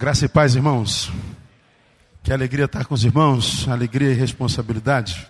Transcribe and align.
Graça 0.00 0.26
e 0.26 0.28
paz, 0.28 0.54
irmãos. 0.54 1.10
Que 2.22 2.32
alegria 2.32 2.66
estar 2.66 2.84
com 2.84 2.94
os 2.94 3.04
irmãos, 3.04 3.66
alegria 3.66 4.12
e 4.12 4.14
responsabilidade. 4.14 5.28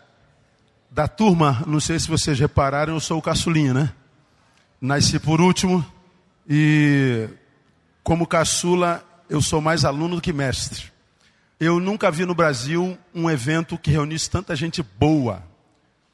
Da 0.90 1.08
turma, 1.08 1.64
não 1.66 1.80
sei 1.80 1.98
se 1.98 2.06
vocês 2.06 2.38
repararam, 2.38 2.92
eu 2.92 3.00
sou 3.00 3.16
o 3.16 3.22
caçulinha, 3.22 3.72
né? 3.72 3.94
Nasci 4.78 5.18
por 5.18 5.40
último 5.40 5.82
e, 6.46 7.30
como 8.02 8.26
caçula, 8.26 9.02
eu 9.26 9.40
sou 9.40 9.62
mais 9.62 9.86
aluno 9.86 10.16
do 10.16 10.20
que 10.20 10.34
mestre. 10.34 10.92
Eu 11.58 11.80
nunca 11.80 12.10
vi 12.10 12.26
no 12.26 12.34
Brasil 12.34 12.98
um 13.14 13.30
evento 13.30 13.78
que 13.78 13.90
reunisse 13.90 14.28
tanta 14.28 14.54
gente 14.54 14.82
boa 14.82 15.42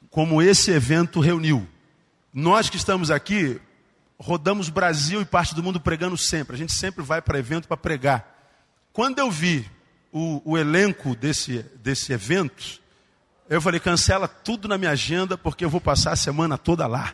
como 0.09 0.41
esse 0.41 0.71
evento 0.71 1.19
reuniu. 1.19 1.67
Nós 2.33 2.69
que 2.69 2.77
estamos 2.77 3.11
aqui, 3.11 3.59
rodamos 4.17 4.69
Brasil 4.69 5.21
e 5.21 5.25
parte 5.25 5.53
do 5.53 5.61
mundo 5.61 5.81
pregando 5.81 6.17
sempre. 6.17 6.55
A 6.55 6.57
gente 6.57 6.71
sempre 6.71 7.03
vai 7.03 7.21
para 7.21 7.37
evento 7.37 7.67
para 7.67 7.75
pregar. 7.75 8.34
Quando 8.95 9.19
eu 9.19 9.29
vi 9.29 9.69
o, 10.11 10.41
o, 10.53 10.57
elenco 10.57 11.15
desse, 11.15 11.63
desse 11.83 12.13
evento, 12.13 12.81
eu 13.47 13.61
falei: 13.61 13.79
cancela 13.79 14.27
tudo 14.27 14.67
na 14.67 14.77
minha 14.77 14.89
agenda, 14.89 15.37
porque 15.37 15.63
eu 15.63 15.69
vou 15.69 15.79
passar 15.81 16.13
a 16.13 16.15
semana 16.15 16.57
toda 16.57 16.87
lá. 16.87 17.13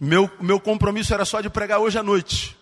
Meu, 0.00 0.28
meu 0.40 0.58
compromisso 0.58 1.14
era 1.14 1.24
só 1.24 1.40
de 1.40 1.48
pregar 1.48 1.78
hoje 1.78 1.98
à 1.98 2.02
noite. 2.02 2.56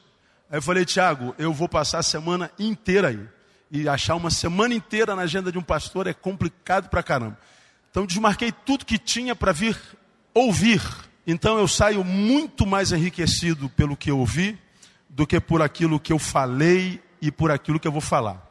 Aí 0.51 0.59
eu 0.59 0.63
falei: 0.63 0.85
Tiago, 0.85 1.35
eu 1.39 1.53
vou 1.53 1.69
passar 1.69 2.01
a 2.01 2.03
semana 2.03 2.51
inteira 2.59 3.09
aí. 3.09 3.29
E 3.71 3.89
achar 3.89 4.17
uma 4.17 4.31
semana 4.31 4.75
inteira 4.75 5.17
na 5.17 5.23
agenda 5.23 5.51
de 5.51 5.57
um 5.57 5.63
pastor 5.63 6.07
é 6.07 6.13
complicado 6.13 6.91
pra 6.91 7.03
caramba. 7.03 7.39
Então 7.91 8.05
desmarquei 8.05 8.53
tudo 8.53 8.85
que 8.85 8.99
tinha 8.99 9.35
para 9.35 9.53
vir 9.53 9.79
ouvir 10.35 10.83
então 11.27 11.59
eu 11.59 11.67
saio 11.67 12.05
muito 12.05 12.65
mais 12.65 12.93
enriquecido 12.93 13.69
pelo 13.71 13.97
que 13.97 14.11
eu 14.11 14.19
ouvi 14.19 14.57
do 15.09 15.27
que 15.27 15.41
por 15.41 15.61
aquilo 15.61 15.99
que 15.99 16.13
eu 16.13 16.19
falei 16.21 17.03
e 17.21 17.33
por 17.33 17.51
aquilo 17.51 17.81
que 17.81 17.89
eu 17.89 17.93
vou 17.93 18.01
falar. 18.01 18.46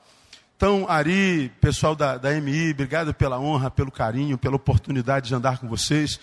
Então, 0.58 0.86
Ari, 0.88 1.52
pessoal 1.60 1.98
da, 1.98 2.18
da 2.18 2.32
MI, 2.40 2.72
obrigado 2.72 3.14
pela 3.14 3.38
honra, 3.38 3.70
pelo 3.70 3.92
carinho, 3.92 4.38
pela 4.38 4.56
oportunidade 4.56 5.28
de 5.28 5.36
andar 5.36 5.58
com 5.58 5.68
vocês. 5.68 6.18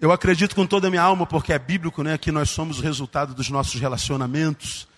Eu 0.00 0.10
acredito 0.10 0.56
com 0.56 0.66
toda 0.66 0.88
a 0.88 0.90
minha 0.90 1.02
alma, 1.02 1.24
porque 1.24 1.52
é 1.52 1.58
bíblico, 1.58 2.02
né, 2.02 2.18
que 2.18 2.32
nós 2.32 2.50
somos 2.50 2.80
o 2.80 2.82
resultado 2.82 3.32
dos 3.32 3.48
nossos 3.48 3.80
relacionamentos, 3.80 4.88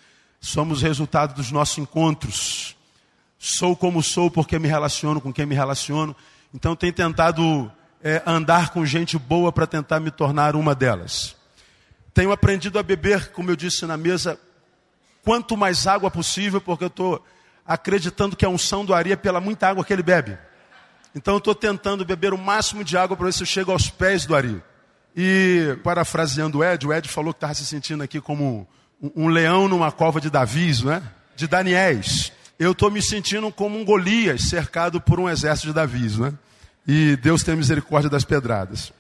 somos 0.41 0.81
o 0.81 0.87
resultado 0.87 1.35
dos 1.35 1.51
nossos 1.51 1.77
encontros. 1.77 2.77
Sou 3.39 3.77
como 3.77 4.03
sou 4.03 4.31
porque 4.31 4.59
me 4.59 4.67
relaciono 4.67 5.21
com 5.21 5.35
quem 5.35 5.45
me 5.45 5.55
relaciono. 5.55 6.17
Então, 6.55 6.75
tenho 6.75 6.93
tentado 6.95 7.71
é, 8.03 8.23
andar 8.25 8.71
com 8.71 8.87
gente 8.87 9.19
boa 9.19 9.53
para 9.53 9.67
tentar 9.67 10.01
me 10.01 10.11
tornar 10.11 10.57
uma 10.57 10.75
delas. 10.75 11.37
Tenho 12.15 12.33
aprendido 12.33 12.79
a 12.79 12.83
beber, 12.83 13.33
como 13.33 13.51
eu 13.51 13.57
disse 13.57 13.85
na 13.85 13.99
mesa, 13.99 14.41
quanto 15.23 15.59
mais 15.59 15.87
água 15.87 16.11
possível, 16.11 16.59
porque 16.59 16.85
eu 16.85 16.89
estou 16.89 17.23
acreditando 17.69 18.35
que 18.35 18.47
a 18.47 18.49
unção 18.49 18.83
do 18.83 18.95
Ari 18.95 19.13
é 19.13 19.17
pela 19.17 19.43
muita 19.43 19.69
água 19.69 19.85
que 19.85 19.93
ele 19.93 20.03
bebe. 20.03 20.39
Então 21.15 21.35
eu 21.35 21.39
estou 21.39 21.55
tentando 21.55 22.03
beber 22.03 22.33
o 22.33 22.39
máximo 22.39 22.83
de 22.83 22.97
água 22.97 23.15
para 23.15 23.27
ver 23.27 23.33
se 23.35 23.43
eu 23.43 23.47
chego 23.47 23.71
aos 23.71 23.91
pés 23.91 24.25
do 24.25 24.35
Ari. 24.35 24.63
E 25.15 25.77
parafraseando 25.85 26.59
o 26.59 26.65
Ed, 26.65 26.87
o 26.87 26.93
Ed 26.93 27.07
falou 27.09 27.35
que 27.35 27.39
estava 27.39 27.53
se 27.53 27.67
sentindo 27.67 28.03
aqui 28.03 28.21
como 28.21 28.67
um, 29.03 29.25
um 29.25 29.29
leão 29.29 29.69
numa 29.69 29.93
cova 29.93 30.19
de 30.19 30.31
Davis, 30.31 30.83
né? 30.83 31.03
De 31.37 31.47
Daniéis. 31.47 32.33
Eu 32.59 32.73
estou 32.73 32.91
me 32.91 33.03
sentindo 33.03 33.53
como 33.53 33.79
um 33.79 33.85
Golias 33.85 34.49
cercado 34.49 35.01
por 35.01 35.21
um 35.21 35.29
exército 35.29 35.69
de 35.69 35.75
Davis, 35.75 36.17
né? 36.17 36.33
E 36.87 37.17
Deus 37.17 37.43
tem 37.43 37.55
misericórdia 37.55 38.09
das 38.09 38.25
pedradas. 38.25 38.93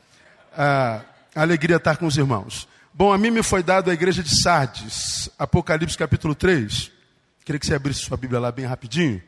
Ah, 0.55 1.00
alegria 1.34 1.77
estar 1.77 1.96
com 1.96 2.06
os 2.06 2.19
irmãos. 2.19 2.69
Bom, 2.92 3.12
a 3.12 3.19
mim 3.19 3.30
me 3.30 3.42
foi 3.42 3.62
dado 3.62 3.91
a 3.91 3.94
igreja 3.94 4.22
de 4.22 4.42
Sardes, 4.42 5.30
Apocalipse 5.39 5.96
capítulo 5.96 6.34
3. 6.34 6.98
Queria 7.49 7.59
que 7.59 7.65
você 7.65 7.77
abrisse 7.77 8.01
sua 8.01 8.19
Bíblia 8.19 8.39
lá 8.39 8.53
bem 8.53 8.67
rapidinho. 8.67 9.23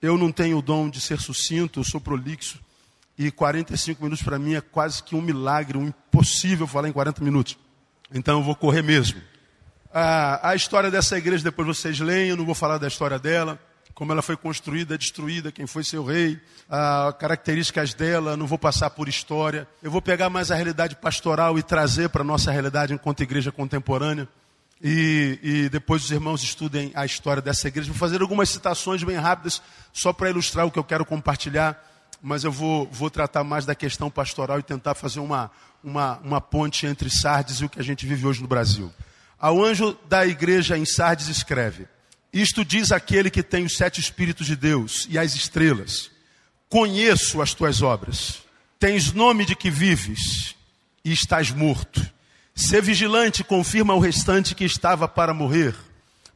Eu 0.00 0.16
não 0.16 0.30
tenho 0.30 0.58
o 0.58 0.62
dom 0.62 0.88
de 0.88 1.00
ser 1.00 1.18
sucinto, 1.18 1.80
eu 1.80 1.84
sou 1.84 2.00
prolixo. 2.00 2.60
E 3.18 3.28
45 3.28 4.00
minutos 4.00 4.24
para 4.24 4.38
mim 4.38 4.54
é 4.54 4.60
quase 4.60 5.02
que 5.02 5.16
um 5.16 5.20
milagre, 5.20 5.76
um 5.76 5.88
impossível 5.88 6.64
falar 6.68 6.88
em 6.88 6.92
40 6.92 7.24
minutos. 7.24 7.58
Então 8.14 8.38
eu 8.38 8.44
vou 8.44 8.54
correr 8.54 8.82
mesmo. 8.82 9.20
Ah, 9.92 10.50
a 10.50 10.54
história 10.54 10.92
dessa 10.92 11.18
igreja, 11.18 11.42
depois 11.42 11.66
vocês 11.66 11.98
leem, 11.98 12.28
eu 12.28 12.36
não 12.36 12.46
vou 12.46 12.54
falar 12.54 12.78
da 12.78 12.86
história 12.86 13.18
dela 13.18 13.58
como 14.00 14.12
ela 14.12 14.22
foi 14.22 14.36
construída, 14.36 14.96
destruída, 14.96 15.52
quem 15.52 15.66
foi 15.66 15.84
seu 15.84 16.02
rei, 16.02 16.40
as 16.70 17.14
características 17.16 17.92
dela, 17.92 18.34
não 18.34 18.46
vou 18.46 18.56
passar 18.56 18.88
por 18.88 19.10
história. 19.10 19.68
Eu 19.82 19.90
vou 19.90 20.00
pegar 20.00 20.30
mais 20.30 20.50
a 20.50 20.54
realidade 20.54 20.96
pastoral 20.96 21.58
e 21.58 21.62
trazer 21.62 22.08
para 22.08 22.22
a 22.22 22.24
nossa 22.24 22.50
realidade 22.50 22.94
enquanto 22.94 23.22
igreja 23.22 23.52
contemporânea. 23.52 24.26
E, 24.82 25.38
e, 25.42 25.68
depois 25.68 26.04
os 26.04 26.10
irmãos 26.10 26.42
estudem 26.42 26.90
a 26.94 27.04
história 27.04 27.42
dessa 27.42 27.68
igreja. 27.68 27.90
Vou 27.90 27.98
fazer 27.98 28.22
algumas 28.22 28.48
citações 28.48 29.02
bem 29.02 29.16
rápidas, 29.16 29.60
só 29.92 30.12
para 30.12 30.30
ilustrar 30.30 30.66
o 30.66 30.70
que 30.70 30.78
eu 30.78 30.84
quero 30.84 31.04
compartilhar, 31.04 31.78
mas 32.22 32.44
eu 32.44 32.52
vou, 32.52 32.86
vou 32.90 33.10
tratar 33.10 33.44
mais 33.44 33.66
da 33.66 33.74
questão 33.74 34.10
pastoral 34.10 34.58
e 34.58 34.62
tentar 34.62 34.94
fazer 34.94 35.20
uma, 35.20 35.50
uma, 35.84 36.18
uma 36.18 36.40
ponte 36.40 36.86
entre 36.86 37.10
Sardes 37.10 37.56
e 37.58 37.64
o 37.66 37.68
que 37.68 37.78
a 37.78 37.84
gente 37.84 38.06
vive 38.06 38.26
hoje 38.26 38.40
no 38.40 38.48
Brasil. 38.48 38.90
Ao 39.38 39.62
anjo 39.62 39.96
da 40.08 40.26
igreja 40.26 40.78
em 40.78 40.86
Sardes 40.86 41.28
escreve: 41.28 41.86
isto 42.32 42.64
diz 42.64 42.92
aquele 42.92 43.30
que 43.30 43.42
tem 43.42 43.64
os 43.64 43.76
sete 43.76 44.00
Espíritos 44.00 44.46
de 44.46 44.54
Deus 44.54 45.06
e 45.10 45.18
as 45.18 45.34
estrelas: 45.34 46.10
Conheço 46.68 47.42
as 47.42 47.52
tuas 47.52 47.82
obras, 47.82 48.38
tens 48.78 49.12
nome 49.12 49.44
de 49.44 49.56
que 49.56 49.70
vives 49.70 50.54
e 51.04 51.12
estás 51.12 51.50
morto. 51.50 52.00
Ser 52.54 52.82
vigilante, 52.82 53.44
confirma 53.44 53.94
o 53.94 54.00
restante 54.00 54.54
que 54.54 54.64
estava 54.64 55.08
para 55.08 55.34
morrer, 55.34 55.74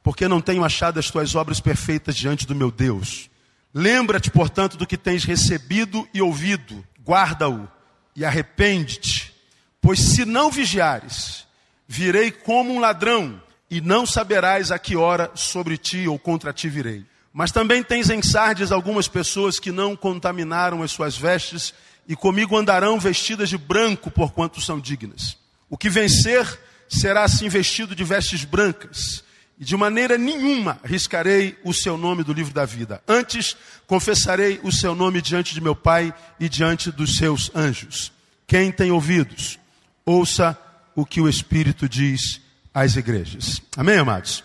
porque 0.02 0.28
não 0.28 0.40
tenho 0.40 0.64
achado 0.64 0.98
as 0.98 1.10
tuas 1.10 1.34
obras 1.34 1.60
perfeitas 1.60 2.16
diante 2.16 2.46
do 2.46 2.54
meu 2.54 2.70
Deus. 2.70 3.30
Lembra-te, 3.72 4.30
portanto, 4.30 4.76
do 4.76 4.86
que 4.86 4.96
tens 4.96 5.24
recebido 5.24 6.08
e 6.14 6.22
ouvido, 6.22 6.84
guarda-o 7.04 7.68
e 8.14 8.24
arrepende-te, 8.24 9.34
pois 9.80 9.98
se 9.98 10.24
não 10.24 10.50
vigiares, 10.50 11.44
virei 11.86 12.30
como 12.30 12.72
um 12.72 12.78
ladrão 12.78 13.42
e 13.70 13.80
não 13.80 14.06
saberás 14.06 14.70
a 14.70 14.78
que 14.78 14.96
hora 14.96 15.30
sobre 15.34 15.76
ti 15.76 16.06
ou 16.06 16.18
contra 16.18 16.52
ti 16.52 16.68
virei. 16.68 17.04
Mas 17.32 17.50
também 17.50 17.82
tens 17.82 18.10
em 18.10 18.22
Sardes 18.22 18.70
algumas 18.70 19.08
pessoas 19.08 19.58
que 19.58 19.72
não 19.72 19.96
contaminaram 19.96 20.82
as 20.82 20.92
suas 20.92 21.16
vestes 21.16 21.74
e 22.06 22.14
comigo 22.14 22.56
andarão 22.56 23.00
vestidas 23.00 23.48
de 23.48 23.58
branco, 23.58 24.08
porquanto 24.10 24.60
são 24.60 24.78
dignas. 24.78 25.36
O 25.74 25.76
que 25.76 25.90
vencer 25.90 26.46
será 26.88 27.24
assim 27.24 27.48
vestido 27.48 27.96
de 27.96 28.04
vestes 28.04 28.44
brancas, 28.44 29.24
e 29.58 29.64
de 29.64 29.76
maneira 29.76 30.16
nenhuma 30.16 30.78
riscarei 30.84 31.58
o 31.64 31.74
seu 31.74 31.96
nome 31.96 32.22
do 32.22 32.32
livro 32.32 32.54
da 32.54 32.64
vida. 32.64 33.02
Antes 33.08 33.56
confessarei 33.84 34.60
o 34.62 34.70
seu 34.70 34.94
nome 34.94 35.20
diante 35.20 35.52
de 35.52 35.60
meu 35.60 35.74
Pai 35.74 36.14
e 36.38 36.48
diante 36.48 36.92
dos 36.92 37.16
seus 37.16 37.50
anjos. 37.56 38.12
Quem 38.46 38.70
tem 38.70 38.92
ouvidos, 38.92 39.58
ouça 40.06 40.56
o 40.94 41.04
que 41.04 41.20
o 41.20 41.28
Espírito 41.28 41.88
diz 41.88 42.40
às 42.72 42.94
igrejas. 42.94 43.60
Amém, 43.76 43.98
amados? 43.98 44.44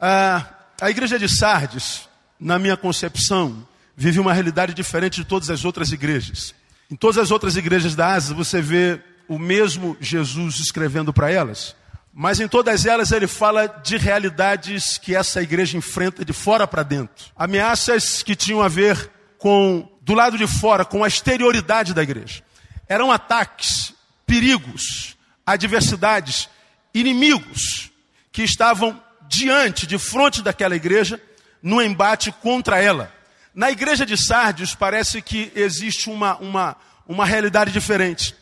Ah, 0.00 0.52
a 0.80 0.90
igreja 0.90 1.16
de 1.16 1.28
Sardes, 1.28 2.08
na 2.40 2.58
minha 2.58 2.76
concepção, 2.76 3.64
vive 3.96 4.18
uma 4.18 4.32
realidade 4.32 4.74
diferente 4.74 5.20
de 5.20 5.28
todas 5.28 5.48
as 5.48 5.64
outras 5.64 5.92
igrejas. 5.92 6.52
Em 6.90 6.96
todas 6.96 7.18
as 7.18 7.30
outras 7.30 7.54
igrejas 7.54 7.94
da 7.94 8.14
Ásia, 8.14 8.34
você 8.34 8.60
vê 8.60 9.00
o 9.28 9.38
mesmo 9.38 9.96
Jesus 10.00 10.60
escrevendo 10.60 11.12
para 11.12 11.30
elas, 11.30 11.74
mas 12.12 12.40
em 12.40 12.48
todas 12.48 12.86
elas 12.86 13.12
ele 13.12 13.26
fala 13.26 13.66
de 13.66 13.98
realidades 13.98 14.96
que 14.96 15.14
essa 15.14 15.42
igreja 15.42 15.76
enfrenta 15.76 16.24
de 16.24 16.32
fora 16.32 16.66
para 16.66 16.82
dentro. 16.82 17.26
Ameaças 17.36 18.22
que 18.22 18.34
tinham 18.34 18.62
a 18.62 18.68
ver 18.68 19.10
com, 19.38 19.86
do 20.00 20.14
lado 20.14 20.38
de 20.38 20.46
fora, 20.46 20.84
com 20.84 21.04
a 21.04 21.08
exterioridade 21.08 21.92
da 21.92 22.02
igreja. 22.02 22.42
Eram 22.88 23.12
ataques, 23.12 23.92
perigos, 24.26 25.16
adversidades 25.44 26.48
inimigos 26.94 27.90
que 28.32 28.42
estavam 28.42 28.98
diante, 29.28 29.86
de 29.86 29.98
frente 29.98 30.42
daquela 30.42 30.74
igreja, 30.74 31.20
no 31.62 31.82
embate 31.82 32.32
contra 32.32 32.80
ela. 32.80 33.12
Na 33.54 33.70
igreja 33.70 34.06
de 34.06 34.16
Sardes 34.16 34.74
parece 34.74 35.20
que 35.20 35.52
existe 35.54 36.08
uma, 36.08 36.36
uma, 36.36 36.76
uma 37.06 37.26
realidade 37.26 37.72
diferente. 37.72 38.34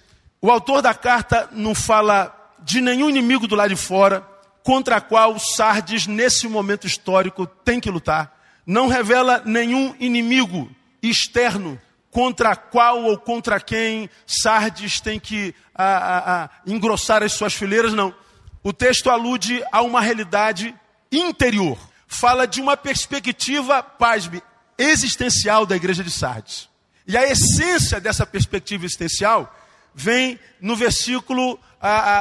O 0.44 0.50
autor 0.50 0.82
da 0.82 0.92
carta 0.92 1.48
não 1.52 1.74
fala 1.74 2.52
de 2.62 2.82
nenhum 2.82 3.08
inimigo 3.08 3.48
do 3.48 3.54
lado 3.54 3.70
de 3.70 3.76
fora 3.76 4.20
contra 4.62 4.96
a 4.96 5.00
qual 5.00 5.38
Sardes, 5.38 6.06
nesse 6.06 6.46
momento 6.46 6.86
histórico, 6.86 7.46
tem 7.46 7.80
que 7.80 7.90
lutar. 7.90 8.30
Não 8.66 8.86
revela 8.86 9.40
nenhum 9.46 9.94
inimigo 9.98 10.70
externo 11.02 11.80
contra 12.10 12.54
qual 12.54 13.04
ou 13.04 13.16
contra 13.16 13.58
quem 13.58 14.10
Sardes 14.26 15.00
tem 15.00 15.18
que 15.18 15.54
a, 15.74 15.84
a, 15.84 16.44
a, 16.44 16.50
engrossar 16.66 17.22
as 17.22 17.32
suas 17.32 17.54
fileiras, 17.54 17.94
não. 17.94 18.14
O 18.62 18.70
texto 18.70 19.08
alude 19.08 19.64
a 19.72 19.80
uma 19.80 20.02
realidade 20.02 20.74
interior. 21.10 21.78
Fala 22.06 22.46
de 22.46 22.60
uma 22.60 22.76
perspectiva, 22.76 23.82
pasme, 23.82 24.42
existencial 24.76 25.64
da 25.64 25.74
igreja 25.74 26.04
de 26.04 26.10
Sardes. 26.10 26.68
E 27.06 27.16
a 27.16 27.26
essência 27.26 27.98
dessa 27.98 28.26
perspectiva 28.26 28.84
existencial 28.84 29.50
vem 29.94 30.38
no 30.60 30.74
versículo 30.76 31.58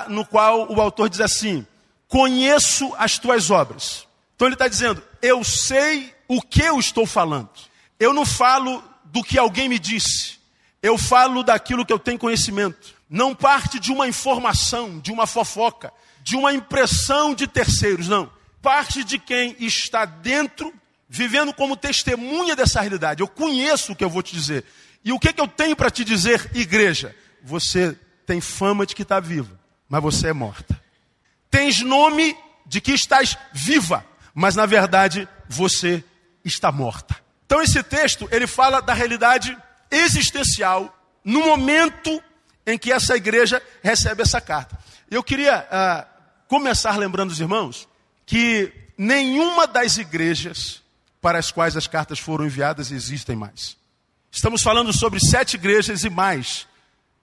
no 0.10 0.26
qual 0.26 0.72
o 0.72 0.80
autor 0.82 1.10
diz 1.10 1.22
assim: 1.22 1.66
Conheço 2.08 2.94
as 2.98 3.18
tuas 3.18 3.50
obras. 3.50 4.08
Então 4.36 4.48
ele 4.48 4.56
está 4.56 4.68
dizendo: 4.68 5.02
Eu 5.22 5.44
sei 5.44 6.14
o 6.28 6.42
que 6.42 6.62
eu 6.62 6.80
estou 6.80 7.06
falando. 7.06 7.50
Eu 8.00 8.14
não 8.14 8.26
falo 8.26 8.84
do 9.06 9.24
que 9.24 9.38
alguém 9.38 9.70
me 9.70 9.80
disse. 9.80 10.38
Eu 10.82 10.98
falo 10.98 11.44
daquilo 11.44 11.86
que 11.86 11.94
eu 11.94 12.00
tenho 12.00 12.20
conhecimento. 12.20 12.94
Não 13.10 13.34
parte 13.34 13.80
de 13.80 13.92
uma 13.92 14.08
informação, 14.08 15.00
de 15.00 15.12
uma 15.12 15.26
fofoca, 15.26 15.94
de 16.22 16.36
uma 16.36 16.54
impressão 16.54 17.34
de 17.34 17.48
terceiros, 17.48 18.08
não. 18.08 18.30
Parte 18.62 19.04
de 19.04 19.20
quem 19.20 19.56
está 19.60 20.04
dentro, 20.04 20.74
vivendo 21.08 21.54
como 21.54 21.78
testemunha 21.78 22.56
dessa 22.56 22.82
realidade. 22.82 23.22
Eu 23.22 23.28
conheço 23.28 23.92
o 23.92 23.96
que 23.96 24.04
eu 24.04 24.10
vou 24.10 24.24
te 24.24 24.34
dizer. 24.34 24.66
E 25.06 25.12
o 25.12 25.20
que, 25.20 25.32
que 25.32 25.40
eu 25.40 25.48
tenho 25.48 25.76
para 25.76 25.92
te 25.92 26.04
dizer, 26.04 26.50
igreja? 26.54 27.16
Você 27.44 27.98
tem 28.26 28.40
fama 28.40 28.86
de 28.86 28.96
que 28.96 29.04
está 29.04 29.20
viva, 29.20 29.60
mas 29.90 30.02
você 30.02 30.30
é 30.30 30.34
morta. 30.34 30.82
Tens 31.52 31.82
nome 31.82 32.36
de 32.66 32.80
que 32.82 32.94
estás 32.94 33.38
viva, 33.52 34.06
mas 34.34 34.56
na 34.56 34.66
verdade 34.66 35.28
você 35.48 36.04
está 36.44 36.72
morta. 36.72 37.16
Então 37.46 37.62
esse 37.62 37.84
texto, 37.84 38.28
ele 38.32 38.48
fala 38.48 38.82
da 38.82 38.94
realidade 38.94 39.56
existencial 39.92 40.98
no 41.24 41.42
momento 41.42 42.22
em 42.66 42.78
que 42.78 42.92
essa 42.92 43.16
igreja 43.16 43.62
recebe 43.82 44.22
essa 44.22 44.42
carta. 44.42 44.78
Eu 45.12 45.22
queria 45.22 45.68
ah, 45.70 46.08
começar 46.48 46.98
lembrando 46.98 47.32
os 47.32 47.40
irmãos 47.40 47.88
que 48.26 48.74
nenhuma 48.98 49.68
das 49.68 49.98
igrejas 49.98 50.82
para 51.22 51.38
as 51.38 51.52
quais 51.52 51.78
as 51.78 51.88
cartas 51.88 52.20
foram 52.20 52.46
enviadas 52.46 52.92
existem 52.92 53.36
mais. 53.36 53.78
Estamos 54.32 54.62
falando 54.64 54.92
sobre 54.92 55.20
sete 55.20 55.56
igrejas 55.56 56.04
e 56.04 56.10
mais 56.10 56.68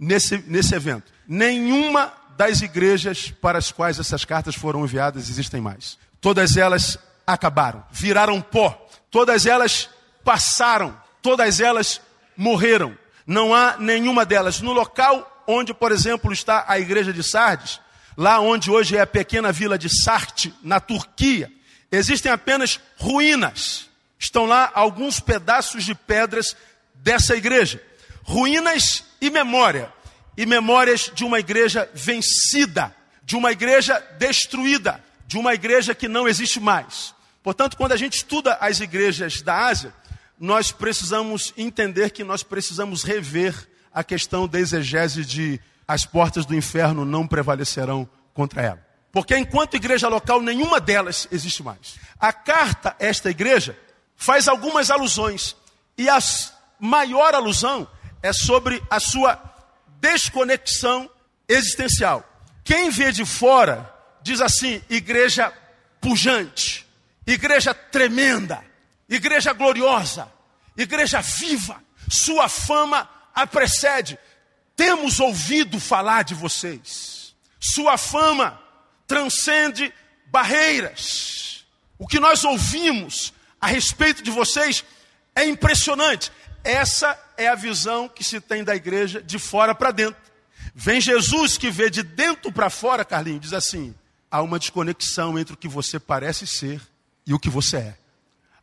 nesse, 0.00 0.42
nesse 0.46 0.74
evento. 0.74 1.12
Nenhuma 1.28 2.12
das 2.36 2.62
igrejas 2.62 3.30
para 3.30 3.58
as 3.58 3.70
quais 3.70 3.98
essas 3.98 4.24
cartas 4.24 4.54
foram 4.54 4.82
enviadas 4.82 5.28
existem 5.28 5.60
mais. 5.60 5.98
Todas 6.20 6.56
elas 6.56 6.98
acabaram, 7.26 7.84
viraram 7.92 8.40
pó. 8.40 8.88
Todas 9.10 9.44
elas 9.44 9.90
passaram, 10.24 10.98
todas 11.20 11.60
elas 11.60 12.00
morreram. 12.36 12.96
Não 13.26 13.54
há 13.54 13.76
nenhuma 13.78 14.24
delas. 14.24 14.60
No 14.60 14.72
local 14.72 15.44
onde, 15.46 15.74
por 15.74 15.92
exemplo, 15.92 16.32
está 16.32 16.64
a 16.66 16.78
igreja 16.78 17.12
de 17.12 17.22
Sardes, 17.22 17.80
lá 18.16 18.40
onde 18.40 18.70
hoje 18.70 18.96
é 18.96 19.00
a 19.00 19.06
pequena 19.06 19.52
vila 19.52 19.76
de 19.76 19.88
Sarte, 20.02 20.54
na 20.62 20.80
Turquia, 20.80 21.52
existem 21.90 22.30
apenas 22.30 22.80
ruínas. 22.96 23.88
Estão 24.18 24.46
lá 24.46 24.70
alguns 24.74 25.18
pedaços 25.18 25.84
de 25.84 25.94
pedras 25.94 26.56
dessa 26.94 27.36
igreja. 27.36 27.82
Ruínas 28.22 29.04
e 29.20 29.30
memória 29.30 29.92
e 30.36 30.46
memórias 30.46 31.10
de 31.14 31.24
uma 31.24 31.38
igreja 31.38 31.88
vencida, 31.92 32.94
de 33.22 33.36
uma 33.36 33.52
igreja 33.52 33.98
destruída, 34.18 35.02
de 35.26 35.36
uma 35.36 35.54
igreja 35.54 35.94
que 35.94 36.08
não 36.08 36.26
existe 36.26 36.58
mais. 36.58 37.14
Portanto, 37.42 37.76
quando 37.76 37.92
a 37.92 37.96
gente 37.96 38.14
estuda 38.14 38.54
as 38.60 38.80
igrejas 38.80 39.42
da 39.42 39.66
Ásia, 39.66 39.94
nós 40.38 40.72
precisamos 40.72 41.52
entender 41.56 42.10
que 42.10 42.24
nós 42.24 42.42
precisamos 42.42 43.02
rever 43.02 43.54
a 43.92 44.02
questão 44.02 44.48
da 44.48 44.58
exegese 44.58 45.24
de 45.24 45.60
as 45.86 46.04
portas 46.06 46.46
do 46.46 46.54
inferno 46.54 47.04
não 47.04 47.26
prevalecerão 47.26 48.08
contra 48.32 48.62
ela. 48.62 48.86
Porque 49.12 49.36
enquanto 49.36 49.74
igreja 49.74 50.08
local, 50.08 50.40
nenhuma 50.40 50.80
delas 50.80 51.26
existe 51.32 51.62
mais. 51.62 51.98
A 52.18 52.32
carta, 52.32 52.94
esta 52.98 53.28
igreja, 53.28 53.76
faz 54.16 54.46
algumas 54.46 54.90
alusões. 54.90 55.56
E 55.98 56.08
a 56.08 56.18
maior 56.78 57.34
alusão 57.34 57.88
é 58.22 58.32
sobre 58.32 58.82
a 58.90 59.00
sua 59.00 59.40
desconexão 60.00 61.10
existencial. 61.48 62.26
Quem 62.64 62.90
vê 62.90 63.12
de 63.12 63.24
fora 63.24 63.92
diz 64.22 64.40
assim: 64.40 64.82
igreja 64.88 65.52
pujante, 66.00 66.86
igreja 67.26 67.74
tremenda, 67.74 68.62
igreja 69.08 69.52
gloriosa, 69.52 70.30
igreja 70.76 71.20
viva, 71.20 71.82
sua 72.08 72.48
fama 72.48 73.08
a 73.34 73.46
precede. 73.46 74.18
Temos 74.76 75.20
ouvido 75.20 75.78
falar 75.78 76.22
de 76.22 76.34
vocês, 76.34 77.34
sua 77.58 77.98
fama 77.98 78.60
transcende 79.06 79.92
barreiras. 80.26 81.66
O 81.98 82.06
que 82.06 82.18
nós 82.18 82.44
ouvimos 82.44 83.32
a 83.60 83.66
respeito 83.66 84.22
de 84.22 84.30
vocês 84.30 84.84
é 85.34 85.44
impressionante. 85.44 86.32
Essa 86.64 87.18
é 87.40 87.48
a 87.48 87.54
visão 87.54 88.08
que 88.08 88.22
se 88.22 88.40
tem 88.40 88.62
da 88.62 88.76
igreja 88.76 89.22
de 89.22 89.38
fora 89.38 89.74
para 89.74 89.90
dentro. 89.90 90.20
Vem 90.74 91.00
Jesus 91.00 91.56
que 91.56 91.70
vê 91.70 91.88
de 91.88 92.02
dentro 92.02 92.52
para 92.52 92.68
fora, 92.68 93.04
Carlinhos, 93.04 93.40
diz 93.40 93.52
assim: 93.54 93.94
há 94.30 94.42
uma 94.42 94.58
desconexão 94.58 95.38
entre 95.38 95.54
o 95.54 95.56
que 95.56 95.66
você 95.66 95.98
parece 95.98 96.46
ser 96.46 96.80
e 97.26 97.32
o 97.32 97.38
que 97.38 97.48
você 97.48 97.78
é. 97.78 97.98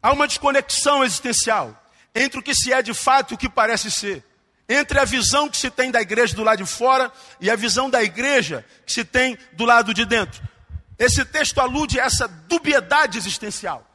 Há 0.01 0.13
uma 0.13 0.27
desconexão 0.27 1.03
existencial 1.03 1.83
entre 2.13 2.39
o 2.39 2.43
que 2.43 2.53
se 2.53 2.71
é 2.71 2.81
de 2.81 2.93
fato 2.93 3.31
e 3.31 3.35
o 3.35 3.37
que 3.37 3.49
parece 3.49 3.89
ser. 3.89 4.23
Entre 4.69 4.99
a 4.99 5.05
visão 5.05 5.49
que 5.49 5.57
se 5.57 5.71
tem 5.71 5.89
da 5.89 6.01
igreja 6.01 6.35
do 6.35 6.43
lado 6.43 6.63
de 6.63 6.69
fora 6.69 7.11
e 7.39 7.49
a 7.49 7.55
visão 7.55 7.89
da 7.89 8.03
igreja 8.03 8.65
que 8.85 8.91
se 8.91 9.03
tem 9.03 9.37
do 9.53 9.65
lado 9.65 9.93
de 9.93 10.05
dentro. 10.05 10.41
Esse 10.99 11.23
texto 11.25 11.59
alude 11.59 11.99
a 11.99 12.05
essa 12.05 12.27
dubiedade 12.27 13.17
existencial. 13.17 13.86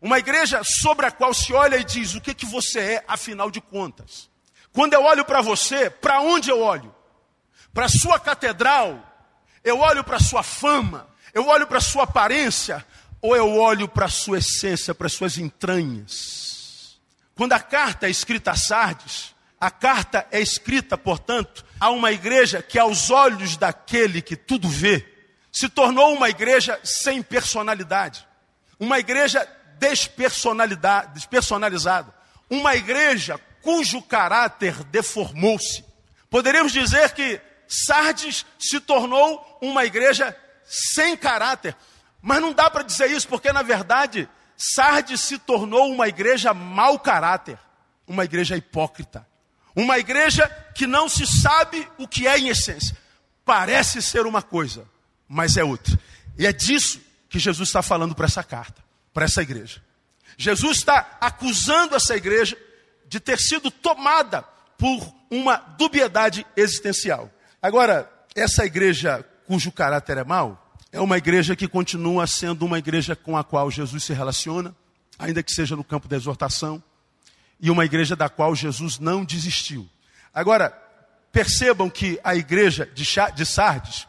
Uma 0.00 0.18
igreja 0.18 0.62
sobre 0.64 1.06
a 1.06 1.10
qual 1.10 1.34
se 1.34 1.52
olha 1.52 1.76
e 1.76 1.84
diz: 1.84 2.14
o 2.14 2.20
que, 2.20 2.34
que 2.34 2.46
você 2.46 2.78
é, 2.78 3.04
afinal 3.06 3.50
de 3.50 3.60
contas? 3.60 4.28
Quando 4.72 4.94
eu 4.94 5.02
olho 5.02 5.24
para 5.24 5.40
você, 5.40 5.90
para 5.90 6.20
onde 6.20 6.50
eu 6.50 6.60
olho? 6.60 6.94
Para 7.74 7.88
sua 7.88 8.18
catedral? 8.18 9.04
Eu 9.64 9.80
olho 9.80 10.04
para 10.04 10.20
sua 10.20 10.42
fama? 10.42 11.08
Eu 11.34 11.46
olho 11.48 11.66
para 11.66 11.80
sua 11.80 12.04
aparência? 12.04 12.86
Ou 13.20 13.36
eu 13.36 13.56
olho 13.56 13.88
para 13.88 14.08
sua 14.08 14.38
essência, 14.38 14.94
para 14.94 15.08
as 15.08 15.12
suas 15.12 15.36
entranhas? 15.36 16.98
Quando 17.34 17.52
a 17.52 17.60
carta 17.60 18.06
é 18.06 18.10
escrita 18.10 18.52
a 18.52 18.56
Sardes, 18.56 19.34
a 19.60 19.70
carta 19.70 20.26
é 20.30 20.40
escrita, 20.40 20.96
portanto, 20.96 21.64
a 21.80 21.90
uma 21.90 22.12
igreja 22.12 22.62
que, 22.62 22.78
aos 22.78 23.10
olhos 23.10 23.56
daquele 23.56 24.22
que 24.22 24.36
tudo 24.36 24.68
vê, 24.68 25.06
se 25.52 25.68
tornou 25.68 26.14
uma 26.14 26.30
igreja 26.30 26.78
sem 26.84 27.22
personalidade, 27.22 28.26
uma 28.78 28.98
igreja 29.00 29.48
despersonalizada, 29.78 32.12
uma 32.50 32.74
igreja 32.74 33.38
cujo 33.62 34.02
caráter 34.02 34.82
deformou-se. 34.84 35.84
Poderíamos 36.30 36.72
dizer 36.72 37.12
que 37.12 37.40
Sardes 37.66 38.46
se 38.58 38.80
tornou 38.80 39.58
uma 39.60 39.84
igreja 39.84 40.36
sem 40.64 41.16
caráter, 41.16 41.76
mas 42.20 42.40
não 42.40 42.52
dá 42.52 42.70
para 42.70 42.82
dizer 42.82 43.10
isso, 43.10 43.28
porque 43.28 43.52
na 43.52 43.62
verdade 43.62 44.28
Sardes 44.56 45.20
se 45.20 45.38
tornou 45.38 45.90
uma 45.90 46.08
igreja 46.08 46.54
mau 46.54 46.98
caráter, 46.98 47.58
uma 48.06 48.24
igreja 48.24 48.56
hipócrita, 48.56 49.26
uma 49.76 49.98
igreja 49.98 50.48
que 50.74 50.86
não 50.86 51.08
se 51.08 51.26
sabe 51.26 51.86
o 51.98 52.08
que 52.08 52.26
é 52.26 52.38
em 52.38 52.48
essência. 52.48 52.96
Parece 53.44 54.02
ser 54.02 54.26
uma 54.26 54.42
coisa, 54.42 54.86
mas 55.28 55.56
é 55.56 55.64
outra. 55.64 55.98
E 56.38 56.46
é 56.46 56.52
disso 56.52 57.00
que 57.28 57.38
Jesus 57.38 57.68
está 57.68 57.82
falando 57.82 58.14
para 58.14 58.26
essa 58.26 58.42
carta 58.42 58.87
para 59.12 59.24
essa 59.24 59.42
igreja. 59.42 59.82
Jesus 60.36 60.78
está 60.78 61.18
acusando 61.20 61.96
essa 61.96 62.16
igreja 62.16 62.56
de 63.08 63.18
ter 63.18 63.38
sido 63.38 63.70
tomada 63.70 64.42
por 64.76 65.12
uma 65.30 65.56
dubiedade 65.56 66.46
existencial. 66.56 67.30
Agora, 67.60 68.10
essa 68.34 68.64
igreja 68.64 69.24
cujo 69.46 69.72
caráter 69.72 70.18
é 70.18 70.24
mau, 70.24 70.70
é 70.92 71.00
uma 71.00 71.18
igreja 71.18 71.56
que 71.56 71.66
continua 71.66 72.26
sendo 72.26 72.64
uma 72.64 72.78
igreja 72.78 73.16
com 73.16 73.36
a 73.36 73.42
qual 73.42 73.70
Jesus 73.70 74.04
se 74.04 74.12
relaciona, 74.12 74.76
ainda 75.18 75.42
que 75.42 75.52
seja 75.52 75.74
no 75.74 75.82
campo 75.82 76.06
da 76.06 76.16
exortação, 76.16 76.82
e 77.58 77.70
uma 77.70 77.84
igreja 77.84 78.14
da 78.14 78.28
qual 78.28 78.54
Jesus 78.54 78.98
não 78.98 79.24
desistiu. 79.24 79.88
Agora, 80.32 80.70
percebam 81.32 81.90
que 81.90 82.20
a 82.22 82.36
igreja 82.36 82.86
de 82.86 83.44
Sardes, 83.46 84.06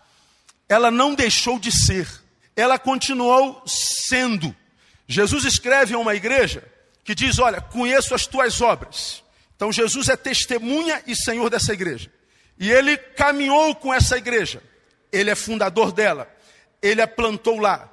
ela 0.67 0.91
não 0.91 1.15
deixou 1.15 1.57
de 1.57 1.71
ser, 1.71 2.07
ela 2.55 2.77
continuou 2.77 3.63
sendo. 3.65 4.55
Jesus 5.11 5.43
escreve 5.43 5.95
a 5.95 5.97
uma 5.97 6.13
igreja 6.13 6.63
que 7.03 7.15
diz: 7.15 7.39
Olha, 7.39 7.59
conheço 7.59 8.13
as 8.13 8.27
tuas 8.27 8.61
obras. 8.61 9.23
Então 9.55 9.73
Jesus 9.73 10.07
é 10.07 10.15
testemunha 10.15 11.01
e 11.07 11.15
senhor 11.15 11.49
dessa 11.49 11.73
igreja. 11.73 12.11
E 12.59 12.69
ele 12.69 12.95
caminhou 12.95 13.73
com 13.73 13.91
essa 13.91 14.17
igreja. 14.17 14.61
Ele 15.11 15.31
é 15.31 15.35
fundador 15.35 15.91
dela. 15.91 16.31
Ele 16.79 17.01
a 17.01 17.07
plantou 17.07 17.59
lá. 17.59 17.91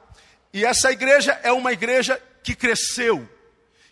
E 0.52 0.62
essa 0.64 0.92
igreja 0.92 1.40
é 1.42 1.50
uma 1.50 1.72
igreja 1.72 2.22
que 2.42 2.54
cresceu, 2.54 3.26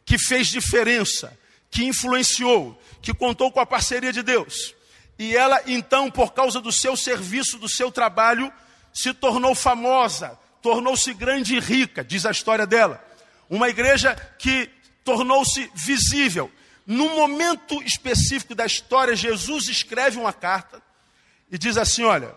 que 0.05 0.19
fez 0.19 0.49
diferença, 0.49 1.37
que 1.71 1.85
influenciou, 1.85 2.79
que 3.01 3.15
contou 3.15 3.51
com 3.51 3.59
a 3.59 3.67
parceria 3.67 4.13
de 4.13 4.23
Deus. 4.23 4.75
E 5.19 5.35
ela, 5.37 5.63
então, 5.67 6.11
por 6.11 6.33
causa 6.33 6.61
do 6.61 6.71
seu 6.71 6.97
serviço, 6.97 7.59
do 7.59 7.69
seu 7.69 7.91
trabalho, 7.91 8.53
se 8.93 9.15
tornou 9.15 9.55
famosa, 9.55 10.39
tornou-se 10.63 11.13
grande 11.15 11.57
e 11.57 11.61
rica, 11.61 12.05
diz 12.05 12.27
a 12.27 12.31
história 12.31 12.67
dela. 12.67 13.04
Uma 13.49 13.69
igreja 13.69 14.15
que 14.39 14.71
tornou-se 15.05 15.71
visível. 15.75 16.51
Num 16.87 17.17
momento 17.17 17.83
específico 17.83 18.55
da 18.55 18.67
história, 18.67 19.17
Jesus 19.17 19.69
escreve 19.69 20.19
uma 20.19 20.33
carta 20.33 20.83
e 21.51 21.57
diz 21.57 21.77
assim: 21.77 22.05
Olha, 22.05 22.35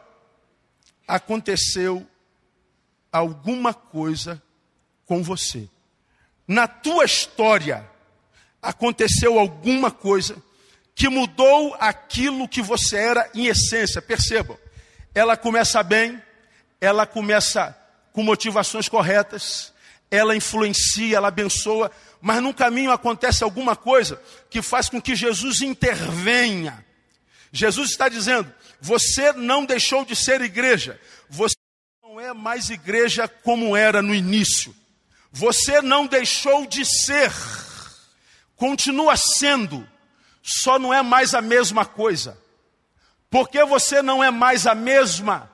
aconteceu 1.08 2.06
alguma 3.12 3.74
coisa 3.74 4.42
com 5.06 5.24
você. 5.24 5.70
na 6.48 6.68
tua 6.68 7.06
história 7.06 7.90
aconteceu 8.62 9.40
alguma 9.40 9.90
coisa 9.90 10.42
que 10.94 11.08
mudou 11.10 11.76
aquilo 11.80 12.48
que 12.48 12.62
você 12.62 12.98
era 12.98 13.30
em 13.34 13.48
essência. 13.48 14.02
Percebam, 14.02 14.58
ela 15.14 15.38
começa 15.38 15.82
bem, 15.84 16.22
ela 16.82 17.06
começa 17.06 17.78
com 18.12 18.24
motivações 18.24 18.90
corretas, 18.90 19.74
ela 20.10 20.36
influencia, 20.36 21.18
ela 21.18 21.28
abençoa, 21.28 21.92
mas 22.22 22.42
no 22.42 22.54
caminho 22.54 22.92
acontece 22.92 23.44
alguma 23.44 23.76
coisa 23.76 24.22
que 24.50 24.62
faz 24.62 24.90
com 24.90 25.02
que 25.02 25.16
Jesus 25.16 25.62
intervenha. 25.62 26.86
Jesus 27.52 27.92
está 27.92 28.10
dizendo: 28.10 28.54
você 28.80 29.34
não 29.34 29.66
deixou 29.66 30.06
de 30.06 30.16
ser 30.16 30.42
igreja, 30.42 31.00
você 31.30 31.56
não 32.02 32.20
é 32.20 32.34
mais 32.34 32.70
igreja 32.70 33.28
como 33.28 33.76
era 33.76 34.02
no 34.02 34.14
início, 34.14 34.76
você 35.32 35.82
não 35.82 36.08
deixou 36.08 36.66
de 36.66 36.86
ser, 36.86 37.32
continua 38.56 39.16
sendo, 39.16 39.88
só 40.42 40.80
não 40.80 40.94
é 40.94 41.02
mais 41.02 41.34
a 41.34 41.42
mesma 41.42 41.86
coisa. 41.86 42.38
Porque 43.30 43.64
você 43.66 44.02
não 44.02 44.24
é 44.24 44.32
mais 44.32 44.66
a 44.66 44.74
mesma, 44.74 45.52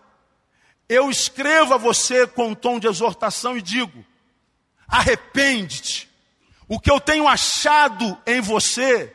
eu 0.88 1.10
escrevo 1.10 1.74
a 1.74 1.78
você 1.78 2.28
com 2.28 2.54
tom 2.54 2.78
de 2.80 2.88
exortação 2.88 3.58
e 3.58 3.62
digo: 3.62 4.06
arrepende-te. 4.94 6.08
O 6.68 6.80
que 6.80 6.92
eu 6.92 7.00
tenho 7.00 7.28
achado 7.28 8.16
em 8.28 8.40
você 8.40 9.12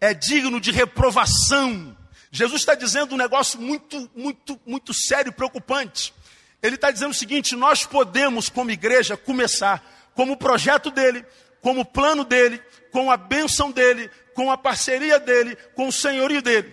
é 0.00 0.14
digno 0.14 0.60
de 0.60 0.70
reprovação. 0.70 1.96
Jesus 2.30 2.62
está 2.62 2.76
dizendo 2.76 3.14
um 3.14 3.18
negócio 3.18 3.60
muito, 3.60 4.08
muito, 4.14 4.60
muito 4.64 4.94
sério 4.94 5.30
e 5.30 5.34
preocupante. 5.34 6.14
Ele 6.62 6.76
está 6.76 6.92
dizendo 6.92 7.10
o 7.10 7.14
seguinte: 7.14 7.56
nós 7.56 7.84
podemos, 7.84 8.48
como 8.48 8.70
igreja, 8.70 9.16
começar 9.16 9.84
como 10.14 10.36
projeto 10.36 10.92
dele, 10.92 11.24
como 11.60 11.84
plano 11.84 12.24
dele, 12.24 12.62
com 12.92 13.10
a 13.10 13.16
bênção 13.16 13.72
dele, 13.72 14.08
com 14.32 14.50
a 14.50 14.56
parceria 14.56 15.18
dele, 15.18 15.56
com 15.74 15.88
o 15.88 15.92
senhorio 15.92 16.40
dele. 16.40 16.72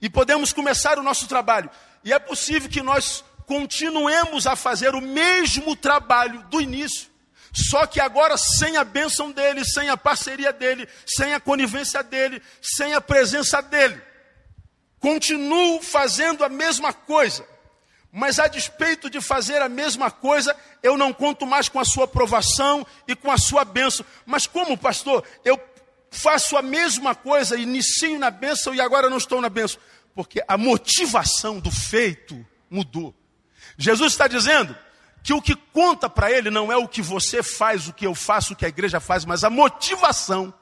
E 0.00 0.08
podemos 0.08 0.54
começar 0.54 0.98
o 0.98 1.02
nosso 1.02 1.28
trabalho. 1.28 1.70
E 2.02 2.14
é 2.14 2.18
possível 2.18 2.70
que 2.70 2.82
nós 2.82 3.22
continuemos 3.46 4.46
a 4.46 4.56
fazer 4.56 4.94
o 4.94 5.02
mesmo 5.02 5.76
trabalho 5.76 6.42
do 6.44 6.60
início. 6.62 7.09
Só 7.52 7.86
que 7.86 8.00
agora 8.00 8.36
sem 8.36 8.76
a 8.76 8.84
bênção 8.84 9.32
dele, 9.32 9.64
sem 9.64 9.88
a 9.88 9.96
parceria 9.96 10.52
dele, 10.52 10.88
sem 11.04 11.34
a 11.34 11.40
conivência 11.40 12.02
dele, 12.02 12.40
sem 12.62 12.94
a 12.94 13.00
presença 13.00 13.60
dele. 13.60 14.00
Continuo 15.00 15.82
fazendo 15.82 16.44
a 16.44 16.48
mesma 16.48 16.92
coisa. 16.92 17.44
Mas 18.12 18.38
a 18.38 18.48
despeito 18.48 19.08
de 19.08 19.20
fazer 19.20 19.62
a 19.62 19.68
mesma 19.68 20.10
coisa, 20.10 20.56
eu 20.82 20.96
não 20.96 21.12
conto 21.12 21.46
mais 21.46 21.68
com 21.68 21.78
a 21.78 21.84
sua 21.84 22.04
aprovação 22.04 22.86
e 23.06 23.14
com 23.14 23.30
a 23.30 23.38
sua 23.38 23.64
bênção. 23.64 24.04
Mas 24.26 24.46
como, 24.46 24.76
pastor, 24.76 25.24
eu 25.44 25.60
faço 26.10 26.56
a 26.56 26.62
mesma 26.62 27.14
coisa, 27.14 27.56
inicio 27.56 28.18
na 28.18 28.30
bênção 28.30 28.74
e 28.74 28.80
agora 28.80 29.08
não 29.08 29.16
estou 29.16 29.40
na 29.40 29.48
bênção? 29.48 29.80
Porque 30.14 30.42
a 30.46 30.58
motivação 30.58 31.60
do 31.60 31.70
feito 31.70 32.44
mudou. 32.68 33.14
Jesus 33.78 34.12
está 34.12 34.26
dizendo 34.26 34.76
que 35.22 35.32
o 35.32 35.42
que 35.42 35.54
conta 35.54 36.08
para 36.08 36.30
ele 36.30 36.50
não 36.50 36.72
é 36.72 36.76
o 36.76 36.88
que 36.88 37.02
você 37.02 37.42
faz, 37.42 37.88
o 37.88 37.92
que 37.92 38.06
eu 38.06 38.14
faço, 38.14 38.52
o 38.52 38.56
que 38.56 38.64
a 38.64 38.68
igreja 38.68 39.00
faz, 39.00 39.24
mas 39.24 39.44
a 39.44 39.50
motivação 39.50 40.52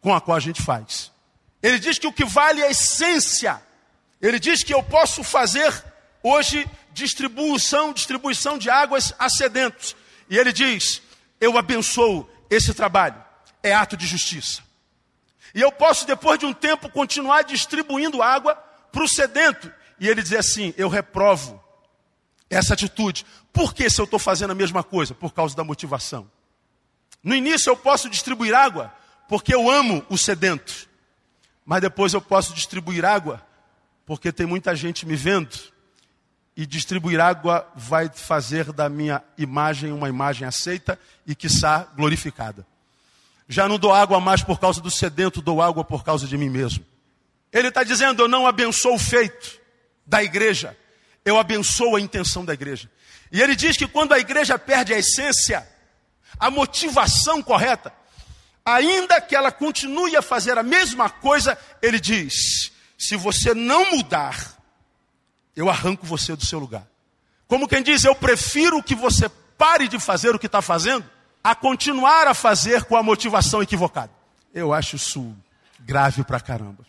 com 0.00 0.14
a 0.14 0.20
qual 0.20 0.36
a 0.36 0.40
gente 0.40 0.62
faz. 0.62 1.10
Ele 1.62 1.78
diz 1.78 1.98
que 1.98 2.06
o 2.06 2.12
que 2.12 2.24
vale 2.24 2.60
é 2.60 2.66
a 2.66 2.70
essência. 2.70 3.60
Ele 4.20 4.38
diz 4.38 4.62
que 4.62 4.72
eu 4.72 4.82
posso 4.82 5.24
fazer 5.24 5.72
hoje 6.22 6.68
distribuição, 6.92 7.92
distribuição 7.92 8.58
de 8.58 8.70
águas 8.70 9.14
a 9.18 9.28
sedentos. 9.28 9.96
E 10.28 10.36
ele 10.38 10.52
diz: 10.52 11.02
eu 11.40 11.56
abençoo 11.56 12.28
esse 12.50 12.72
trabalho. 12.74 13.22
É 13.62 13.74
ato 13.74 13.96
de 13.96 14.06
justiça. 14.06 14.62
E 15.54 15.60
eu 15.60 15.72
posso, 15.72 16.06
depois 16.06 16.38
de 16.38 16.46
um 16.46 16.52
tempo, 16.52 16.88
continuar 16.90 17.42
distribuindo 17.42 18.22
água 18.22 18.54
para 18.92 19.02
o 19.02 19.08
sedento. 19.08 19.72
E 19.98 20.08
ele 20.08 20.22
diz 20.22 20.32
assim: 20.34 20.74
eu 20.76 20.88
reprovo 20.88 21.62
essa 22.48 22.74
atitude. 22.74 23.26
Por 23.56 23.72
que 23.72 23.88
se 23.88 23.98
eu 23.98 24.04
estou 24.04 24.18
fazendo 24.18 24.50
a 24.50 24.54
mesma 24.54 24.84
coisa? 24.84 25.14
Por 25.14 25.32
causa 25.32 25.56
da 25.56 25.64
motivação. 25.64 26.30
No 27.24 27.34
início 27.34 27.70
eu 27.70 27.76
posso 27.76 28.10
distribuir 28.10 28.54
água 28.54 28.92
porque 29.30 29.54
eu 29.54 29.70
amo 29.70 30.04
o 30.10 30.18
sedento. 30.18 30.86
Mas 31.64 31.80
depois 31.80 32.12
eu 32.12 32.20
posso 32.20 32.52
distribuir 32.52 33.02
água 33.02 33.42
porque 34.04 34.30
tem 34.30 34.44
muita 34.44 34.76
gente 34.76 35.06
me 35.06 35.16
vendo. 35.16 35.56
E 36.54 36.66
distribuir 36.66 37.18
água 37.18 37.66
vai 37.74 38.10
fazer 38.10 38.74
da 38.74 38.90
minha 38.90 39.22
imagem 39.38 39.90
uma 39.90 40.10
imagem 40.10 40.46
aceita 40.46 40.98
e, 41.26 41.34
quiçá, 41.34 41.88
glorificada. 41.96 42.66
Já 43.48 43.66
não 43.66 43.78
dou 43.78 43.94
água 43.94 44.20
mais 44.20 44.42
por 44.42 44.60
causa 44.60 44.82
do 44.82 44.90
sedento, 44.90 45.40
dou 45.40 45.62
água 45.62 45.82
por 45.82 46.04
causa 46.04 46.26
de 46.26 46.36
mim 46.36 46.50
mesmo. 46.50 46.84
Ele 47.50 47.68
está 47.68 47.82
dizendo: 47.82 48.22
Eu 48.22 48.28
não 48.28 48.46
abençoo 48.46 48.96
o 48.96 48.98
feito 48.98 49.58
da 50.06 50.22
igreja, 50.22 50.76
eu 51.24 51.38
abençoo 51.38 51.96
a 51.96 52.00
intenção 52.00 52.44
da 52.44 52.52
igreja. 52.52 52.90
E 53.30 53.40
ele 53.40 53.56
diz 53.56 53.76
que 53.76 53.86
quando 53.86 54.12
a 54.12 54.18
igreja 54.18 54.58
perde 54.58 54.94
a 54.94 54.98
essência, 54.98 55.66
a 56.38 56.50
motivação 56.50 57.42
correta, 57.42 57.92
ainda 58.64 59.20
que 59.20 59.34
ela 59.34 59.52
continue 59.52 60.16
a 60.16 60.22
fazer 60.22 60.58
a 60.58 60.62
mesma 60.62 61.08
coisa, 61.08 61.58
ele 61.82 62.00
diz: 62.00 62.72
se 62.98 63.16
você 63.16 63.54
não 63.54 63.92
mudar, 63.92 64.56
eu 65.54 65.68
arranco 65.70 66.06
você 66.06 66.34
do 66.34 66.44
seu 66.44 66.58
lugar. 66.58 66.86
Como 67.46 67.68
quem 67.68 67.82
diz, 67.82 68.04
eu 68.04 68.14
prefiro 68.14 68.82
que 68.82 68.94
você 68.94 69.28
pare 69.28 69.88
de 69.88 69.98
fazer 69.98 70.34
o 70.34 70.38
que 70.38 70.46
está 70.46 70.60
fazendo, 70.60 71.04
a 71.42 71.54
continuar 71.54 72.26
a 72.26 72.34
fazer 72.34 72.84
com 72.84 72.96
a 72.96 73.02
motivação 73.02 73.62
equivocada. 73.62 74.10
Eu 74.52 74.72
acho 74.72 74.96
isso 74.96 75.34
grave 75.80 76.24
pra 76.24 76.40
caramba. 76.40 76.84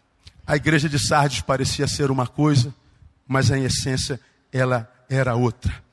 A 0.45 0.55
igreja 0.55 0.89
de 0.89 0.97
Sardes 0.97 1.41
parecia 1.41 1.87
ser 1.87 2.09
uma 2.09 2.25
coisa, 2.25 2.73
mas 3.27 3.51
em 3.51 3.63
essência 3.65 4.19
ela 4.51 4.91
era 5.09 5.35
outra. 5.35 5.86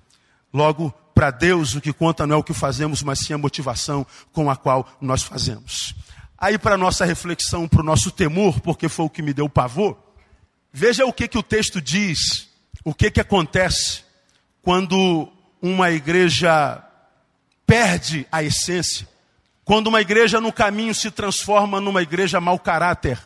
Logo, 0.55 0.95
para 1.13 1.33
Deus 1.33 1.75
o 1.75 1.81
que 1.81 1.93
conta 1.93 2.25
não 2.25 2.37
é 2.37 2.39
o 2.39 2.45
que 2.45 2.55
fazemos, 2.55 3.03
mas 3.03 3.19
sim 3.19 3.33
a 3.33 3.39
motivação 3.39 4.07
com 4.33 4.49
a 4.49 4.55
qual 4.55 4.89
nós 5.01 5.21
fazemos. 5.21 5.97
Aí, 6.39 6.57
para 6.57 6.79
nossa 6.79 7.05
reflexão, 7.05 7.67
para 7.67 7.81
o 7.81 7.85
nosso 7.85 8.13
temor, 8.13 8.61
porque 8.61 8.89
foi 8.89 9.05
o 9.05 9.11
que 9.11 9.21
me 9.21 9.33
deu 9.33 9.49
pavor, 9.49 9.99
veja 10.73 11.05
o 11.05 11.13
que, 11.13 11.27
que 11.27 11.37
o 11.37 11.43
texto 11.43 11.81
diz, 11.81 12.49
o 12.85 12.95
que, 12.95 13.11
que 13.11 13.21
acontece 13.21 14.05
quando 14.63 15.29
uma 15.61 15.91
igreja 15.91 16.81
perde 17.67 18.25
a 18.31 18.41
essência, 18.43 19.09
quando 19.65 19.89
uma 19.89 20.01
igreja 20.01 20.41
no 20.41 20.53
caminho 20.53 20.95
se 20.95 21.11
transforma 21.11 21.81
numa 21.81 22.03
igreja 22.03 22.41
mau 22.41 22.61
caráter, 22.61 23.19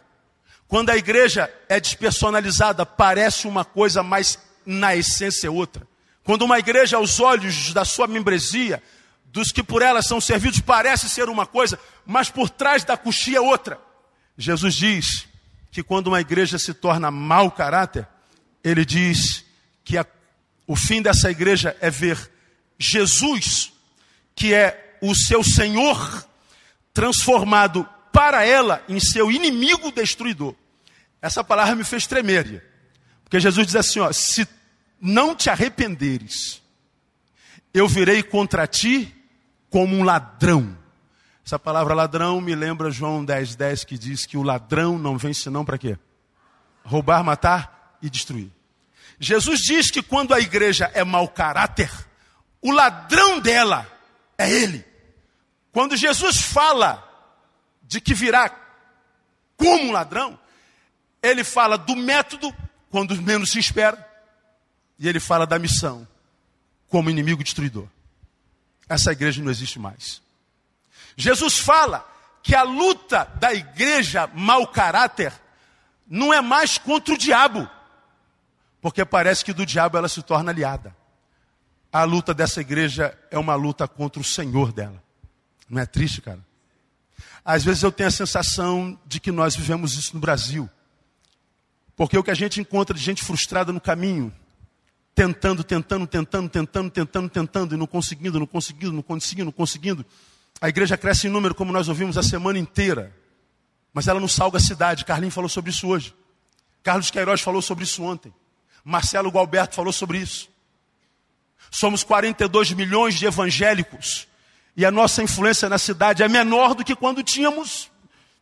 quando 0.66 0.88
a 0.88 0.96
igreja 0.96 1.52
é 1.68 1.78
despersonalizada, 1.78 2.86
parece 2.86 3.46
uma 3.46 3.66
coisa, 3.66 4.02
mas 4.02 4.38
na 4.64 4.96
essência 4.96 5.46
é 5.46 5.50
outra. 5.50 5.86
Quando 6.28 6.42
uma 6.42 6.58
igreja, 6.58 6.98
aos 6.98 7.20
olhos 7.20 7.72
da 7.72 7.86
sua 7.86 8.06
membresia, 8.06 8.82
dos 9.24 9.50
que 9.50 9.62
por 9.62 9.80
ela 9.80 10.02
são 10.02 10.20
servidos, 10.20 10.60
parece 10.60 11.08
ser 11.08 11.26
uma 11.26 11.46
coisa, 11.46 11.80
mas 12.04 12.28
por 12.28 12.50
trás 12.50 12.84
da 12.84 12.98
coxia 12.98 13.38
é 13.38 13.40
outra. 13.40 13.80
Jesus 14.36 14.74
diz 14.74 15.26
que 15.72 15.82
quando 15.82 16.08
uma 16.08 16.20
igreja 16.20 16.58
se 16.58 16.74
torna 16.74 17.10
mau 17.10 17.50
caráter, 17.50 18.06
ele 18.62 18.84
diz 18.84 19.42
que 19.82 19.96
a, 19.96 20.04
o 20.66 20.76
fim 20.76 21.00
dessa 21.00 21.30
igreja 21.30 21.74
é 21.80 21.88
ver 21.88 22.30
Jesus, 22.78 23.72
que 24.36 24.52
é 24.52 24.98
o 25.00 25.14
seu 25.14 25.42
Senhor, 25.42 26.28
transformado 26.92 27.88
para 28.12 28.44
ela 28.44 28.84
em 28.86 29.00
seu 29.00 29.32
inimigo 29.32 29.90
destruidor. 29.90 30.54
Essa 31.22 31.42
palavra 31.42 31.74
me 31.74 31.84
fez 31.84 32.06
tremer. 32.06 32.62
Porque 33.24 33.40
Jesus 33.40 33.66
diz 33.66 33.76
assim: 33.76 34.00
ó, 34.00 34.12
se 34.12 34.46
não 35.00 35.34
te 35.34 35.50
arrependeres, 35.50 36.62
eu 37.72 37.86
virei 37.86 38.22
contra 38.22 38.66
ti 38.66 39.14
como 39.70 39.96
um 39.96 40.02
ladrão. 40.02 40.76
Essa 41.44 41.58
palavra 41.58 41.94
ladrão 41.94 42.40
me 42.40 42.54
lembra 42.54 42.90
João 42.90 43.24
10, 43.24 43.56
10, 43.56 43.84
que 43.84 43.96
diz 43.96 44.26
que 44.26 44.36
o 44.36 44.42
ladrão 44.42 44.98
não 44.98 45.16
vem 45.16 45.32
senão 45.32 45.64
para 45.64 45.78
quê? 45.78 45.98
Roubar, 46.84 47.24
matar 47.24 47.96
e 48.02 48.10
destruir. 48.10 48.50
Jesus 49.20 49.60
diz 49.60 49.90
que 49.90 50.02
quando 50.02 50.34
a 50.34 50.40
igreja 50.40 50.90
é 50.94 51.02
mau 51.02 51.28
caráter, 51.28 51.90
o 52.60 52.70
ladrão 52.70 53.40
dela 53.40 53.86
é 54.36 54.50
ele. 54.50 54.84
Quando 55.72 55.96
Jesus 55.96 56.36
fala 56.38 57.04
de 57.82 58.00
que 58.00 58.14
virá 58.14 58.50
como 59.56 59.84
um 59.84 59.92
ladrão, 59.92 60.38
ele 61.22 61.42
fala 61.42 61.76
do 61.76 61.96
método 61.96 62.54
quando 62.90 63.20
menos 63.20 63.50
se 63.50 63.58
espera, 63.58 64.07
e 64.98 65.08
ele 65.08 65.20
fala 65.20 65.46
da 65.46 65.58
missão 65.58 66.06
como 66.88 67.10
inimigo 67.10 67.44
destruidor. 67.44 67.86
Essa 68.88 69.12
igreja 69.12 69.42
não 69.42 69.50
existe 69.50 69.78
mais. 69.78 70.22
Jesus 71.16 71.58
fala 71.58 72.06
que 72.42 72.54
a 72.54 72.62
luta 72.62 73.24
da 73.38 73.52
igreja 73.52 74.28
mau 74.34 74.66
caráter 74.66 75.32
não 76.06 76.32
é 76.32 76.40
mais 76.40 76.78
contra 76.78 77.14
o 77.14 77.18
diabo, 77.18 77.68
porque 78.80 79.04
parece 79.04 79.44
que 79.44 79.52
do 79.52 79.66
diabo 79.66 79.98
ela 79.98 80.08
se 80.08 80.22
torna 80.22 80.50
aliada. 80.50 80.96
A 81.92 82.04
luta 82.04 82.32
dessa 82.32 82.60
igreja 82.60 83.16
é 83.30 83.38
uma 83.38 83.54
luta 83.54 83.86
contra 83.86 84.20
o 84.20 84.24
Senhor 84.24 84.72
dela. 84.72 85.02
Não 85.68 85.80
é 85.82 85.86
triste, 85.86 86.20
cara? 86.20 86.40
Às 87.44 87.64
vezes 87.64 87.82
eu 87.82 87.92
tenho 87.92 88.08
a 88.08 88.12
sensação 88.12 88.98
de 89.06 89.18
que 89.18 89.32
nós 89.32 89.56
vivemos 89.56 89.94
isso 89.94 90.14
no 90.14 90.20
Brasil. 90.20 90.68
Porque 91.96 92.16
o 92.16 92.22
que 92.22 92.30
a 92.30 92.34
gente 92.34 92.60
encontra 92.60 92.96
de 92.96 93.02
gente 93.02 93.24
frustrada 93.24 93.72
no 93.72 93.80
caminho, 93.80 94.32
tentando, 95.18 95.64
tentando, 95.64 96.06
tentando, 96.06 96.48
tentando, 96.48 96.90
tentando, 96.92 97.28
tentando, 97.28 97.74
e 97.74 97.76
não 97.76 97.88
conseguindo, 97.88 98.38
não 98.38 98.46
conseguindo, 98.46 98.92
não 98.92 99.02
conseguindo, 99.02 99.44
não 99.46 99.52
conseguindo. 99.52 100.06
A 100.60 100.68
igreja 100.68 100.96
cresce 100.96 101.26
em 101.26 101.30
número, 101.30 101.56
como 101.56 101.72
nós 101.72 101.88
ouvimos 101.88 102.16
a 102.16 102.22
semana 102.22 102.56
inteira. 102.56 103.12
Mas 103.92 104.06
ela 104.06 104.20
não 104.20 104.28
salga 104.28 104.58
a 104.58 104.60
cidade. 104.60 105.04
Carlinhos 105.04 105.34
falou 105.34 105.48
sobre 105.48 105.72
isso 105.72 105.88
hoje. 105.88 106.14
Carlos 106.84 107.10
Queiroz 107.10 107.40
falou 107.40 107.60
sobre 107.60 107.82
isso 107.82 108.00
ontem. 108.00 108.32
Marcelo 108.84 109.28
Gualberto 109.28 109.74
falou 109.74 109.92
sobre 109.92 110.18
isso. 110.18 110.48
Somos 111.68 112.04
42 112.04 112.70
milhões 112.70 113.16
de 113.16 113.26
evangélicos. 113.26 114.28
E 114.76 114.84
a 114.84 114.90
nossa 114.92 115.20
influência 115.20 115.68
na 115.68 115.78
cidade 115.78 116.22
é 116.22 116.28
menor 116.28 116.76
do 116.76 116.84
que 116.84 116.94
quando 116.94 117.24
tínhamos 117.24 117.90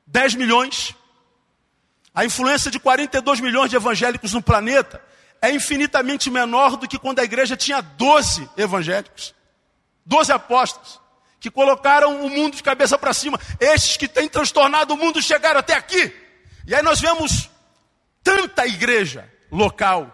10 0.07 0.35
milhões. 0.35 0.95
A 2.15 2.23
influência 2.23 2.71
de 2.71 2.79
42 2.79 3.41
milhões 3.41 3.71
de 3.71 3.77
evangélicos 3.77 4.35
no 4.35 4.43
planeta 4.43 5.01
é 5.41 5.51
infinitamente 5.51 6.31
menor 6.31 6.77
do 6.77 6.89
que 6.89 6.99
quando 6.99 7.19
a 7.19 7.25
igreja 7.25 7.57
tinha 7.57 7.81
12 7.81 8.49
evangélicos, 8.57 9.35
12 10.05 10.33
apóstolos, 10.33 11.01
que 11.39 11.51
colocaram 11.51 12.25
o 12.25 12.31
mundo 12.31 12.57
de 12.57 12.63
cabeça 12.63 12.99
para 12.99 13.13
cima. 13.13 13.39
Estes 13.61 13.97
que 13.97 14.09
têm 14.09 14.29
transtornado 14.29 14.95
o 14.95 14.97
mundo 14.97 15.23
chegaram 15.23 15.61
até 15.61 15.75
aqui. 15.75 16.15
E 16.67 16.75
aí 16.75 16.83
nós 16.83 17.01
vemos 17.01 17.51
tanta 18.23 18.67
igreja 18.67 19.31
local, 19.51 20.13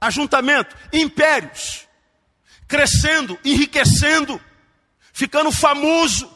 ajuntamento, 0.00 0.76
impérios, 0.92 1.86
crescendo, 2.68 3.38
enriquecendo, 3.44 4.40
ficando 5.12 5.50
famoso, 5.50 6.30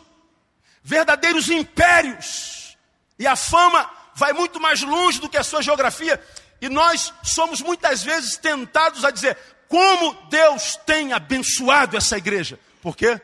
verdadeiros 0.83 1.51
impérios. 1.51 2.77
E 3.19 3.27
a 3.27 3.37
fama 3.37 3.91
vai 4.15 4.33
muito 4.33 4.59
mais 4.61 4.83
longe 4.83 5.21
do 5.21 5.29
que 5.29 5.37
a 5.37 5.45
sua 5.45 5.63
geografia. 5.63 6.23
E 6.61 6.69
nós 6.69 7.13
somos 7.23 7.61
muitas 7.61 8.03
vezes 8.03 8.37
tentados 8.37 9.05
a 9.05 9.11
dizer 9.11 9.37
como 9.69 10.15
Deus 10.29 10.77
tem 10.85 11.13
abençoado 11.13 11.97
essa 11.97 12.19
igreja. 12.19 12.59
Por 12.83 12.97
quê? 12.97 13.21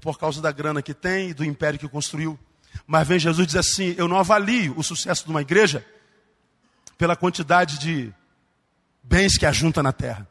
Por 0.00 0.18
causa 0.18 0.40
da 0.40 0.52
grana 0.52 0.80
que 0.80 0.94
tem 0.94 1.30
e 1.30 1.34
do 1.34 1.44
império 1.44 1.78
que 1.78 1.88
construiu. 1.88 2.38
Mas 2.86 3.06
vem 3.06 3.18
Jesus 3.18 3.46
diz 3.46 3.56
assim: 3.56 3.94
Eu 3.98 4.08
não 4.08 4.18
avalio 4.18 4.74
o 4.76 4.82
sucesso 4.82 5.24
de 5.24 5.30
uma 5.30 5.42
igreja 5.42 5.84
pela 6.96 7.16
quantidade 7.16 7.78
de 7.78 8.12
bens 9.02 9.36
que 9.36 9.44
ajunta 9.44 9.82
na 9.82 9.92
terra, 9.92 10.26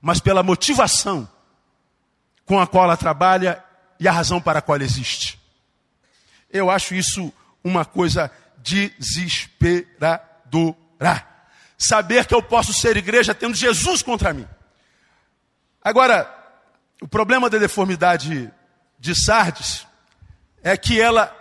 mas 0.00 0.20
pela 0.20 0.42
motivação 0.42 1.28
com 2.44 2.60
a 2.60 2.66
qual 2.66 2.84
ela 2.84 2.96
trabalha 2.96 3.64
e 3.98 4.06
a 4.06 4.12
razão 4.12 4.40
para 4.40 4.58
a 4.58 4.62
qual 4.62 4.76
ela 4.76 4.84
existe. 4.84 5.40
Eu 6.50 6.70
acho 6.70 6.94
isso 6.94 7.32
uma 7.62 7.84
coisa 7.84 8.30
desesperadora. 8.58 10.83
Saber 11.76 12.26
que 12.26 12.34
eu 12.34 12.42
posso 12.42 12.72
ser 12.72 12.96
igreja 12.96 13.34
tendo 13.34 13.54
Jesus 13.54 14.02
contra 14.02 14.32
mim. 14.32 14.48
Agora, 15.82 16.32
o 17.00 17.08
problema 17.08 17.50
da 17.50 17.58
deformidade 17.58 18.52
de 18.98 19.14
Sardes 19.14 19.86
é 20.62 20.76
que 20.76 21.00
ela 21.00 21.34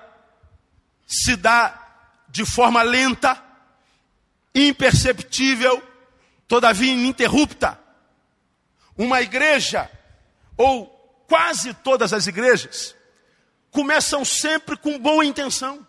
se 1.08 1.36
dá 1.36 1.80
de 2.28 2.46
forma 2.46 2.82
lenta, 2.82 3.42
imperceptível, 4.54 5.82
todavia 6.48 6.92
ininterrupta. 6.92 7.80
Uma 8.98 9.22
igreja, 9.22 9.90
ou 10.58 10.88
quase 11.28 11.74
todas 11.76 12.12
as 12.12 12.28
igrejas, 12.28 12.96
começam 13.72 14.26
sempre 14.26 14.76
com 14.76 15.00
boa 15.00 15.24
intenção. 15.24 15.88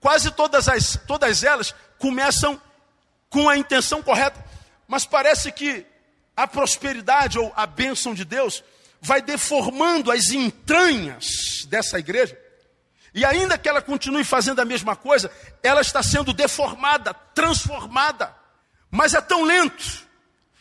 Quase 0.00 0.30
todas, 0.30 0.68
as, 0.68 0.98
todas 1.06 1.42
elas 1.42 1.74
começam 1.98 2.60
com 3.28 3.48
a 3.48 3.56
intenção 3.56 4.02
correta. 4.02 4.44
Mas 4.86 5.04
parece 5.04 5.50
que 5.50 5.84
a 6.36 6.46
prosperidade 6.46 7.38
ou 7.38 7.52
a 7.56 7.66
bênção 7.66 8.14
de 8.14 8.24
Deus 8.24 8.62
vai 9.00 9.20
deformando 9.20 10.10
as 10.10 10.30
entranhas 10.30 11.64
dessa 11.68 11.98
igreja 11.98 12.38
e 13.16 13.24
ainda 13.24 13.56
que 13.56 13.66
ela 13.66 13.80
continue 13.80 14.22
fazendo 14.22 14.60
a 14.60 14.64
mesma 14.66 14.94
coisa, 14.94 15.30
ela 15.62 15.80
está 15.80 16.02
sendo 16.02 16.34
deformada, 16.34 17.14
transformada. 17.14 18.36
Mas 18.90 19.14
é 19.14 19.22
tão 19.22 19.42
lento, 19.42 20.06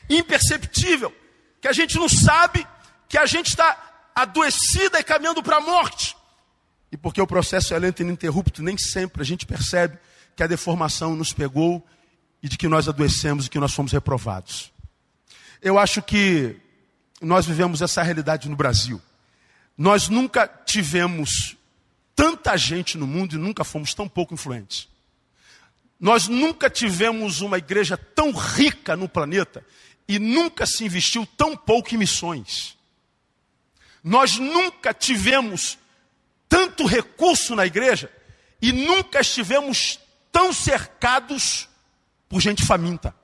imperceptível, 0.10 1.14
que 1.60 1.68
a 1.68 1.74
gente 1.74 1.98
não 1.98 2.08
sabe 2.08 2.66
que 3.10 3.18
a 3.18 3.26
gente 3.26 3.48
está 3.48 4.10
adoecida 4.16 4.98
e 4.98 5.04
caminhando 5.04 5.44
para 5.44 5.58
a 5.58 5.60
morte. 5.60 6.16
E 6.90 6.96
porque 6.96 7.22
o 7.22 7.28
processo 7.28 7.74
é 7.74 7.78
lento 7.78 8.00
e 8.00 8.04
ininterrupto, 8.04 8.64
nem 8.64 8.78
sempre 8.78 9.22
a 9.22 9.26
gente 9.26 9.46
percebe 9.46 10.00
que 10.36 10.44
a 10.44 10.48
deformação 10.48 11.16
nos 11.16 11.32
pegou 11.34 11.86
e 12.42 12.50
de 12.50 12.58
que 12.58 12.68
nós 12.68 12.88
adoecemos 12.88 13.46
e 13.46 13.50
que 13.50 13.60
nós 13.60 13.74
fomos 13.74 13.92
reprovados. 13.92 14.72
Eu 15.62 15.80
acho 15.80 16.02
que 16.02 16.58
nós 17.22 17.46
vivemos 17.46 17.82
essa 17.82 18.04
realidade 18.04 18.50
no 18.50 18.56
Brasil. 18.56 19.02
Nós 19.78 20.10
nunca 20.10 20.48
tivemos 20.48 21.56
tanta 22.16 22.56
gente 22.58 22.98
no 22.98 23.08
mundo 23.08 23.36
e 23.36 23.40
nunca 23.40 23.64
fomos 23.64 23.94
tão 23.94 24.08
pouco 24.08 24.34
influentes. 24.34 24.88
Nós 26.00 26.28
nunca 26.28 26.70
tivemos 26.70 27.42
uma 27.42 27.58
igreja 27.58 27.98
tão 27.98 28.32
rica 28.32 28.96
no 28.96 29.08
planeta 29.08 29.66
e 30.08 30.20
nunca 30.20 30.66
se 30.66 30.84
investiu 30.84 31.26
tão 31.38 31.56
pouco 31.56 31.96
em 31.96 31.98
missões. 31.98 32.78
Nós 34.04 34.38
nunca 34.38 34.94
tivemos 34.94 35.78
tanto 36.48 36.86
recurso 36.86 37.56
na 37.56 37.66
igreja 37.66 38.12
e 38.62 38.72
nunca 38.72 39.22
estivemos 39.22 40.00
tão 40.36 40.52
cercados 40.52 41.70
por 42.28 42.42
gente 42.42 42.66
faminta. 42.66 43.16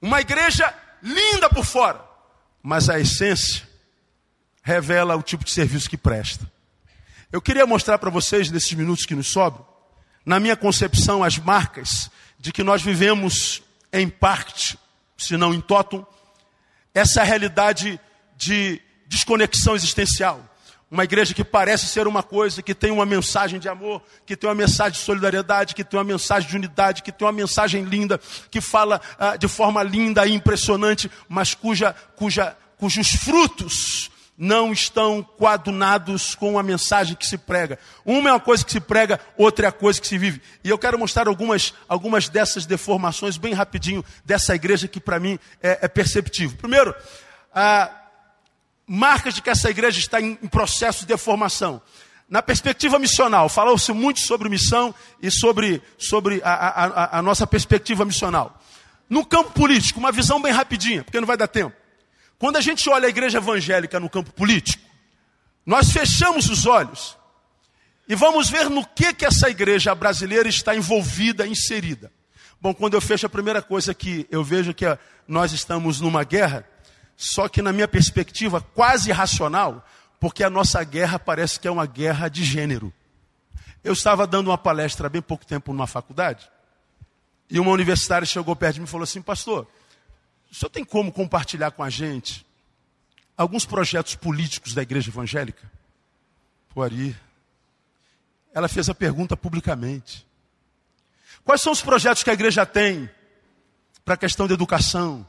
Uma 0.00 0.18
igreja 0.18 0.74
linda 1.02 1.50
por 1.50 1.62
fora, 1.62 2.02
mas 2.62 2.88
a 2.88 2.98
essência 2.98 3.68
revela 4.62 5.14
o 5.14 5.22
tipo 5.22 5.44
de 5.44 5.50
serviço 5.50 5.90
que 5.90 5.98
presta. 5.98 6.50
Eu 7.30 7.42
queria 7.42 7.66
mostrar 7.66 7.98
para 7.98 8.08
vocês, 8.08 8.50
nesses 8.50 8.72
minutos 8.72 9.04
que 9.04 9.14
nos 9.14 9.30
sobram, 9.30 9.66
na 10.24 10.40
minha 10.40 10.56
concepção, 10.56 11.22
as 11.22 11.36
marcas 11.36 12.10
de 12.38 12.50
que 12.50 12.62
nós 12.62 12.80
vivemos 12.80 13.62
em 13.92 14.08
parte, 14.08 14.78
se 15.18 15.36
não 15.36 15.52
em 15.52 15.60
totum, 15.60 16.02
essa 16.94 17.22
realidade 17.22 18.00
de 18.38 18.80
desconexão 19.06 19.76
existencial. 19.76 20.42
Uma 20.94 21.02
igreja 21.02 21.34
que 21.34 21.42
parece 21.42 21.86
ser 21.86 22.06
uma 22.06 22.22
coisa, 22.22 22.62
que 22.62 22.72
tem 22.72 22.92
uma 22.92 23.04
mensagem 23.04 23.58
de 23.58 23.68
amor, 23.68 24.00
que 24.24 24.36
tem 24.36 24.48
uma 24.48 24.54
mensagem 24.54 24.92
de 24.92 25.04
solidariedade, 25.04 25.74
que 25.74 25.82
tem 25.82 25.98
uma 25.98 26.04
mensagem 26.04 26.48
de 26.48 26.54
unidade, 26.54 27.02
que 27.02 27.10
tem 27.10 27.26
uma 27.26 27.32
mensagem 27.32 27.82
linda, 27.82 28.20
que 28.48 28.60
fala 28.60 29.00
ah, 29.18 29.36
de 29.36 29.48
forma 29.48 29.82
linda 29.82 30.24
e 30.24 30.32
impressionante, 30.32 31.10
mas 31.28 31.52
cuja, 31.52 31.96
cuja, 32.14 32.56
cujos 32.78 33.08
frutos 33.08 34.08
não 34.38 34.72
estão 34.72 35.20
coadunados 35.20 36.36
com 36.36 36.60
a 36.60 36.62
mensagem 36.62 37.16
que 37.16 37.26
se 37.26 37.38
prega. 37.38 37.76
Uma 38.04 38.28
é 38.28 38.32
uma 38.32 38.38
coisa 38.38 38.64
que 38.64 38.70
se 38.70 38.80
prega, 38.80 39.18
outra 39.36 39.66
é 39.66 39.68
a 39.70 39.72
coisa 39.72 40.00
que 40.00 40.06
se 40.06 40.16
vive. 40.16 40.40
E 40.62 40.70
eu 40.70 40.78
quero 40.78 40.96
mostrar 40.96 41.26
algumas, 41.26 41.74
algumas 41.88 42.28
dessas 42.28 42.66
deformações 42.66 43.36
bem 43.36 43.52
rapidinho 43.52 44.04
dessa 44.24 44.54
igreja 44.54 44.86
que 44.86 45.00
para 45.00 45.18
mim 45.18 45.40
é, 45.60 45.80
é, 45.82 45.88
perceptível. 45.88 46.56
Primeiro, 46.56 46.94
ah, 47.52 47.90
marcas 48.86 49.34
de 49.34 49.42
que 49.42 49.50
essa 49.50 49.70
igreja 49.70 49.98
está 49.98 50.20
em, 50.20 50.34
processo 50.34 51.00
de 51.00 51.06
deformação. 51.06 51.80
Na 52.28 52.42
perspectiva 52.42 52.98
missional, 52.98 53.48
falou-se 53.48 53.92
muito 53.92 54.20
sobre 54.20 54.48
missão 54.48 54.94
e 55.22 55.30
sobre, 55.30 55.82
sobre 55.98 56.40
a, 56.44 56.52
a, 56.52 57.18
a, 57.18 57.22
nossa 57.22 57.46
perspectiva 57.46 58.04
missional. 58.04 58.60
No 59.08 59.24
campo 59.24 59.50
político, 59.50 60.00
uma 60.00 60.10
visão 60.10 60.40
bem 60.40 60.52
rapidinha, 60.52 61.04
porque 61.04 61.20
não 61.20 61.26
vai 61.26 61.36
dar 61.36 61.48
tempo. 61.48 61.76
Quando 62.38 62.56
a 62.56 62.60
gente 62.60 62.88
olha 62.88 63.06
a 63.06 63.10
igreja 63.10 63.38
evangélica 63.38 64.00
no 64.00 64.08
campo 64.08 64.32
político, 64.32 64.82
nós 65.64 65.90
fechamos 65.90 66.48
os 66.48 66.66
olhos 66.66 67.16
e 68.08 68.14
vamos 68.14 68.50
ver 68.50 68.68
no 68.68 68.84
que, 68.84 69.14
que 69.14 69.24
essa 69.24 69.48
igreja 69.48 69.94
brasileira 69.94 70.48
está 70.48 70.74
envolvida, 70.74 71.46
inserida. 71.46 72.12
Bom, 72.60 72.74
quando 72.74 72.94
eu 72.94 73.00
fecho 73.00 73.26
a 73.26 73.30
primeira 73.30 73.62
coisa 73.62 73.94
que 73.94 74.26
eu 74.30 74.42
vejo 74.42 74.74
que 74.74 74.84
nós 75.28 75.52
estamos 75.52 76.00
numa 76.00 76.24
guerra, 76.24 76.66
só 77.16 77.48
que 77.48 77.62
na 77.62 77.72
minha 77.72 77.88
perspectiva 77.88 78.60
quase 78.60 79.12
racional, 79.12 79.86
porque 80.20 80.42
a 80.42 80.50
nossa 80.50 80.82
guerra 80.82 81.18
parece 81.18 81.58
que 81.60 81.68
é 81.68 81.70
uma 81.70 81.86
guerra 81.86 82.28
de 82.28 82.44
gênero. 82.44 82.92
Eu 83.82 83.92
estava 83.92 84.26
dando 84.26 84.48
uma 84.48 84.58
palestra 84.58 85.06
há 85.06 85.10
bem 85.10 85.22
pouco 85.22 85.44
tempo 85.44 85.72
numa 85.72 85.86
faculdade, 85.86 86.50
e 87.50 87.60
uma 87.60 87.70
universitária 87.70 88.26
chegou 88.26 88.56
perto 88.56 88.74
de 88.74 88.80
mim 88.80 88.86
e 88.86 88.90
falou 88.90 89.04
assim, 89.04 89.20
pastor, 89.20 89.66
o 90.50 90.54
senhor 90.54 90.70
tem 90.70 90.84
como 90.84 91.12
compartilhar 91.12 91.70
com 91.72 91.82
a 91.82 91.90
gente 91.90 92.46
alguns 93.36 93.64
projetos 93.64 94.14
políticos 94.14 94.72
da 94.72 94.82
igreja 94.82 95.10
evangélica? 95.10 95.70
Poari. 96.72 97.16
Ela 98.52 98.68
fez 98.68 98.88
a 98.88 98.94
pergunta 98.94 99.36
publicamente. 99.36 100.26
Quais 101.44 101.60
são 101.60 101.72
os 101.72 101.82
projetos 101.82 102.22
que 102.22 102.30
a 102.30 102.34
igreja 102.34 102.64
tem 102.64 103.10
para 104.04 104.14
a 104.14 104.16
questão 104.16 104.46
da 104.46 104.54
educação, 104.54 105.26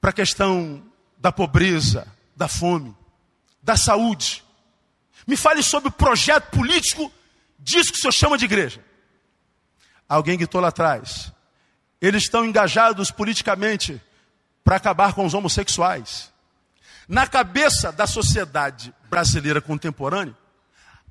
para 0.00 0.10
a 0.10 0.14
questão 0.14 0.82
da 1.18 1.30
pobreza, 1.30 2.06
da 2.34 2.48
fome, 2.48 2.96
da 3.62 3.76
saúde? 3.76 4.44
Me 5.26 5.36
fale 5.36 5.62
sobre 5.62 5.88
o 5.88 5.92
projeto 5.92 6.50
político 6.50 7.12
disso 7.58 7.92
que 7.92 7.98
o 7.98 8.00
senhor 8.00 8.12
chama 8.12 8.38
de 8.38 8.46
igreja. 8.46 8.84
Alguém 10.08 10.36
gritou 10.36 10.60
lá 10.60 10.68
atrás. 10.68 11.32
Eles 12.00 12.24
estão 12.24 12.44
engajados 12.44 13.10
politicamente 13.10 14.00
para 14.64 14.76
acabar 14.76 15.12
com 15.12 15.24
os 15.24 15.34
homossexuais. 15.34 16.32
Na 17.06 17.26
cabeça 17.26 17.92
da 17.92 18.06
sociedade 18.06 18.94
brasileira 19.08 19.60
contemporânea, 19.60 20.36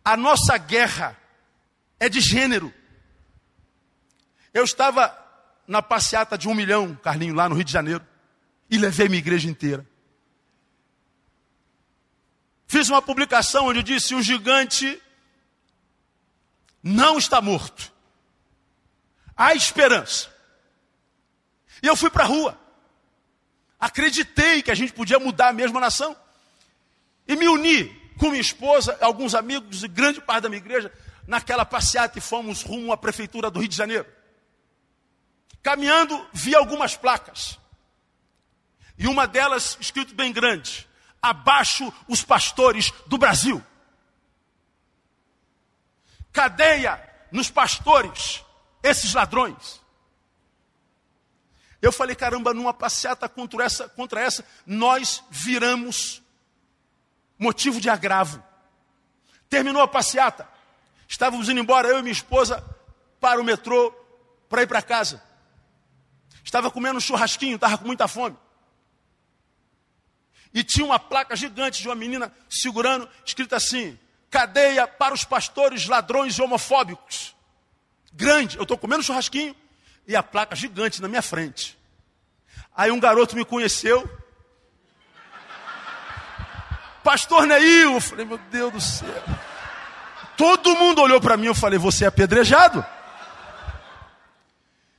a 0.04 0.18
nossa 0.18 0.58
guerra 0.58 1.16
é 2.00 2.10
de 2.10 2.20
gênero. 2.20 2.74
Eu 4.54 4.64
estava 4.64 5.16
na 5.68 5.82
passeata 5.82 6.38
de 6.38 6.48
um 6.48 6.56
milhão, 6.56 6.96
Carlinho, 6.96 7.36
lá 7.36 7.48
no 7.48 7.56
Rio 7.56 7.64
de 7.64 7.72
Janeiro, 7.72 8.04
e 8.70 8.78
levei 8.78 9.08
minha 9.08 9.20
igreja 9.20 9.50
inteira. 9.50 9.86
Fiz 12.68 12.88
uma 12.90 13.02
publicação 13.02 13.68
onde 13.68 13.82
disse: 13.82 14.14
o 14.14 14.22
gigante 14.22 15.02
não 16.84 17.18
está 17.18 17.42
morto. 17.42 17.92
Há 19.36 19.56
esperança. 19.56 20.30
E 21.82 21.88
eu 21.88 21.96
fui 21.96 22.10
para 22.10 22.24
a 22.24 22.28
rua. 22.28 22.60
Acreditei 23.80 24.62
que 24.62 24.70
a 24.70 24.76
gente 24.76 24.94
podia 24.94 25.18
mudar 25.18 25.50
a 25.50 25.54
mesma 25.54 25.80
nação. 25.80 26.16
E 27.28 27.36
me 27.36 27.48
uni 27.48 27.86
com 28.18 28.30
minha 28.30 28.42
esposa, 28.42 28.98
alguns 29.00 29.34
amigos 29.34 29.82
e 29.84 29.88
grande 29.88 30.20
parte 30.20 30.44
da 30.44 30.50
minha 30.50 30.60
igreja, 30.60 30.92
naquela 31.26 31.64
passeata 31.64 32.18
e 32.18 32.22
fomos 32.22 32.62
rumo 32.62 32.92
à 32.92 32.98
prefeitura 32.98 33.50
do 33.50 33.60
Rio 33.60 33.70
de 33.70 33.78
Janeiro. 33.78 34.06
Caminhando, 35.64 36.28
vi 36.34 36.54
algumas 36.54 36.98
placas. 36.98 37.58
E 39.00 39.08
uma 39.08 39.26
delas 39.26 39.78
escrito 39.80 40.14
bem 40.14 40.34
grande: 40.34 40.88
Abaixo 41.22 41.92
os 42.08 42.22
pastores 42.22 42.92
do 43.08 43.18
Brasil. 43.18 43.64
Cadeia 46.34 47.02
nos 47.32 47.50
pastores, 47.50 48.44
esses 48.84 49.14
ladrões. 49.14 49.82
Eu 51.82 51.94
falei, 51.94 52.14
caramba, 52.14 52.54
numa 52.54 52.74
passeata 52.74 53.30
contra 53.30 53.64
essa, 53.64 53.88
contra 53.88 54.20
essa, 54.20 54.46
nós 54.66 55.24
viramos 55.30 56.22
motivo 57.38 57.80
de 57.80 57.90
agravo. 57.90 58.44
Terminou 59.50 59.82
a 59.82 59.88
passeata. 59.88 60.48
Estávamos 61.08 61.48
indo 61.48 61.62
embora, 61.62 61.88
eu 61.88 62.00
e 62.00 62.02
minha 62.02 62.12
esposa, 62.12 62.64
para 63.20 63.40
o 63.40 63.46
metrô, 63.46 63.92
para 64.50 64.62
ir 64.62 64.68
para 64.68 64.82
casa. 64.82 65.24
Estava 66.44 66.70
comendo 66.70 66.98
um 66.98 67.02
churrasquinho, 67.02 67.56
estava 67.56 67.78
com 67.78 67.86
muita 67.86 68.08
fome. 68.08 68.38
E 70.54 70.64
tinha 70.64 70.86
uma 70.86 71.00
placa 71.00 71.36
gigante 71.36 71.82
de 71.82 71.88
uma 71.88 71.96
menina 71.96 72.32
segurando, 72.50 73.08
escrita 73.26 73.58
assim: 73.58 73.98
cadeia 74.30 74.88
para 74.88 75.14
os 75.14 75.24
pastores 75.24 75.88
ladrões 75.88 76.36
e 76.36 76.42
homofóbicos. 76.42 77.36
Grande, 78.12 78.58
eu 78.58 78.64
estou 78.64 78.78
comendo 78.78 79.04
churrasquinho, 79.04 79.56
e 80.08 80.16
a 80.16 80.24
placa 80.24 80.56
gigante 80.56 81.02
na 81.02 81.08
minha 81.08 81.22
frente. 81.22 81.78
Aí 82.76 82.92
um 82.92 83.00
garoto 83.00 83.36
me 83.36 83.46
conheceu. 83.46 84.10
Pastor 87.04 87.46
Neil, 87.46 87.94
eu 87.94 88.02
falei, 88.02 88.26
meu 88.26 88.38
Deus 88.38 88.74
do 88.74 88.82
céu. 88.82 89.24
Todo 90.36 90.76
mundo 90.76 91.02
olhou 91.02 91.22
para 91.22 91.38
mim, 91.38 91.46
eu 91.48 91.56
falei, 91.56 91.78
você 91.78 92.06
é 92.06 92.08
apedrejado. 92.08 92.84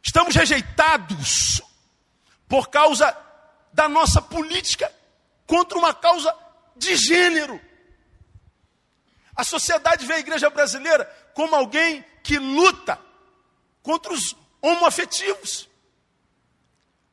Estamos 0.02 0.34
rejeitados 0.34 1.62
por 2.48 2.68
causa 2.68 3.16
da 3.72 3.88
nossa 3.88 4.20
política 4.20 4.90
contra 5.50 5.76
uma 5.76 5.92
causa 5.92 6.32
de 6.76 6.94
gênero. 6.94 7.60
A 9.34 9.42
sociedade 9.42 10.06
vê 10.06 10.14
a 10.14 10.18
igreja 10.20 10.48
brasileira 10.48 11.04
como 11.34 11.56
alguém 11.56 12.04
que 12.22 12.38
luta 12.38 12.96
contra 13.82 14.12
os 14.12 14.36
homoafetivos. 14.62 15.68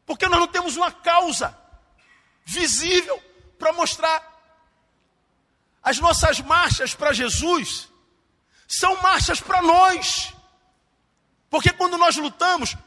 Porque 0.05 0.27
nós 0.27 0.39
não 0.39 0.47
temos 0.47 0.77
uma 0.77 0.91
causa 0.91 1.57
visível 2.45 3.19
para 3.57 3.73
mostrar. 3.73 4.21
As 5.81 5.97
nossas 5.97 6.39
marchas 6.39 6.93
para 6.93 7.13
Jesus 7.13 7.89
são 8.67 9.01
marchas 9.01 9.41
para 9.41 9.63
nós. 9.63 10.31
Porque 11.49 11.71
quando 11.71 11.97
nós 11.97 12.17
lutamos, 12.17 12.77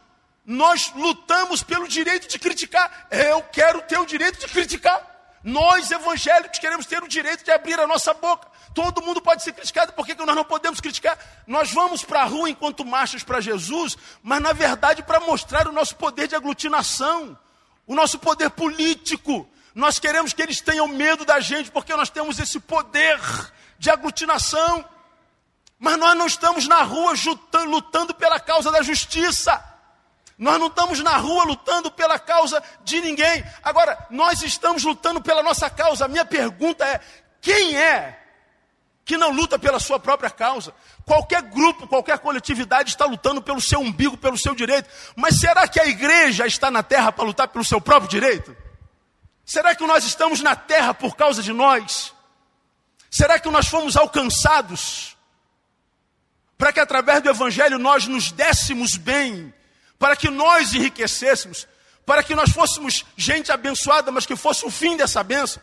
nós 0.46 0.92
lutamos 0.94 1.64
pelo 1.64 1.88
direito 1.88 2.28
de 2.28 2.38
criticar. 2.38 3.08
Eu 3.10 3.42
quero 3.42 3.82
ter 3.82 3.98
o 3.98 4.06
direito 4.06 4.38
de 4.38 4.46
criticar. 4.46 5.09
Nós, 5.42 5.90
evangélicos, 5.90 6.58
queremos 6.58 6.84
ter 6.84 7.02
o 7.02 7.08
direito 7.08 7.44
de 7.44 7.50
abrir 7.50 7.78
a 7.80 7.86
nossa 7.86 8.12
boca. 8.12 8.48
Todo 8.74 9.02
mundo 9.02 9.22
pode 9.22 9.42
ser 9.42 9.52
criticado, 9.52 9.92
por 9.94 10.06
que 10.06 10.14
nós 10.14 10.36
não 10.36 10.44
podemos 10.44 10.80
criticar? 10.80 11.18
Nós 11.46 11.72
vamos 11.72 12.04
para 12.04 12.22
a 12.22 12.24
rua 12.24 12.50
enquanto 12.50 12.84
marchas 12.84 13.24
para 13.24 13.40
Jesus, 13.40 13.96
mas 14.22 14.40
na 14.40 14.52
verdade 14.52 15.02
para 15.02 15.18
mostrar 15.20 15.66
o 15.66 15.72
nosso 15.72 15.96
poder 15.96 16.28
de 16.28 16.36
aglutinação, 16.36 17.38
o 17.86 17.94
nosso 17.94 18.18
poder 18.18 18.50
político. 18.50 19.48
Nós 19.74 19.98
queremos 19.98 20.32
que 20.32 20.42
eles 20.42 20.60
tenham 20.60 20.86
medo 20.86 21.24
da 21.24 21.40
gente, 21.40 21.70
porque 21.70 21.94
nós 21.96 22.10
temos 22.10 22.38
esse 22.38 22.60
poder 22.60 23.18
de 23.78 23.90
aglutinação. 23.90 24.84
Mas 25.78 25.98
nós 25.98 26.16
não 26.16 26.26
estamos 26.26 26.68
na 26.68 26.82
rua 26.82 27.14
lutando 27.66 28.14
pela 28.14 28.38
causa 28.38 28.70
da 28.70 28.82
justiça. 28.82 29.69
Nós 30.40 30.58
não 30.58 30.68
estamos 30.68 31.00
na 31.00 31.18
rua 31.18 31.44
lutando 31.44 31.90
pela 31.90 32.18
causa 32.18 32.62
de 32.82 32.98
ninguém. 33.02 33.44
Agora, 33.62 34.06
nós 34.08 34.42
estamos 34.42 34.82
lutando 34.82 35.20
pela 35.20 35.42
nossa 35.42 35.68
causa. 35.68 36.06
A 36.06 36.08
minha 36.08 36.24
pergunta 36.24 36.82
é: 36.82 36.98
quem 37.42 37.76
é 37.76 38.18
que 39.04 39.18
não 39.18 39.32
luta 39.32 39.58
pela 39.58 39.80
sua 39.80 39.98
própria 39.98 40.30
causa. 40.30 40.72
Qualquer 41.04 41.42
grupo, 41.42 41.86
qualquer 41.88 42.18
coletividade 42.20 42.90
está 42.90 43.04
lutando 43.04 43.42
pelo 43.42 43.60
seu 43.60 43.80
umbigo, 43.80 44.16
pelo 44.16 44.38
seu 44.38 44.54
direito. 44.54 44.88
Mas 45.14 45.40
será 45.40 45.66
que 45.68 45.80
a 45.80 45.86
igreja 45.86 46.46
está 46.46 46.70
na 46.70 46.82
terra 46.82 47.12
para 47.12 47.24
lutar 47.24 47.48
pelo 47.48 47.64
seu 47.64 47.80
próprio 47.80 48.08
direito? 48.08 48.56
Será 49.44 49.74
que 49.74 49.84
nós 49.84 50.04
estamos 50.04 50.40
na 50.40 50.56
terra 50.56 50.94
por 50.94 51.16
causa 51.16 51.42
de 51.42 51.52
nós? 51.52 52.14
Será 53.10 53.38
que 53.38 53.50
nós 53.50 53.66
fomos 53.66 53.96
alcançados 53.96 55.16
para 56.56 56.72
que 56.72 56.78
através 56.78 57.20
do 57.20 57.28
evangelho 57.28 57.78
nós 57.78 58.06
nos 58.06 58.30
dessemos 58.30 58.96
bem, 58.96 59.52
para 60.00 60.16
que 60.16 60.30
nós 60.30 60.72
enriquecêssemos, 60.72 61.68
para 62.06 62.22
que 62.22 62.34
nós 62.34 62.50
fôssemos 62.50 63.04
gente 63.18 63.52
abençoada, 63.52 64.10
mas 64.10 64.24
que 64.24 64.34
fosse 64.34 64.64
o 64.64 64.70
fim 64.70 64.96
dessa 64.96 65.22
bênção? 65.22 65.62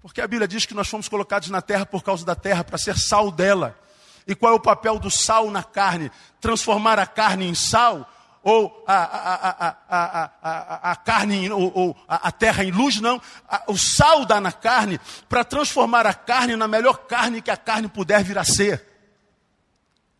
Porque 0.00 0.22
a 0.22 0.26
Bíblia 0.26 0.48
diz 0.48 0.64
que 0.64 0.72
nós 0.72 0.88
fomos 0.88 1.06
colocados 1.06 1.50
na 1.50 1.60
terra 1.60 1.84
por 1.84 2.02
causa 2.02 2.24
da 2.24 2.34
terra, 2.34 2.64
para 2.64 2.78
ser 2.78 2.96
sal 2.96 3.30
dela. 3.30 3.78
E 4.26 4.34
qual 4.34 4.54
é 4.54 4.56
o 4.56 4.60
papel 4.60 4.98
do 4.98 5.10
sal 5.10 5.50
na 5.50 5.62
carne? 5.62 6.10
Transformar 6.40 6.98
a 6.98 7.06
carne 7.06 7.46
em 7.46 7.54
sal? 7.54 8.10
Ou 8.42 8.82
a, 8.86 8.94
a, 8.94 9.76
a, 9.88 10.92
a 10.92 10.96
carne, 10.96 11.50
ou, 11.50 11.72
ou 11.74 11.96
a, 12.08 12.32
terra 12.32 12.64
em 12.64 12.70
luz? 12.70 13.00
Não. 13.02 13.20
o 13.66 13.76
sal 13.76 14.24
dá 14.24 14.40
na 14.40 14.52
carne 14.52 14.98
para 15.28 15.44
transformar 15.44 16.06
a 16.06 16.14
carne 16.14 16.56
na 16.56 16.66
melhor 16.66 17.00
carne 17.06 17.42
que 17.42 17.50
a 17.50 17.56
carne 17.56 17.86
puder 17.86 18.24
vir 18.24 18.38
a 18.38 18.44
ser. 18.44 18.82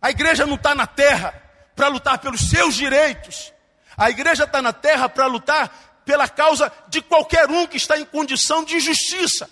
A 0.02 0.10
igreja 0.10 0.44
não 0.44 0.56
está 0.56 0.74
na 0.74 0.86
terra 0.86 1.43
para 1.74 1.88
lutar 1.88 2.18
pelos 2.18 2.48
seus 2.48 2.74
direitos. 2.74 3.52
A 3.96 4.10
igreja 4.10 4.44
está 4.44 4.60
na 4.60 4.72
terra 4.72 5.08
para 5.08 5.26
lutar 5.26 6.02
pela 6.04 6.28
causa 6.28 6.70
de 6.88 7.00
qualquer 7.00 7.50
um 7.50 7.66
que 7.66 7.76
está 7.76 7.98
em 7.98 8.04
condição 8.04 8.64
de 8.64 8.76
injustiça. 8.76 9.48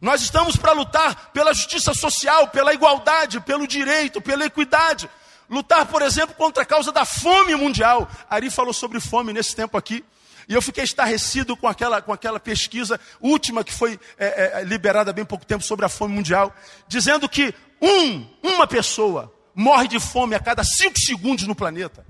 Nós 0.00 0.20
estamos 0.20 0.56
para 0.56 0.72
lutar 0.72 1.30
pela 1.32 1.54
justiça 1.54 1.94
social, 1.94 2.48
pela 2.48 2.74
igualdade, 2.74 3.40
pelo 3.40 3.66
direito, 3.66 4.20
pela 4.20 4.44
equidade. 4.44 5.08
Lutar, 5.48 5.86
por 5.86 6.02
exemplo, 6.02 6.34
contra 6.34 6.64
a 6.64 6.66
causa 6.66 6.90
da 6.90 7.04
fome 7.04 7.54
mundial. 7.54 8.10
Ari 8.28 8.50
falou 8.50 8.72
sobre 8.72 8.98
fome 8.98 9.32
nesse 9.32 9.54
tempo 9.54 9.76
aqui. 9.76 10.04
E 10.48 10.54
eu 10.54 10.62
fiquei 10.62 10.82
estarrecido 10.82 11.56
com 11.56 11.68
aquela, 11.68 12.02
com 12.02 12.12
aquela 12.12 12.40
pesquisa 12.40 12.98
última 13.20 13.62
que 13.62 13.72
foi 13.72 13.98
é, 14.18 14.60
é, 14.60 14.64
liberada 14.64 15.10
há 15.10 15.14
bem 15.14 15.24
pouco 15.24 15.46
tempo 15.46 15.62
sobre 15.62 15.86
a 15.86 15.88
fome 15.88 16.14
mundial, 16.14 16.52
dizendo 16.88 17.28
que 17.28 17.54
um, 17.80 18.26
uma 18.42 18.66
pessoa 18.66 19.32
morre 19.54 19.88
de 19.88 20.00
fome 20.00 20.34
a 20.34 20.40
cada 20.40 20.64
cinco 20.64 20.98
segundos 20.98 21.46
no 21.46 21.54
planeta. 21.54 22.04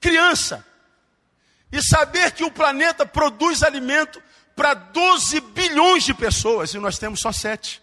Criança. 0.00 0.64
E 1.72 1.82
saber 1.82 2.32
que 2.32 2.44
o 2.44 2.50
planeta 2.50 3.04
produz 3.04 3.62
alimento 3.62 4.22
para 4.54 4.74
12 4.74 5.40
bilhões 5.40 6.04
de 6.04 6.14
pessoas 6.14 6.72
e 6.74 6.78
nós 6.78 6.98
temos 6.98 7.20
só 7.20 7.32
sete. 7.32 7.82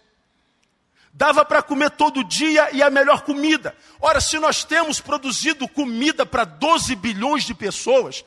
Dava 1.12 1.44
para 1.44 1.62
comer 1.62 1.90
todo 1.90 2.24
dia 2.24 2.70
e 2.72 2.82
a 2.82 2.88
melhor 2.88 3.22
comida. 3.22 3.76
Ora, 4.00 4.20
se 4.20 4.38
nós 4.38 4.64
temos 4.64 4.98
produzido 4.98 5.68
comida 5.68 6.24
para 6.24 6.44
12 6.44 6.96
bilhões 6.96 7.44
de 7.44 7.52
pessoas 7.52 8.24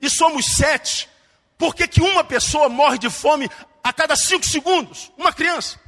e 0.00 0.08
somos 0.08 0.56
sete, 0.56 1.08
por 1.58 1.74
que, 1.74 1.86
que 1.86 2.00
uma 2.00 2.24
pessoa 2.24 2.68
morre 2.68 2.96
de 2.96 3.10
fome 3.10 3.50
a 3.84 3.92
cada 3.92 4.16
cinco 4.16 4.46
segundos? 4.46 5.12
Uma 5.18 5.32
criança. 5.32 5.78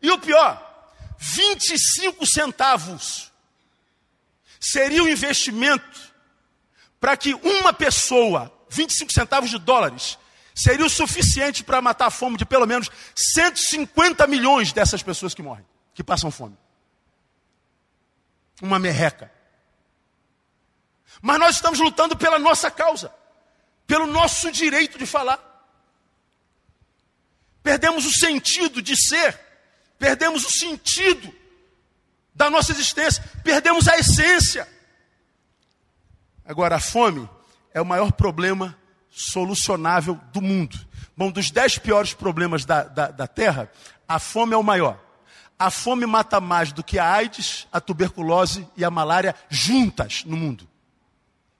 E 0.00 0.10
o 0.10 0.18
pior, 0.18 0.71
25 1.22 2.26
centavos 2.26 3.30
seria 4.60 5.02
o 5.02 5.08
investimento 5.08 6.12
para 7.00 7.16
que 7.16 7.34
uma 7.34 7.72
pessoa 7.72 8.52
25 8.72 9.12
centavos 9.12 9.50
de 9.50 9.58
dólares, 9.58 10.18
seria 10.54 10.84
o 10.84 10.90
suficiente 10.90 11.62
para 11.62 11.80
matar 11.80 12.06
a 12.06 12.10
fome 12.10 12.36
de 12.36 12.44
pelo 12.44 12.66
menos 12.66 12.90
150 13.14 14.26
milhões 14.26 14.72
dessas 14.72 15.02
pessoas 15.02 15.34
que 15.34 15.42
morrem, 15.42 15.64
que 15.94 16.02
passam 16.02 16.30
fome. 16.30 16.56
Uma 18.60 18.78
merreca. 18.78 19.30
Mas 21.20 21.38
nós 21.38 21.56
estamos 21.56 21.78
lutando 21.78 22.16
pela 22.16 22.38
nossa 22.38 22.70
causa, 22.70 23.14
pelo 23.86 24.06
nosso 24.06 24.50
direito 24.50 24.98
de 24.98 25.06
falar. 25.06 25.50
Perdemos 27.62 28.04
o 28.04 28.12
sentido 28.12 28.82
de 28.82 28.96
ser, 28.96 29.38
perdemos 30.02 30.44
o 30.44 30.50
sentido 30.50 31.32
da 32.34 32.50
nossa 32.50 32.72
existência, 32.72 33.22
perdemos 33.44 33.86
a 33.86 33.96
essência. 33.96 34.66
Agora, 36.44 36.74
a 36.74 36.80
fome 36.80 37.30
é 37.72 37.80
o 37.80 37.86
maior 37.86 38.10
problema 38.10 38.76
solucionável 39.08 40.18
do 40.32 40.42
mundo. 40.42 40.76
Bom, 41.16 41.30
dos 41.30 41.52
dez 41.52 41.78
piores 41.78 42.12
problemas 42.12 42.64
da, 42.64 42.82
da, 42.82 43.12
da 43.12 43.28
Terra, 43.28 43.70
a 44.08 44.18
fome 44.18 44.54
é 44.54 44.56
o 44.56 44.62
maior. 44.64 45.00
A 45.56 45.70
fome 45.70 46.04
mata 46.04 46.40
mais 46.40 46.72
do 46.72 46.82
que 46.82 46.98
a 46.98 47.08
AIDS, 47.08 47.68
a 47.70 47.80
tuberculose 47.80 48.66
e 48.76 48.84
a 48.84 48.90
malária 48.90 49.36
juntas 49.48 50.24
no 50.24 50.36
mundo. 50.36 50.68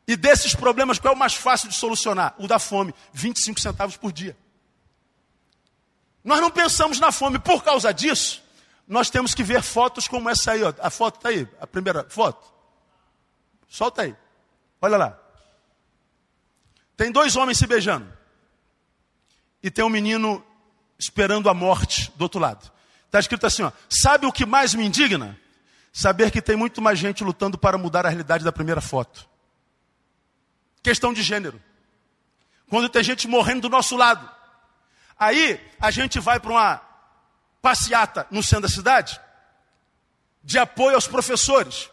E 0.08 0.16
desses 0.16 0.52
problemas, 0.52 0.98
qual 0.98 1.14
é 1.14 1.16
o 1.16 1.18
mais 1.18 1.34
fácil 1.34 1.68
de 1.68 1.76
solucionar? 1.76 2.34
O 2.38 2.48
da 2.48 2.58
fome, 2.58 2.92
25 3.12 3.60
centavos 3.60 3.96
por 3.96 4.10
dia. 4.10 4.36
Nós 6.24 6.40
não 6.40 6.50
pensamos 6.50 7.00
na 7.00 7.10
fome 7.10 7.38
por 7.38 7.64
causa 7.64 7.92
disso. 7.92 8.42
Nós 8.86 9.10
temos 9.10 9.34
que 9.34 9.42
ver 9.42 9.62
fotos 9.62 10.06
como 10.06 10.28
essa 10.28 10.52
aí, 10.52 10.62
ó. 10.62 10.72
A 10.80 10.90
foto 10.90 11.16
está 11.16 11.30
aí, 11.30 11.48
a 11.60 11.66
primeira 11.66 12.04
foto. 12.08 12.46
Solta 13.68 14.02
aí. 14.02 14.14
Olha 14.80 14.96
lá. 14.96 15.18
Tem 16.96 17.10
dois 17.10 17.36
homens 17.36 17.58
se 17.58 17.66
beijando. 17.66 18.12
E 19.62 19.70
tem 19.70 19.84
um 19.84 19.88
menino 19.88 20.44
esperando 20.98 21.48
a 21.48 21.54
morte 21.54 22.12
do 22.16 22.22
outro 22.22 22.40
lado. 22.40 22.70
Está 23.06 23.18
escrito 23.18 23.46
assim: 23.46 23.62
ó, 23.62 23.72
sabe 23.88 24.26
o 24.26 24.32
que 24.32 24.44
mais 24.44 24.74
me 24.74 24.84
indigna? 24.84 25.38
Saber 25.92 26.30
que 26.30 26.40
tem 26.40 26.56
muito 26.56 26.80
mais 26.80 26.98
gente 26.98 27.22
lutando 27.22 27.58
para 27.58 27.76
mudar 27.76 28.06
a 28.06 28.08
realidade 28.08 28.44
da 28.44 28.52
primeira 28.52 28.80
foto. 28.80 29.28
Questão 30.82 31.12
de 31.12 31.22
gênero. 31.22 31.62
Quando 32.68 32.88
tem 32.88 33.02
gente 33.02 33.28
morrendo 33.28 33.62
do 33.62 33.68
nosso 33.68 33.96
lado. 33.96 34.28
Aí 35.18 35.60
a 35.80 35.90
gente 35.90 36.18
vai 36.18 36.40
para 36.40 36.50
uma 36.50 36.80
passeata 37.60 38.26
no 38.30 38.42
centro 38.42 38.62
da 38.62 38.68
cidade 38.68 39.20
de 40.42 40.58
apoio 40.58 40.94
aos 40.94 41.06
professores. 41.06 41.88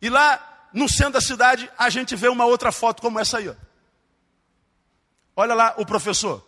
E 0.00 0.08
lá 0.08 0.68
no 0.72 0.88
centro 0.88 1.14
da 1.14 1.20
cidade, 1.20 1.70
a 1.76 1.90
gente 1.90 2.14
vê 2.14 2.28
uma 2.28 2.44
outra 2.44 2.70
foto 2.70 3.02
como 3.02 3.18
essa 3.18 3.38
aí. 3.38 3.48
Ó. 3.48 3.54
Olha 5.34 5.54
lá 5.54 5.74
o 5.76 5.86
professor. 5.86 6.46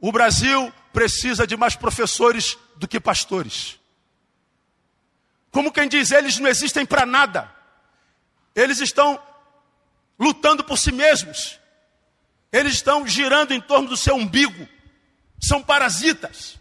O 0.00 0.12
Brasil 0.12 0.72
precisa 0.92 1.46
de 1.46 1.56
mais 1.56 1.74
professores 1.74 2.56
do 2.76 2.86
que 2.86 3.00
pastores. 3.00 3.78
Como 5.50 5.72
quem 5.72 5.88
diz, 5.88 6.12
eles 6.12 6.38
não 6.38 6.48
existem 6.48 6.86
para 6.86 7.04
nada. 7.04 7.52
Eles 8.54 8.80
estão 8.80 9.20
lutando 10.18 10.62
por 10.62 10.78
si 10.78 10.92
mesmos. 10.92 11.58
Eles 12.52 12.74
estão 12.74 13.06
girando 13.06 13.52
em 13.52 13.60
torno 13.60 13.88
do 13.88 13.96
seu 13.96 14.14
umbigo. 14.14 14.66
São 15.40 15.62
parasitas. 15.62 16.58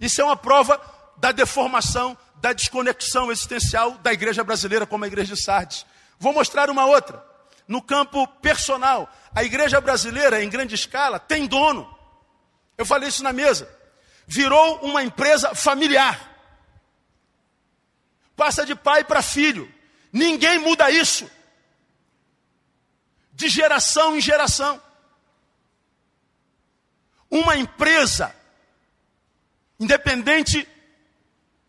Isso 0.00 0.20
é 0.20 0.24
uma 0.24 0.36
prova 0.36 0.80
da 1.16 1.32
deformação 1.32 2.16
da 2.40 2.52
desconexão 2.52 3.30
existencial 3.32 3.92
da 3.98 4.12
igreja 4.12 4.44
brasileira 4.44 4.86
como 4.86 5.04
a 5.04 5.08
igreja 5.08 5.34
de 5.34 5.42
Sardes. 5.42 5.84
Vou 6.18 6.32
mostrar 6.32 6.70
uma 6.70 6.86
outra. 6.86 7.24
No 7.66 7.82
campo 7.82 8.26
personal, 8.40 9.12
a 9.34 9.44
igreja 9.44 9.80
brasileira, 9.80 10.42
em 10.42 10.48
grande 10.48 10.74
escala, 10.74 11.18
tem 11.18 11.46
dono. 11.46 11.96
Eu 12.76 12.86
falei 12.86 13.08
isso 13.08 13.22
na 13.22 13.32
mesa. 13.32 13.68
Virou 14.26 14.78
uma 14.82 15.02
empresa 15.02 15.54
familiar. 15.54 16.36
Passa 18.36 18.64
de 18.64 18.74
pai 18.74 19.04
para 19.04 19.20
filho. 19.20 19.72
Ninguém 20.12 20.58
muda 20.58 20.90
isso. 20.90 21.28
De 23.38 23.48
geração 23.48 24.16
em 24.16 24.20
geração. 24.20 24.82
Uma 27.30 27.56
empresa, 27.56 28.34
independente 29.78 30.68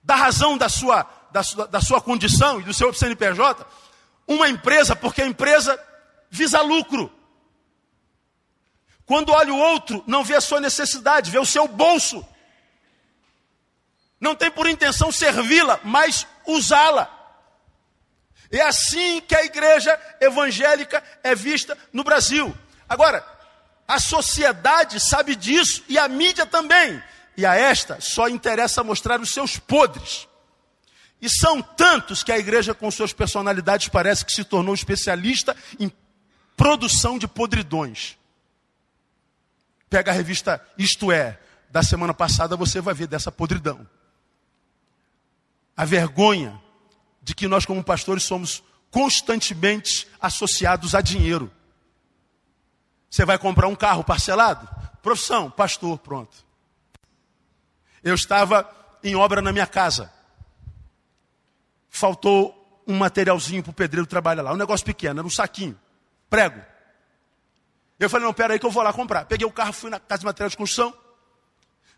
da 0.01 0.15
razão 0.15 0.57
da 0.57 0.67
sua, 0.67 1.07
da 1.29 1.43
sua, 1.43 1.67
da 1.67 1.79
sua 1.79 2.01
condição 2.01 2.59
e 2.59 2.63
do 2.63 2.73
seu 2.73 2.91
CNPJ, 2.91 3.63
uma 4.27 4.49
empresa, 4.49 4.95
porque 4.95 5.21
a 5.21 5.27
empresa 5.27 5.79
visa 6.31 6.59
lucro. 6.59 7.13
Quando 9.05 9.31
olha 9.31 9.53
o 9.53 9.59
outro, 9.59 10.03
não 10.07 10.23
vê 10.23 10.37
a 10.37 10.41
sua 10.41 10.59
necessidade, 10.59 11.29
vê 11.29 11.37
o 11.37 11.45
seu 11.45 11.67
bolso. 11.67 12.27
Não 14.19 14.33
tem 14.35 14.49
por 14.49 14.67
intenção 14.67 15.11
servi-la, 15.11 15.79
mas 15.83 16.25
usá-la. 16.47 17.18
É 18.51 18.61
assim 18.61 19.21
que 19.21 19.35
a 19.35 19.43
igreja 19.43 19.97
evangélica 20.19 21.03
é 21.23 21.35
vista 21.35 21.77
no 21.93 22.03
Brasil. 22.03 22.55
Agora, 22.87 23.23
a 23.87 23.99
sociedade 23.99 24.99
sabe 24.99 25.35
disso 25.35 25.83
e 25.87 25.97
a 25.97 26.07
mídia 26.07 26.45
também. 26.45 27.01
E 27.37 27.45
a 27.45 27.55
esta 27.55 28.01
só 28.01 28.27
interessa 28.27 28.83
mostrar 28.83 29.19
os 29.21 29.31
seus 29.31 29.57
podres. 29.57 30.27
E 31.21 31.29
são 31.29 31.61
tantos 31.61 32.23
que 32.23 32.31
a 32.31 32.37
igreja, 32.37 32.73
com 32.73 32.89
suas 32.89 33.13
personalidades, 33.13 33.89
parece 33.89 34.25
que 34.25 34.31
se 34.31 34.43
tornou 34.43 34.73
especialista 34.73 35.55
em 35.79 35.91
produção 36.55 37.17
de 37.17 37.27
podridões. 37.27 38.17
Pega 39.89 40.11
a 40.11 40.13
revista 40.13 40.65
Isto 40.77 41.11
É, 41.11 41.39
da 41.69 41.83
semana 41.83 42.13
passada, 42.13 42.55
você 42.55 42.81
vai 42.81 42.93
ver 42.93 43.07
dessa 43.07 43.31
podridão. 43.31 43.87
A 45.77 45.85
vergonha 45.85 46.59
de 47.29 47.35
que 47.35 47.47
nós, 47.47 47.63
como 47.63 47.83
pastores, 47.83 48.23
somos 48.23 48.63
constantemente 48.89 50.07
associados 50.19 50.95
a 50.95 51.01
dinheiro. 51.01 51.51
Você 53.07 53.23
vai 53.23 53.37
comprar 53.37 53.67
um 53.67 53.75
carro 53.75 54.03
parcelado? 54.03 54.67
Profissão, 54.99 55.51
pastor, 55.51 55.99
pronto. 55.99 56.35
Eu 58.03 58.15
estava 58.15 58.67
em 59.03 59.15
obra 59.15 59.43
na 59.43 59.51
minha 59.51 59.67
casa. 59.67 60.11
Faltou 61.87 62.83
um 62.87 62.97
materialzinho 62.97 63.61
para 63.61 63.69
o 63.69 63.75
pedreiro 63.75 64.07
trabalhar 64.07 64.41
lá. 64.41 64.51
Um 64.51 64.57
negócio 64.57 64.83
pequeno, 64.83 65.19
era 65.19 65.27
um 65.27 65.29
saquinho. 65.29 65.79
Prego. 66.31 66.59
Eu 67.99 68.09
falei, 68.09 68.25
não, 68.25 68.33
pera 68.33 68.53
aí 68.53 68.59
que 68.59 68.65
eu 68.65 68.71
vou 68.71 68.81
lá 68.81 68.91
comprar. 68.91 69.25
Peguei 69.25 69.45
o 69.45 69.51
carro, 69.51 69.71
fui 69.71 69.91
na 69.91 69.99
casa 69.99 70.21
de 70.21 70.25
material 70.25 70.49
de 70.49 70.57
construção. 70.57 70.91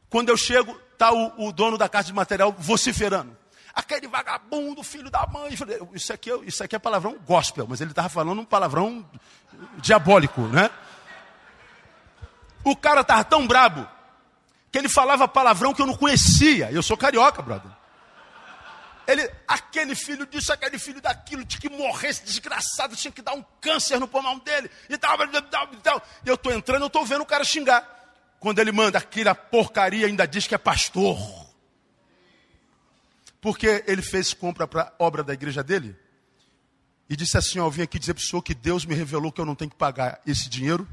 Quando 0.09 0.27
eu 0.27 0.35
chego, 0.35 0.77
está 0.91 1.13
o, 1.13 1.47
o, 1.47 1.53
dono 1.53 1.77
da 1.77 1.87
casa 1.87 2.07
de 2.07 2.13
material 2.13 2.53
vociferando. 2.59 3.37
Aquele 3.81 4.07
vagabundo, 4.07 4.83
filho 4.83 5.09
da 5.09 5.25
mãe. 5.25 5.53
Isso, 5.93 6.13
aqui, 6.13 6.31
é, 6.31 6.39
isso 6.43 6.63
aqui 6.63 6.75
é 6.75 6.79
palavrão 6.79 7.17
gospel, 7.25 7.65
mas 7.67 7.81
ele 7.81 7.91
estava 7.91 8.09
falando 8.09 8.39
um 8.39 8.45
palavrão 8.45 9.03
diabólico, 9.77 10.41
né? 10.41 10.69
O 12.63 12.75
cara 12.75 13.01
estava 13.01 13.23
tão 13.23 13.47
brabo 13.47 13.87
que 14.71 14.77
ele 14.77 14.87
falava 14.87 15.27
palavrão 15.27 15.73
que 15.73 15.81
eu 15.81 15.87
não 15.87 15.95
conhecia. 15.95 16.71
Eu 16.71 16.83
sou 16.83 16.95
carioca, 16.95 17.41
brother. 17.41 17.71
Ele, 19.07 19.29
aquele 19.47 19.95
filho 19.95 20.27
disso, 20.27 20.53
aquele 20.53 20.77
filho 20.77 21.01
daquilo, 21.01 21.43
tinha 21.43 21.59
que 21.59 21.69
morrer, 21.69 22.09
esse 22.09 22.23
desgraçado, 22.23 22.95
tinha 22.95 23.11
que 23.11 23.21
dar 23.21 23.33
um 23.33 23.43
câncer 23.59 23.99
no 23.99 24.07
pulmão 24.07 24.37
dele. 24.39 24.69
E 24.87 24.97
tal, 24.97 25.17
e 25.23 25.41
tal, 25.41 25.69
e 25.73 25.77
tal. 25.77 26.01
Eu 26.23 26.35
estou 26.35 26.53
entrando, 26.53 26.83
eu 26.83 26.87
estou 26.87 27.05
vendo 27.05 27.21
o 27.21 27.25
cara 27.25 27.43
xingar. 27.43 27.83
Quando 28.39 28.59
ele 28.59 28.71
manda 28.71 28.99
aquela 28.99 29.33
porcaria, 29.33 30.05
ainda 30.05 30.27
diz 30.27 30.45
que 30.45 30.53
é 30.53 30.57
pastor. 30.57 31.17
Porque 33.41 33.83
ele 33.87 34.01
fez 34.01 34.33
compra 34.33 34.67
para 34.67 34.83
a 34.83 35.03
obra 35.03 35.23
da 35.23 35.33
igreja 35.33 35.63
dele. 35.63 35.95
E 37.09 37.15
disse 37.15 37.37
assim: 37.37 37.59
ó, 37.59 37.65
Eu 37.65 37.71
vim 37.71 37.81
aqui 37.81 37.99
dizer 37.99 38.13
para 38.13 38.21
o 38.21 38.25
senhor 38.25 38.41
que 38.41 38.53
Deus 38.53 38.85
me 38.85 38.95
revelou 38.95 39.31
que 39.31 39.41
eu 39.41 39.45
não 39.45 39.55
tenho 39.55 39.71
que 39.71 39.75
pagar 39.75 40.21
esse 40.25 40.47
dinheiro 40.47 40.87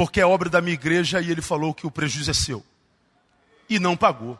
porque 0.00 0.18
é 0.18 0.24
obra 0.24 0.48
da 0.48 0.62
minha 0.62 0.72
igreja 0.72 1.20
e 1.20 1.30
ele 1.30 1.42
falou 1.42 1.74
que 1.74 1.86
o 1.86 1.90
prejuízo 1.90 2.30
é 2.30 2.32
seu. 2.32 2.64
E 3.68 3.78
não 3.78 3.94
pagou. 3.94 4.38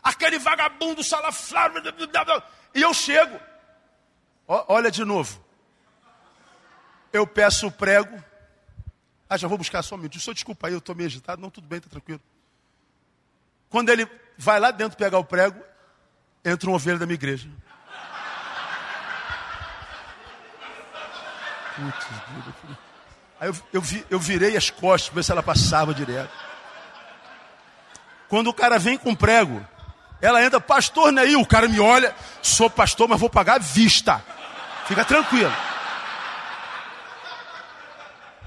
Aquele 0.00 0.38
vagabundo 0.38 1.02
salafrário. 1.02 1.82
E 2.72 2.82
eu 2.82 2.94
chego. 2.94 3.36
olha 4.46 4.92
de 4.92 5.04
novo. 5.04 5.44
Eu 7.12 7.26
peço 7.26 7.66
o 7.66 7.72
prego. 7.72 8.22
Ah, 9.28 9.36
já 9.36 9.48
vou 9.48 9.58
buscar 9.58 9.82
só 9.82 9.96
um 9.96 9.98
minuto. 9.98 10.20
Só 10.20 10.32
desculpa 10.32 10.68
aí, 10.68 10.72
eu 10.72 10.78
estou 10.78 10.94
meio 10.94 11.08
agitado. 11.08 11.42
Não, 11.42 11.50
tudo 11.50 11.66
bem, 11.66 11.78
está 11.78 11.90
tranquilo. 11.90 12.20
Quando 13.74 13.88
ele 13.88 14.08
vai 14.38 14.60
lá 14.60 14.70
dentro 14.70 14.96
pegar 14.96 15.18
o 15.18 15.24
prego, 15.24 15.60
entra 16.44 16.70
um 16.70 16.74
ovelha 16.74 16.96
da 16.96 17.06
minha 17.06 17.16
igreja. 17.16 17.48
Putz, 21.74 22.06
Aí 23.40 23.48
eu, 23.48 23.56
eu, 23.72 23.80
vi, 23.80 24.06
eu 24.08 24.20
virei 24.20 24.56
as 24.56 24.70
costas 24.70 25.08
para 25.08 25.16
ver 25.16 25.24
se 25.24 25.32
ela 25.32 25.42
passava 25.42 25.92
direto. 25.92 26.30
Quando 28.28 28.46
o 28.46 28.54
cara 28.54 28.78
vem 28.78 28.96
com 28.96 29.12
prego, 29.12 29.66
ela 30.22 30.40
entra, 30.40 30.60
pastor 30.60 31.10
Neil, 31.10 31.40
o 31.40 31.46
cara 31.46 31.66
me 31.66 31.80
olha, 31.80 32.14
sou 32.40 32.70
pastor, 32.70 33.08
mas 33.08 33.18
vou 33.18 33.28
pagar 33.28 33.56
à 33.56 33.58
vista. 33.58 34.24
Fica 34.86 35.04
tranquilo. 35.04 35.52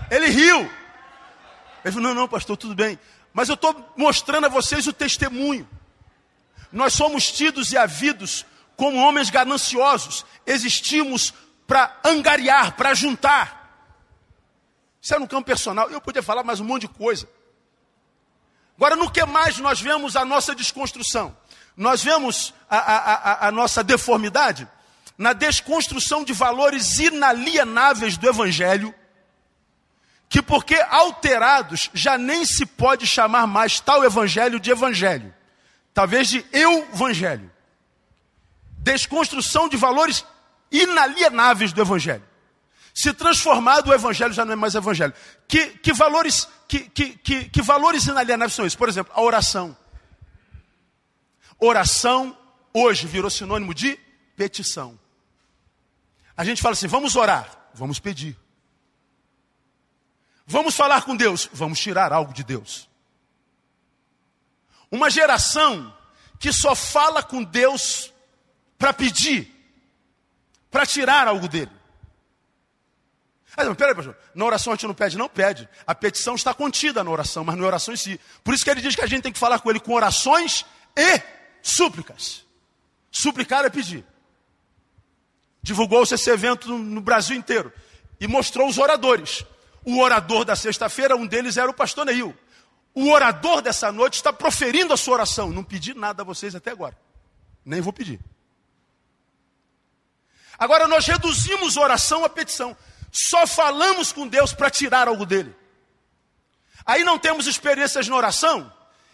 Ele 0.09 0.27
riu. 0.27 0.71
Ele 1.83 1.93
falou: 1.93 2.01
Não, 2.01 2.13
não, 2.13 2.27
pastor, 2.29 2.55
tudo 2.55 2.73
bem. 2.73 2.97
Mas 3.37 3.49
eu 3.49 3.53
estou 3.53 3.93
mostrando 3.95 4.47
a 4.47 4.49
vocês 4.49 4.87
o 4.87 4.91
testemunho. 4.91 5.69
Nós 6.71 6.93
somos 6.93 7.31
tidos 7.31 7.71
e 7.71 7.77
havidos 7.77 8.43
como 8.75 8.97
homens 8.97 9.29
gananciosos. 9.29 10.25
Existimos 10.43 11.35
para 11.67 11.99
angariar, 12.03 12.75
para 12.75 12.95
juntar. 12.95 13.93
Isso 14.99 15.13
é 15.13 15.19
no 15.19 15.27
campo 15.27 15.45
personal. 15.45 15.87
Eu 15.91 16.01
podia 16.01 16.23
falar 16.23 16.43
mais 16.43 16.59
um 16.59 16.63
monte 16.63 16.87
de 16.87 16.87
coisa. 16.87 17.29
Agora, 18.75 18.95
no 18.95 19.11
que 19.11 19.23
mais 19.23 19.59
nós 19.59 19.79
vemos 19.79 20.15
a 20.15 20.25
nossa 20.25 20.55
desconstrução? 20.55 21.37
Nós 21.75 22.01
vemos 22.03 22.55
a, 22.67 22.77
a, 22.79 23.13
a, 23.13 23.47
a 23.49 23.51
nossa 23.51 23.83
deformidade 23.83 24.67
na 25.15 25.33
desconstrução 25.33 26.23
de 26.23 26.33
valores 26.33 26.97
inalienáveis 26.97 28.17
do 28.17 28.27
Evangelho, 28.27 28.95
que 30.29 30.41
porque 30.41 30.75
alterados 30.89 31.89
já 31.93 32.17
nem 32.17 32.45
se 32.45 32.65
pode 32.65 33.07
chamar 33.07 33.47
mais 33.47 33.79
tal 33.79 34.03
Evangelho 34.03 34.59
de 34.59 34.71
Evangelho, 34.71 35.33
talvez 35.93 36.27
de 36.27 36.45
eu-Evangelho. 36.51 37.49
Desconstrução 38.79 39.67
de 39.67 39.77
valores 39.77 40.25
inalienáveis 40.71 41.71
do 41.73 41.81
Evangelho. 41.81 42.23
Se 42.93 43.13
transformado, 43.13 43.89
o 43.89 43.93
Evangelho 43.93 44.33
já 44.33 44.43
não 44.43 44.53
é 44.53 44.55
mais 44.55 44.75
Evangelho. 44.75 45.13
Que, 45.47 45.67
que 45.67 45.93
valores, 45.93 46.47
que, 46.67 46.79
que, 46.79 47.09
que, 47.17 47.49
que 47.49 47.61
valores 47.61 48.05
inalienáveis 48.05 48.53
são 48.53 48.65
esses? 48.65 48.75
Por 48.75 48.89
exemplo, 48.89 49.13
a 49.15 49.21
oração. 49.21 49.77
Oração 51.59 52.37
hoje 52.73 53.07
virou 53.07 53.29
sinônimo 53.29 53.73
de 53.73 53.97
petição. 54.35 54.99
A 56.35 56.43
gente 56.43 56.61
fala 56.61 56.73
assim: 56.73 56.87
vamos 56.87 57.15
orar, 57.15 57.49
vamos 57.73 57.99
pedir. 57.99 58.37
Vamos 60.47 60.75
falar 60.75 61.03
com 61.03 61.13
Deus, 61.13 61.49
vamos 61.51 61.77
tirar 61.77 62.13
algo 62.13 62.33
de 62.33 62.41
Deus. 62.41 62.89
Uma 64.89 65.09
geração 65.09 65.93
que 66.39 66.53
só 66.53 66.73
fala 66.73 67.21
com 67.21 67.43
Deus 67.43 68.13
para 68.77 68.93
pedir, 68.93 69.53
para 70.71 70.85
tirar 70.85 71.27
algo 71.27 71.49
dele. 71.49 71.71
Peraí, 73.75 73.93
pastor. 73.93 74.15
Na 74.33 74.45
oração 74.45 74.71
a 74.71 74.75
gente 74.75 74.87
não 74.87 74.93
pede, 74.93 75.17
não 75.17 75.27
pede. 75.27 75.67
A 75.85 75.93
petição 75.93 76.35
está 76.35 76.53
contida 76.53 77.03
na 77.03 77.09
oração, 77.09 77.43
mas 77.43 77.57
não 77.57 77.65
é 77.65 77.67
oração 77.67 77.93
em 77.93 77.97
si. 77.97 78.19
Por 78.43 78.53
isso 78.53 78.63
que 78.63 78.69
ele 78.69 78.81
diz 78.81 78.95
que 78.95 79.01
a 79.01 79.07
gente 79.07 79.23
tem 79.23 79.33
que 79.33 79.39
falar 79.39 79.59
com 79.59 79.69
ele 79.69 79.79
com 79.79 79.93
orações 79.93 80.63
e 80.95 81.21
súplicas. 81.61 82.45
Suplicar 83.11 83.65
é 83.65 83.69
pedir. 83.69 84.05
Divulgou-se 85.61 86.13
esse 86.13 86.29
evento 86.29 86.69
no 86.77 87.01
Brasil 87.01 87.35
inteiro 87.35 87.73
e 88.19 88.27
mostrou 88.27 88.69
os 88.69 88.77
oradores. 88.77 89.43
O 89.87 90.01
orador 90.01 90.43
da 90.43 90.53
sexta-feira, 90.53 91.15
um 91.15 91.25
deles 91.25 91.55
era 91.55 91.71
o 91.71 91.73
pastor 91.73 92.05
Neil. 92.05 92.37
O 92.93 93.09
orador 93.09 93.61
dessa 93.61 93.89
noite 93.89 94.15
está 94.15 94.33
proferindo 94.33 94.93
a 94.93 94.97
sua 94.97 95.13
oração. 95.13 95.49
Não 95.49 95.63
pedi 95.63 95.93
nada 95.93 96.23
a 96.23 96.25
vocês 96.25 96.53
até 96.53 96.71
agora. 96.71 96.93
Nem 97.63 97.79
vou 97.79 97.93
pedir. 97.93 98.19
Agora 100.59 100.89
nós 100.89 101.07
reduzimos 101.07 101.77
oração 101.77 102.25
a 102.25 102.29
petição. 102.29 102.75
Só 103.13 103.47
falamos 103.47 104.11
com 104.11 104.27
Deus 104.27 104.51
para 104.51 104.69
tirar 104.69 105.07
algo 105.07 105.25
dele. 105.25 105.55
Aí 106.85 107.05
não 107.05 107.17
temos 107.17 107.47
experiências 107.47 108.09
na 108.09 108.15
oração 108.17 108.69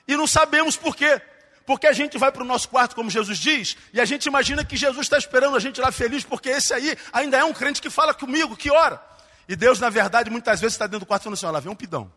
e 0.07 0.17
não 0.17 0.25
sabemos 0.25 0.75
por 0.75 0.95
quê. 0.95 1.21
Porque 1.67 1.85
a 1.85 1.93
gente 1.93 2.17
vai 2.17 2.31
para 2.31 2.41
o 2.41 2.47
nosso 2.47 2.67
quarto, 2.67 2.95
como 2.95 3.11
Jesus 3.11 3.37
diz, 3.37 3.77
e 3.93 4.01
a 4.01 4.05
gente 4.05 4.25
imagina 4.25 4.65
que 4.65 4.75
Jesus 4.75 5.05
está 5.05 5.19
esperando 5.19 5.55
a 5.55 5.59
gente 5.59 5.79
lá 5.79 5.91
feliz, 5.91 6.23
porque 6.23 6.49
esse 6.49 6.73
aí 6.73 6.97
ainda 7.13 7.37
é 7.37 7.43
um 7.43 7.53
crente 7.53 7.79
que 7.79 7.91
fala 7.91 8.11
comigo, 8.11 8.57
que 8.57 8.71
ora. 8.71 9.12
E 9.47 9.55
Deus, 9.55 9.79
na 9.79 9.89
verdade, 9.89 10.29
muitas 10.29 10.61
vezes 10.61 10.75
está 10.75 10.85
dentro 10.85 11.01
do 11.01 11.05
quarto 11.05 11.23
falando 11.23 11.35
assim: 11.35 11.45
olha 11.45 11.61
vem 11.61 11.71
um 11.71 11.75
pidão. 11.75 12.11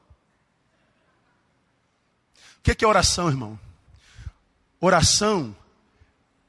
O 2.59 2.63
que 2.63 2.85
é 2.85 2.89
oração, 2.89 3.29
irmão? 3.29 3.59
Oração 4.81 5.57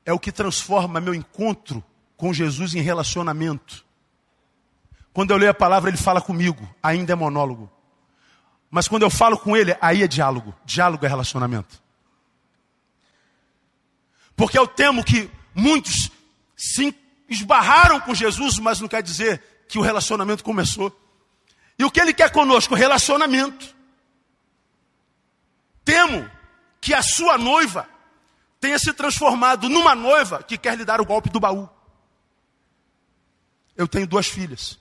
é 0.05 0.13
o 0.13 0.19
que 0.19 0.31
transforma 0.31 0.99
meu 0.99 1.13
encontro 1.13 1.83
com 2.15 2.33
Jesus 2.33 2.73
em 2.73 2.81
relacionamento. 2.81 3.85
Quando 5.13 5.31
eu 5.31 5.37
leio 5.37 5.51
a 5.51 5.53
palavra, 5.53 5.89
ele 5.89 5.97
fala 5.97 6.21
comigo, 6.21 6.67
ainda 6.81 7.13
é 7.13 7.15
monólogo. 7.15 7.71
Mas 8.69 8.87
quando 8.87 9.03
eu 9.03 9.09
falo 9.09 9.37
com 9.37 9.55
ele, 9.55 9.75
aí 9.81 10.03
é 10.03 10.07
diálogo. 10.07 10.53
Diálogo 10.65 11.05
é 11.05 11.09
relacionamento. 11.09 11.81
Porque 14.35 14.57
eu 14.57 14.67
temo 14.67 15.03
que 15.03 15.29
muitos 15.55 16.11
se 16.55 16.95
esbarraram 17.27 17.99
com 17.99 18.13
Jesus, 18.13 18.59
mas 18.59 18.79
não 18.79 18.87
quer 18.87 19.01
dizer 19.01 19.41
que 19.67 19.77
o 19.77 19.81
relacionamento 19.81 20.43
começou. 20.43 20.95
E 21.77 21.83
o 21.83 21.91
que 21.91 21.99
ele 21.99 22.13
quer 22.13 22.31
conosco? 22.31 22.73
Relacionamento. 22.73 23.75
Temo 25.83 26.29
que 26.81 26.93
a 26.93 27.01
sua 27.01 27.37
noiva 27.37 27.87
tenha 28.59 28.79
se 28.79 28.91
transformado 28.93 29.69
numa 29.69 29.93
noiva 29.93 30.41
que 30.41 30.57
quer 30.57 30.77
lhe 30.77 30.85
dar 30.85 30.99
o 30.99 31.05
golpe 31.05 31.29
do 31.29 31.39
baú. 31.39 31.69
Eu 33.75 33.87
tenho 33.87 34.07
duas 34.07 34.27
filhas. 34.27 34.79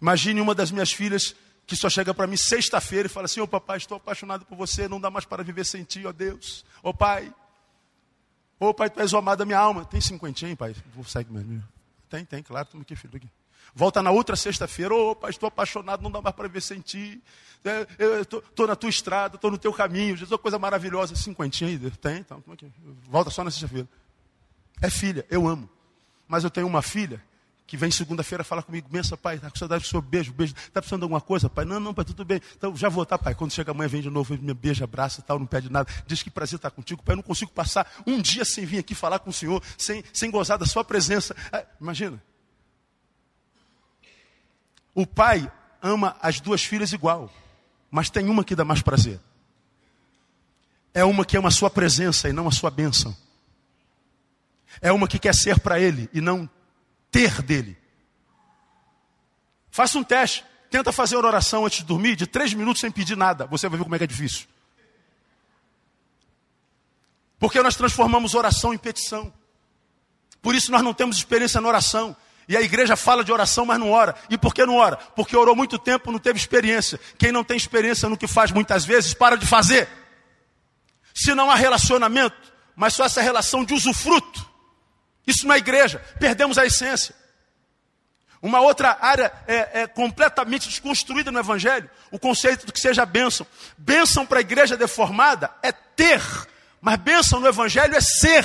Imagine 0.00 0.40
uma 0.40 0.54
das 0.54 0.70
minhas 0.70 0.90
filhas 0.90 1.36
que 1.66 1.76
só 1.76 1.88
chega 1.88 2.12
para 2.12 2.26
mim 2.26 2.36
sexta-feira 2.36 3.06
e 3.06 3.10
fala 3.10 3.26
assim: 3.26 3.40
Ô 3.40 3.44
oh, 3.44 3.48
papai, 3.48 3.76
estou 3.76 3.96
apaixonado 3.96 4.44
por 4.46 4.56
você, 4.56 4.88
não 4.88 5.00
dá 5.00 5.10
mais 5.10 5.24
para 5.24 5.44
viver 5.44 5.64
sem 5.64 5.84
ti, 5.84 6.04
ó 6.06 6.08
oh, 6.08 6.12
Deus. 6.12 6.64
Ô 6.82 6.88
oh, 6.88 6.94
pai, 6.94 7.32
ô 8.58 8.72
pai, 8.72 8.90
tu 8.90 9.00
és 9.00 9.12
o 9.12 9.18
amado 9.18 9.38
da 9.38 9.44
minha 9.44 9.58
alma. 9.58 9.84
Tem 9.84 10.00
cinquentinho, 10.00 10.56
pai? 10.56 10.74
Vou 10.94 11.04
sair 11.04 11.26
mesmo. 11.30 11.62
Tem, 12.12 12.26
tem, 12.26 12.42
claro, 12.42 12.68
toma 12.68 12.82
aqui, 12.82 12.94
filho. 12.94 13.16
Aqui. 13.16 13.30
Volta 13.74 14.02
na 14.02 14.10
outra 14.10 14.36
sexta-feira, 14.36 14.94
ô 14.94 15.16
pai, 15.16 15.30
estou 15.30 15.46
apaixonado, 15.46 16.02
não 16.02 16.10
dá 16.10 16.20
mais 16.20 16.36
para 16.36 16.46
viver 16.46 16.60
sem 16.60 16.78
ti. 16.78 17.22
É, 17.64 18.20
estou 18.20 18.66
na 18.66 18.76
tua 18.76 18.90
estrada, 18.90 19.36
estou 19.36 19.50
no 19.50 19.56
teu 19.56 19.72
caminho. 19.72 20.14
Jesus, 20.14 20.38
coisa 20.38 20.58
maravilhosa. 20.58 21.16
Cinquentinho 21.16 21.70
aí? 21.70 21.90
Tem, 21.92 22.18
então, 22.18 22.38
toma 22.42 22.52
aqui. 22.52 22.70
Volta 23.08 23.30
só 23.30 23.42
na 23.42 23.50
sexta-feira. 23.50 23.88
É 24.82 24.90
filha, 24.90 25.24
eu 25.30 25.48
amo. 25.48 25.70
Mas 26.28 26.44
eu 26.44 26.50
tenho 26.50 26.66
uma 26.66 26.82
filha 26.82 27.24
que 27.72 27.76
vem 27.78 27.90
segunda-feira 27.90 28.44
falar 28.44 28.62
comigo, 28.62 28.86
benção, 28.86 29.16
pai, 29.16 29.36
está 29.36 29.50
com 29.50 29.56
saudade 29.56 29.82
do 29.84 29.88
seu 29.88 30.02
beijo, 30.02 30.30
beijo, 30.30 30.52
está 30.54 30.78
precisando 30.78 31.00
de 31.00 31.04
alguma 31.04 31.22
coisa, 31.22 31.48
pai? 31.48 31.64
Não, 31.64 31.80
não, 31.80 31.94
pai, 31.94 32.04
tudo 32.04 32.22
bem. 32.22 32.38
Então, 32.54 32.76
já 32.76 32.90
vou, 32.90 33.06
tá, 33.06 33.16
pai? 33.16 33.34
Quando 33.34 33.50
chega 33.50 33.70
amanhã, 33.70 33.88
vem 33.88 34.02
de 34.02 34.10
novo, 34.10 34.36
me 34.36 34.52
beija, 34.52 34.84
abraça 34.84 35.20
e 35.20 35.22
tal, 35.22 35.38
não 35.38 35.46
pede 35.46 35.72
nada. 35.72 35.90
Diz 36.06 36.22
que 36.22 36.28
prazer 36.28 36.56
estar 36.58 36.70
contigo, 36.70 37.02
pai. 37.02 37.14
Eu 37.14 37.16
não 37.16 37.22
consigo 37.22 37.50
passar 37.50 37.90
um 38.06 38.20
dia 38.20 38.44
sem 38.44 38.66
vir 38.66 38.78
aqui 38.78 38.94
falar 38.94 39.20
com 39.20 39.30
o 39.30 39.32
Senhor, 39.32 39.62
sem, 39.78 40.04
sem 40.12 40.30
gozar 40.30 40.58
da 40.58 40.66
sua 40.66 40.84
presença. 40.84 41.34
Ah, 41.50 41.64
imagina. 41.80 42.22
O 44.94 45.06
pai 45.06 45.50
ama 45.80 46.14
as 46.20 46.40
duas 46.40 46.62
filhas 46.62 46.92
igual, 46.92 47.32
mas 47.90 48.10
tem 48.10 48.28
uma 48.28 48.44
que 48.44 48.54
dá 48.54 48.66
mais 48.66 48.82
prazer. 48.82 49.18
É 50.92 51.02
uma 51.06 51.24
que 51.24 51.38
ama 51.38 51.48
a 51.48 51.50
sua 51.50 51.70
presença 51.70 52.28
e 52.28 52.34
não 52.34 52.46
a 52.46 52.52
sua 52.52 52.70
bênção. 52.70 53.16
É 54.78 54.92
uma 54.92 55.08
que 55.08 55.18
quer 55.18 55.34
ser 55.34 55.58
para 55.58 55.80
ele 55.80 56.10
e 56.12 56.20
não 56.20 56.50
ter 57.12 57.42
dele. 57.42 57.78
Faça 59.70 59.98
um 59.98 60.02
teste. 60.02 60.44
Tenta 60.70 60.90
fazer 60.90 61.16
uma 61.16 61.28
oração 61.28 61.66
antes 61.66 61.78
de 61.80 61.84
dormir 61.84 62.16
de 62.16 62.26
três 62.26 62.54
minutos 62.54 62.80
sem 62.80 62.90
pedir 62.90 63.16
nada. 63.16 63.46
Você 63.46 63.68
vai 63.68 63.78
ver 63.78 63.84
como 63.84 63.94
é 63.94 63.98
que 63.98 64.04
é 64.04 64.06
difícil. 64.06 64.46
Porque 67.38 67.62
nós 67.62 67.76
transformamos 67.76 68.34
oração 68.34 68.72
em 68.72 68.78
petição. 68.78 69.32
Por 70.40 70.54
isso 70.54 70.72
nós 70.72 70.82
não 70.82 70.94
temos 70.94 71.16
experiência 71.16 71.60
na 71.60 71.68
oração. 71.68 72.16
E 72.48 72.56
a 72.56 72.62
igreja 72.62 72.96
fala 72.96 73.22
de 73.22 73.30
oração, 73.30 73.64
mas 73.66 73.78
não 73.78 73.90
ora. 73.90 74.14
E 74.30 74.38
por 74.38 74.54
que 74.54 74.64
não 74.64 74.76
ora? 74.76 74.96
Porque 74.96 75.36
orou 75.36 75.54
muito 75.54 75.78
tempo, 75.78 76.10
não 76.10 76.18
teve 76.18 76.38
experiência. 76.38 76.98
Quem 77.18 77.30
não 77.30 77.44
tem 77.44 77.56
experiência 77.56 78.08
no 78.08 78.16
que 78.16 78.26
faz 78.26 78.50
muitas 78.50 78.84
vezes, 78.84 79.14
para 79.14 79.36
de 79.36 79.46
fazer. 79.46 79.88
Se 81.14 81.34
não 81.34 81.50
há 81.50 81.54
relacionamento, 81.54 82.36
mas 82.74 82.94
só 82.94 83.04
essa 83.04 83.20
relação 83.20 83.64
de 83.64 83.74
usufruto, 83.74 84.51
isso 85.26 85.46
na 85.46 85.56
igreja, 85.56 85.98
perdemos 86.18 86.58
a 86.58 86.66
essência. 86.66 87.14
Uma 88.40 88.60
outra 88.60 88.98
área 89.00 89.32
é, 89.46 89.82
é, 89.82 89.86
completamente 89.86 90.68
desconstruída 90.68 91.30
no 91.30 91.38
Evangelho, 91.38 91.88
o 92.10 92.18
conceito 92.18 92.66
do 92.66 92.72
que 92.72 92.80
seja 92.80 93.06
bênção. 93.06 93.46
Bênção 93.78 94.26
para 94.26 94.38
a 94.38 94.40
igreja 94.40 94.76
deformada 94.76 95.48
é 95.62 95.70
ter, 95.70 96.20
mas 96.80 96.96
bênção 96.98 97.38
no 97.38 97.46
Evangelho 97.46 97.94
é 97.94 98.00
ser. 98.00 98.44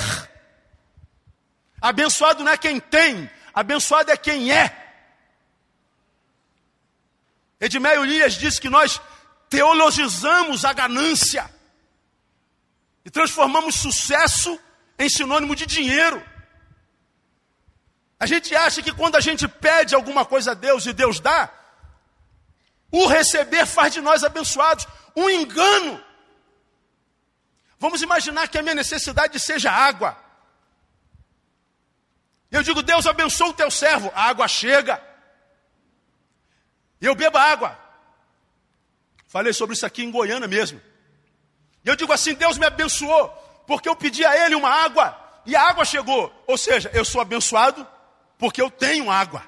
Abençoado 1.80 2.44
não 2.44 2.52
é 2.52 2.56
quem 2.56 2.78
tem, 2.78 3.28
abençoado 3.52 4.12
é 4.12 4.16
quem 4.16 4.52
é. 4.52 4.86
Edmeio 7.60 8.04
Elias 8.04 8.34
disse 8.34 8.60
que 8.60 8.70
nós 8.70 9.00
teologizamos 9.50 10.64
a 10.64 10.72
ganância 10.72 11.50
e 13.04 13.10
transformamos 13.10 13.74
sucesso 13.74 14.58
em 14.96 15.08
sinônimo 15.08 15.56
de 15.56 15.66
dinheiro. 15.66 16.22
A 18.20 18.26
gente 18.26 18.54
acha 18.54 18.82
que 18.82 18.92
quando 18.92 19.16
a 19.16 19.20
gente 19.20 19.46
pede 19.46 19.94
alguma 19.94 20.24
coisa 20.24 20.50
a 20.50 20.54
Deus 20.54 20.86
e 20.86 20.92
Deus 20.92 21.20
dá, 21.20 21.50
o 22.90 23.06
receber 23.06 23.64
faz 23.66 23.94
de 23.94 24.00
nós 24.00 24.24
abençoados. 24.24 24.86
Um 25.14 25.30
engano. 25.30 26.02
Vamos 27.78 28.02
imaginar 28.02 28.48
que 28.48 28.58
a 28.58 28.62
minha 28.62 28.74
necessidade 28.74 29.38
seja 29.38 29.70
água. 29.70 30.16
Eu 32.50 32.62
digo, 32.62 32.82
Deus 32.82 33.06
abençoa 33.06 33.48
o 33.48 33.54
teu 33.54 33.70
servo, 33.70 34.10
a 34.14 34.24
água 34.24 34.48
chega. 34.48 35.00
Eu 37.00 37.14
bebo 37.14 37.38
água. 37.38 37.78
Falei 39.28 39.52
sobre 39.52 39.74
isso 39.76 39.86
aqui 39.86 40.02
em 40.02 40.10
Goiânia 40.10 40.48
mesmo. 40.48 40.80
E 41.84 41.88
eu 41.88 41.94
digo 41.94 42.12
assim: 42.12 42.34
Deus 42.34 42.58
me 42.58 42.66
abençoou, 42.66 43.28
porque 43.66 43.88
eu 43.88 43.94
pedi 43.94 44.24
a 44.24 44.44
Ele 44.44 44.54
uma 44.54 44.70
água, 44.70 45.16
e 45.46 45.54
a 45.54 45.68
água 45.68 45.84
chegou. 45.84 46.32
Ou 46.46 46.58
seja, 46.58 46.90
eu 46.94 47.04
sou 47.04 47.20
abençoado 47.20 47.86
porque 48.38 48.62
eu 48.62 48.70
tenho 48.70 49.10
água. 49.10 49.42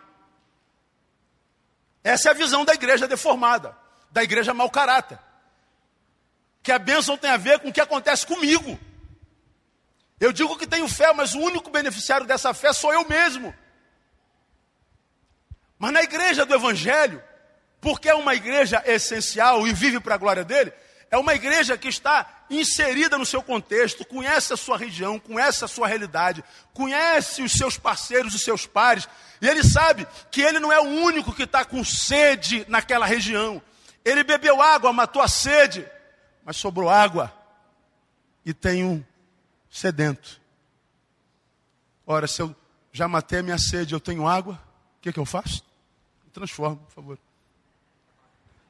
Essa 2.02 2.28
é 2.28 2.32
a 2.32 2.34
visão 2.34 2.64
da 2.64 2.74
igreja 2.74 3.06
deformada, 3.06 3.76
da 4.10 4.22
igreja 4.22 4.52
mau 4.52 4.68
caráter. 4.68 5.18
Que 6.62 6.72
a 6.72 6.78
bênção 6.78 7.16
tem 7.16 7.30
a 7.30 7.36
ver 7.36 7.60
com 7.60 7.68
o 7.68 7.72
que 7.72 7.80
acontece 7.80 8.26
comigo. 8.26 8.78
Eu 10.18 10.32
digo 10.32 10.58
que 10.58 10.66
tenho 10.66 10.88
fé, 10.88 11.12
mas 11.14 11.34
o 11.34 11.38
único 11.38 11.70
beneficiário 11.70 12.26
dessa 12.26 12.52
fé 12.52 12.72
sou 12.72 12.92
eu 12.92 13.08
mesmo. 13.08 13.54
Mas 15.78 15.92
na 15.92 16.02
igreja 16.02 16.44
do 16.44 16.54
Evangelho, 16.54 17.22
porque 17.80 18.08
é 18.08 18.14
uma 18.14 18.34
igreja 18.34 18.82
essencial 18.86 19.66
e 19.66 19.72
vive 19.72 20.00
para 20.00 20.16
a 20.16 20.18
glória 20.18 20.44
dele, 20.44 20.72
é 21.10 21.18
uma 21.18 21.34
igreja 21.34 21.76
que 21.76 21.88
está 21.88 22.44
inserida 22.48 23.18
no 23.18 23.26
seu 23.26 23.42
contexto, 23.42 24.04
conhece 24.04 24.52
a 24.52 24.56
sua 24.56 24.78
região, 24.78 25.18
conhece 25.18 25.64
a 25.64 25.68
sua 25.68 25.88
realidade, 25.88 26.44
conhece 26.72 27.42
os 27.42 27.52
seus 27.52 27.76
parceiros, 27.76 28.34
os 28.34 28.42
seus 28.42 28.64
pares, 28.64 29.08
e 29.40 29.48
ele 29.48 29.64
sabe 29.64 30.06
que 30.30 30.40
ele 30.40 30.60
não 30.60 30.72
é 30.72 30.78
o 30.78 30.84
único 30.84 31.32
que 31.32 31.42
está 31.42 31.64
com 31.64 31.82
sede 31.82 32.64
naquela 32.68 33.06
região. 33.06 33.60
Ele 34.04 34.22
bebeu 34.22 34.62
água, 34.62 34.92
matou 34.92 35.20
a 35.20 35.28
sede, 35.28 35.84
mas 36.44 36.56
sobrou 36.56 36.88
água 36.88 37.32
e 38.44 38.54
tem 38.54 38.84
um 38.84 39.04
sedento. 39.68 40.40
Ora, 42.06 42.28
se 42.28 42.40
eu 42.40 42.54
já 42.92 43.08
matei 43.08 43.40
a 43.40 43.42
minha 43.42 43.58
sede, 43.58 43.94
eu 43.94 44.00
tenho 44.00 44.26
água, 44.28 44.54
o 44.98 45.00
que, 45.00 45.12
que 45.12 45.18
eu 45.18 45.26
faço? 45.26 45.64
Transformo, 46.32 46.76
por 46.76 46.92
favor. 46.92 47.18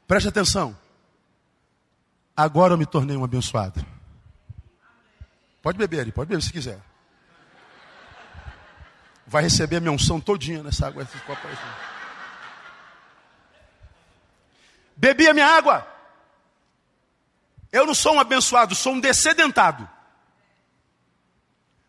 Preste 0.06 0.28
atenção. 0.28 0.76
Agora 2.40 2.72
eu 2.72 2.78
me 2.78 2.86
tornei 2.86 3.14
um 3.18 3.22
abençoado. 3.22 3.84
Pode 5.60 5.76
beber 5.76 6.00
ali, 6.00 6.10
pode 6.10 6.30
beber 6.30 6.42
se 6.42 6.50
quiser. 6.50 6.80
Vai 9.26 9.42
receber 9.42 9.76
a 9.76 9.80
minha 9.80 9.92
unção 9.92 10.18
todinha 10.18 10.62
nessa 10.62 10.86
água. 10.86 11.06
Bebi 14.96 15.28
a 15.28 15.34
minha 15.34 15.46
água. 15.46 15.86
Eu 17.70 17.84
não 17.84 17.94
sou 17.94 18.14
um 18.14 18.20
abençoado, 18.20 18.74
sou 18.74 18.94
um 18.94 19.00
descedentado. 19.00 19.86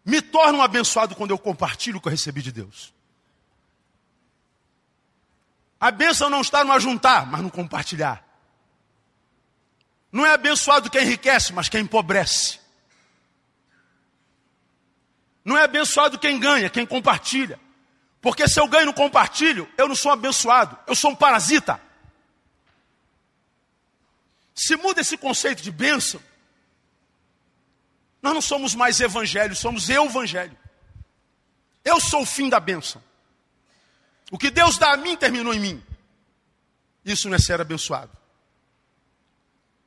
Me 0.03 0.21
torno 0.21 0.59
um 0.59 0.61
abençoado 0.61 1.15
quando 1.15 1.31
eu 1.31 1.37
compartilho 1.37 1.97
o 1.97 2.01
que 2.01 2.09
eu 2.09 2.11
recebi 2.11 2.41
de 2.41 2.51
Deus. 2.51 2.93
A 5.79 5.91
bênção 5.91 6.29
não 6.29 6.41
está 6.41 6.61
no 6.65 6.73
ajuntar, 6.73 7.25
mas 7.25 7.41
no 7.41 7.49
compartilhar. 7.49 8.30
Não 10.11 10.25
é 10.25 10.33
abençoado 10.33 10.89
quem 10.89 11.03
enriquece, 11.03 11.53
mas 11.53 11.69
quem 11.69 11.81
empobrece. 11.81 12.59
Não 15.43 15.57
é 15.57 15.63
abençoado 15.63 16.19
quem 16.19 16.39
ganha, 16.39 16.69
quem 16.69 16.85
compartilha. 16.85 17.59
Porque 18.21 18.47
se 18.47 18.59
eu 18.59 18.67
ganho 18.67 18.87
no 18.87 18.93
compartilho, 18.93 19.67
eu 19.77 19.87
não 19.87 19.95
sou 19.95 20.11
abençoado, 20.11 20.77
eu 20.85 20.95
sou 20.95 21.11
um 21.11 21.15
parasita. 21.15 21.81
Se 24.53 24.75
muda 24.75 25.01
esse 25.01 25.17
conceito 25.17 25.63
de 25.63 25.71
bênção, 25.71 26.21
nós 28.21 28.33
não 28.33 28.41
somos 28.41 28.75
mais 28.75 28.99
evangelho, 28.99 29.55
somos 29.55 29.89
eu 29.89 30.05
evangelho. 30.05 30.55
Eu 31.83 31.99
sou 31.99 32.21
o 32.21 32.25
fim 32.25 32.47
da 32.47 32.59
bênção. 32.59 33.01
O 34.29 34.37
que 34.37 34.51
Deus 34.51 34.77
dá 34.77 34.93
a 34.93 34.97
mim 34.97 35.17
terminou 35.17 35.53
em 35.53 35.59
mim. 35.59 35.83
Isso 37.03 37.27
não 37.27 37.35
é 37.35 37.39
ser 37.39 37.59
abençoado. 37.59 38.20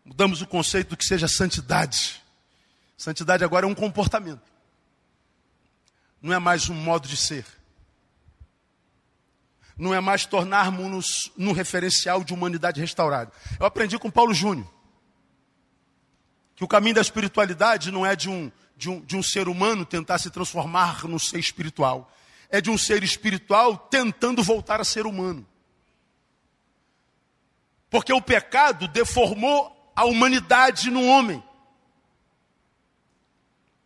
Mudamos 0.05 0.42
o 0.42 0.46
conceito 0.46 0.90
do 0.90 0.96
que 0.96 1.05
seja 1.05 1.26
santidade. 1.26 2.22
Santidade 2.96 3.42
agora 3.42 3.64
é 3.64 3.68
um 3.68 3.74
comportamento. 3.74 4.42
Não 6.20 6.32
é 6.32 6.38
mais 6.38 6.68
um 6.68 6.74
modo 6.74 7.09
de 7.09 7.16
ser. 7.16 7.46
Não 9.76 9.94
é 9.94 10.00
mais 10.00 10.24
tornarmos-nos 10.24 11.32
num 11.36 11.52
referencial 11.52 12.22
de 12.22 12.32
humanidade 12.32 12.80
restaurada. 12.80 13.32
Eu 13.59 13.66
aprendi 13.66 13.98
com 13.98 14.11
Paulo 14.11 14.34
Júnior 14.34 14.72
que 16.55 16.62
o 16.62 16.68
caminho 16.68 16.94
da 16.94 17.00
espiritualidade 17.00 17.90
não 17.90 18.07
é 18.07 18.14
de 18.14 18.30
um, 18.30 18.52
de 18.76 18.88
um, 18.88 19.00
de 19.00 19.16
um 19.16 19.22
ser 19.22 19.48
humano 19.48 19.84
tentar 19.84 20.18
se 20.18 20.30
transformar 20.30 21.05
no 21.05 21.18
ser 21.18 21.38
espiritual. 21.38 22.12
É 22.48 22.61
de 22.61 22.70
um 22.70 22.78
ser 22.78 23.02
espiritual 23.02 23.76
tentando 23.76 24.42
voltar 24.42 24.80
a 24.80 24.84
ser 24.84 25.07
humano. 25.07 25.44
Porque 27.90 28.12
o 28.12 28.22
pecado 28.22 28.86
deformou 28.86 29.73
a 29.95 30.05
humanidade 30.05 30.90
no 30.90 31.07
homem. 31.07 31.42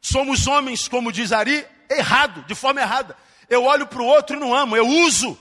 Somos 0.00 0.46
homens, 0.46 0.88
como 0.88 1.12
diz 1.12 1.32
Ari, 1.32 1.66
errado, 1.90 2.44
de 2.44 2.54
forma 2.54 2.80
errada. 2.80 3.16
Eu 3.48 3.64
olho 3.64 3.86
para 3.86 4.02
o 4.02 4.06
outro 4.06 4.36
e 4.36 4.40
não 4.40 4.54
amo, 4.54 4.76
eu 4.76 4.86
uso. 4.86 5.38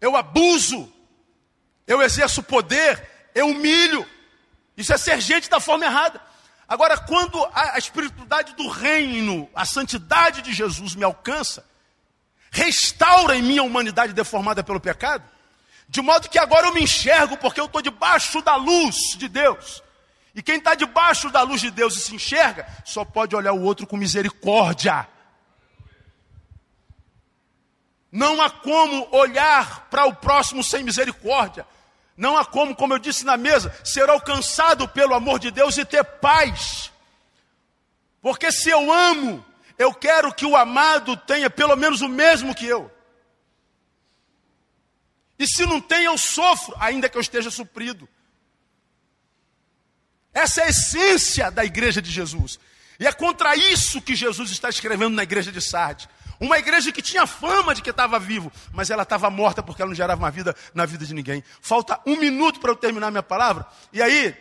Eu 0.00 0.16
abuso. 0.16 0.92
Eu 1.86 2.00
exerço 2.02 2.42
poder, 2.42 3.30
eu 3.34 3.48
humilho. 3.48 4.06
Isso 4.76 4.92
é 4.92 4.96
ser 4.96 5.20
gente 5.20 5.50
da 5.50 5.60
forma 5.60 5.84
errada. 5.84 6.20
Agora, 6.66 6.96
quando 6.96 7.42
a, 7.52 7.74
a 7.74 7.78
espiritualidade 7.78 8.54
do 8.54 8.68
reino, 8.68 9.48
a 9.54 9.64
santidade 9.64 10.40
de 10.40 10.52
Jesus 10.52 10.94
me 10.94 11.04
alcança, 11.04 11.64
restaura 12.50 13.36
em 13.36 13.42
mim 13.42 13.58
a 13.58 13.62
humanidade 13.62 14.12
deformada 14.12 14.64
pelo 14.64 14.80
pecado, 14.80 15.28
de 15.88 16.00
modo 16.00 16.28
que 16.28 16.38
agora 16.38 16.66
eu 16.66 16.74
me 16.74 16.82
enxergo 16.82 17.36
porque 17.36 17.60
eu 17.60 17.66
estou 17.66 17.82
debaixo 17.82 18.42
da 18.42 18.56
luz 18.56 18.96
de 19.16 19.28
Deus. 19.28 19.82
E 20.34 20.42
quem 20.42 20.56
está 20.56 20.74
debaixo 20.74 21.30
da 21.30 21.42
luz 21.42 21.60
de 21.60 21.70
Deus 21.70 21.96
e 21.96 22.00
se 22.00 22.14
enxerga, 22.14 22.66
só 22.84 23.04
pode 23.04 23.36
olhar 23.36 23.52
o 23.52 23.62
outro 23.62 23.86
com 23.86 23.96
misericórdia. 23.96 25.06
Não 28.10 28.40
há 28.40 28.50
como 28.50 29.08
olhar 29.12 29.88
para 29.90 30.06
o 30.06 30.14
próximo 30.14 30.62
sem 30.62 30.82
misericórdia. 30.82 31.66
Não 32.16 32.36
há 32.36 32.44
como, 32.44 32.74
como 32.74 32.94
eu 32.94 32.98
disse 32.98 33.24
na 33.24 33.36
mesa, 33.36 33.74
ser 33.84 34.08
alcançado 34.08 34.88
pelo 34.88 35.14
amor 35.14 35.38
de 35.38 35.50
Deus 35.50 35.76
e 35.76 35.84
ter 35.84 36.04
paz. 36.04 36.92
Porque 38.22 38.50
se 38.50 38.70
eu 38.70 38.92
amo, 38.92 39.44
eu 39.76 39.92
quero 39.92 40.32
que 40.32 40.46
o 40.46 40.56
amado 40.56 41.16
tenha 41.16 41.50
pelo 41.50 41.76
menos 41.76 42.00
o 42.00 42.08
mesmo 42.08 42.54
que 42.54 42.66
eu. 42.66 42.90
E 45.44 45.46
se 45.46 45.66
não 45.66 45.78
tem, 45.78 46.04
eu 46.04 46.16
sofro, 46.16 46.74
ainda 46.80 47.06
que 47.06 47.18
eu 47.18 47.20
esteja 47.20 47.50
suprido. 47.50 48.08
Essa 50.32 50.62
é 50.62 50.64
a 50.64 50.68
essência 50.70 51.50
da 51.50 51.62
igreja 51.62 52.00
de 52.00 52.10
Jesus. 52.10 52.58
E 52.98 53.06
é 53.06 53.12
contra 53.12 53.54
isso 53.54 54.00
que 54.00 54.14
Jesus 54.14 54.50
está 54.50 54.70
escrevendo 54.70 55.14
na 55.14 55.22
igreja 55.22 55.52
de 55.52 55.60
Sardes. 55.60 56.08
Uma 56.40 56.58
igreja 56.58 56.90
que 56.90 57.02
tinha 57.02 57.26
fama 57.26 57.74
de 57.74 57.82
que 57.82 57.90
estava 57.90 58.18
vivo, 58.18 58.50
mas 58.72 58.88
ela 58.88 59.02
estava 59.02 59.28
morta 59.28 59.62
porque 59.62 59.82
ela 59.82 59.90
não 59.90 59.94
gerava 59.94 60.22
uma 60.22 60.30
vida 60.30 60.56
na 60.72 60.86
vida 60.86 61.04
de 61.04 61.12
ninguém. 61.12 61.44
Falta 61.60 62.00
um 62.06 62.16
minuto 62.16 62.58
para 62.58 62.70
eu 62.70 62.76
terminar 62.76 63.10
minha 63.10 63.22
palavra. 63.22 63.66
E 63.92 64.00
aí, 64.00 64.34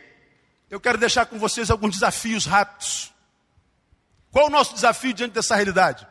eu 0.70 0.80
quero 0.80 0.98
deixar 0.98 1.26
com 1.26 1.38
vocês 1.38 1.70
alguns 1.70 1.96
desafios 1.96 2.46
rápidos. 2.46 3.12
Qual 4.32 4.48
o 4.48 4.50
nosso 4.50 4.74
desafio 4.74 5.14
diante 5.14 5.34
dessa 5.34 5.54
realidade? 5.54 6.08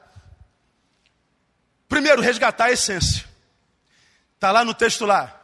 Primeiro, 1.88 2.20
resgatar 2.20 2.66
a 2.66 2.72
essência. 2.72 3.31
Está 4.42 4.50
lá 4.50 4.64
no 4.64 4.74
texto 4.74 5.06
lá. 5.06 5.40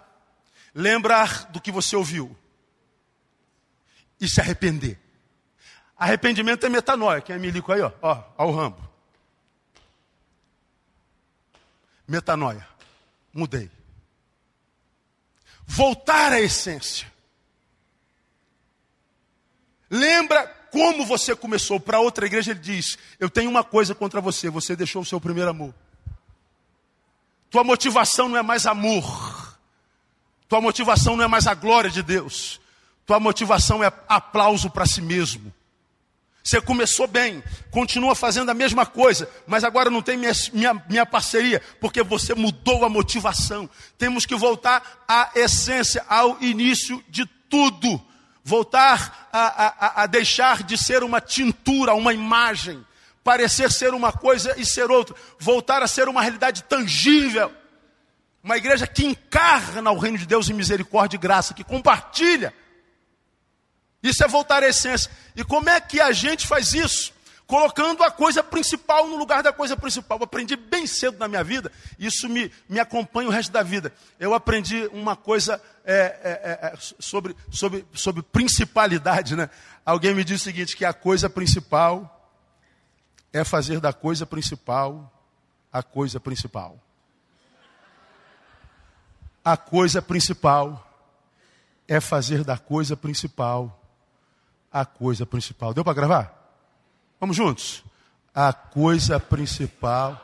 Lembrar 0.74 1.52
do 1.52 1.60
que 1.60 1.70
você 1.70 1.94
ouviu. 1.94 2.36
E 4.20 4.28
se 4.28 4.40
arrepender. 4.40 4.98
Arrependimento 5.96 6.66
é 6.66 6.68
metanoia. 6.68 7.20
Quem 7.20 7.36
é 7.36 7.38
milico 7.38 7.72
aí, 7.72 7.80
ó? 7.80 7.92
Ó, 8.02 8.24
ó 8.36 8.46
o 8.48 8.50
Rambo. 8.50 8.90
Metanoia. 12.08 12.66
Mudei. 13.32 13.70
Voltar 15.64 16.32
à 16.32 16.40
essência. 16.40 17.06
Lembra 19.88 20.44
como 20.72 21.06
você 21.06 21.36
começou. 21.36 21.78
Para 21.78 22.00
outra 22.00 22.26
igreja 22.26 22.50
ele 22.50 22.58
diz: 22.58 22.98
Eu 23.20 23.30
tenho 23.30 23.48
uma 23.48 23.62
coisa 23.62 23.94
contra 23.94 24.20
você, 24.20 24.50
você 24.50 24.74
deixou 24.74 25.02
o 25.02 25.06
seu 25.06 25.20
primeiro 25.20 25.50
amor. 25.50 25.72
Tua 27.50 27.64
motivação 27.64 28.28
não 28.28 28.38
é 28.38 28.42
mais 28.42 28.66
amor. 28.66 29.56
Tua 30.48 30.60
motivação 30.60 31.16
não 31.16 31.24
é 31.24 31.28
mais 31.28 31.46
a 31.46 31.54
glória 31.54 31.90
de 31.90 32.02
Deus. 32.02 32.60
Tua 33.06 33.18
motivação 33.18 33.82
é 33.82 33.92
aplauso 34.08 34.70
para 34.70 34.86
si 34.86 35.00
mesmo. 35.00 35.52
Você 36.48 36.62
começou 36.62 37.06
bem, 37.06 37.42
continua 37.70 38.14
fazendo 38.14 38.50
a 38.50 38.54
mesma 38.54 38.86
coisa, 38.86 39.28
mas 39.46 39.64
agora 39.64 39.90
não 39.90 40.00
tem 40.00 40.16
minha, 40.16 40.32
minha, 40.54 40.82
minha, 40.88 41.04
parceria, 41.04 41.60
porque 41.78 42.02
você 42.02 42.34
mudou 42.34 42.86
a 42.86 42.88
motivação. 42.88 43.68
Temos 43.98 44.24
que 44.24 44.34
voltar 44.34 45.04
à 45.06 45.30
essência, 45.34 46.02
ao 46.08 46.40
início 46.40 47.04
de 47.08 47.26
tudo. 47.50 48.00
Voltar 48.42 49.28
a, 49.30 49.40
a, 49.40 50.02
a 50.04 50.06
deixar 50.06 50.62
de 50.62 50.78
ser 50.78 51.02
uma 51.02 51.20
tintura, 51.20 51.92
uma 51.92 52.14
imagem, 52.14 52.82
parecer 53.28 53.70
ser 53.70 53.92
uma 53.92 54.10
coisa 54.10 54.58
e 54.58 54.64
ser 54.64 54.90
outra, 54.90 55.14
voltar 55.38 55.82
a 55.82 55.86
ser 55.86 56.08
uma 56.08 56.22
realidade 56.22 56.62
tangível. 56.62 57.52
Uma 58.42 58.56
igreja 58.56 58.86
que 58.86 59.04
encarna 59.04 59.90
o 59.90 59.98
reino 59.98 60.16
de 60.16 60.24
Deus 60.24 60.48
em 60.48 60.54
misericórdia 60.54 61.18
e 61.18 61.20
graça, 61.20 61.52
que 61.52 61.62
compartilha. 61.62 62.54
Isso 64.02 64.24
é 64.24 64.28
voltar 64.28 64.62
à 64.62 64.66
essência. 64.66 65.10
E 65.36 65.44
como 65.44 65.68
é 65.68 65.78
que 65.78 66.00
a 66.00 66.10
gente 66.10 66.46
faz 66.46 66.72
isso? 66.72 67.12
Colocando 67.46 68.02
a 68.02 68.10
coisa 68.10 68.42
principal 68.42 69.06
no 69.06 69.16
lugar 69.16 69.42
da 69.42 69.52
coisa 69.52 69.76
principal. 69.76 70.16
Eu 70.16 70.24
aprendi 70.24 70.56
bem 70.56 70.86
cedo 70.86 71.18
na 71.18 71.28
minha 71.28 71.44
vida, 71.44 71.70
isso 71.98 72.30
me, 72.30 72.50
me 72.66 72.80
acompanha 72.80 73.28
o 73.28 73.32
resto 73.32 73.52
da 73.52 73.62
vida. 73.62 73.92
Eu 74.18 74.32
aprendi 74.32 74.88
uma 74.90 75.16
coisa 75.16 75.60
é, 75.84 75.94
é, 75.94 76.58
é, 76.62 76.74
sobre, 76.98 77.36
sobre, 77.50 77.84
sobre 77.92 78.22
principalidade. 78.22 79.36
Né? 79.36 79.50
Alguém 79.84 80.14
me 80.14 80.24
disse 80.24 80.40
o 80.40 80.44
seguinte: 80.44 80.74
que 80.74 80.86
a 80.86 80.94
coisa 80.94 81.28
principal 81.28 82.14
é 83.32 83.44
fazer 83.44 83.80
da 83.80 83.92
coisa 83.92 84.26
principal 84.26 85.12
a 85.72 85.82
coisa 85.82 86.18
principal 86.18 86.78
a 89.44 89.56
coisa 89.56 90.02
principal 90.02 90.86
é 91.88 92.00
fazer 92.00 92.44
da 92.44 92.58
coisa 92.58 92.94
principal 92.94 93.82
a 94.70 94.84
coisa 94.84 95.24
principal. 95.24 95.72
Deu 95.72 95.82
para 95.82 95.94
gravar? 95.94 96.52
Vamos 97.18 97.34
juntos? 97.34 97.82
A 98.34 98.52
coisa 98.52 99.18
principal. 99.18 100.22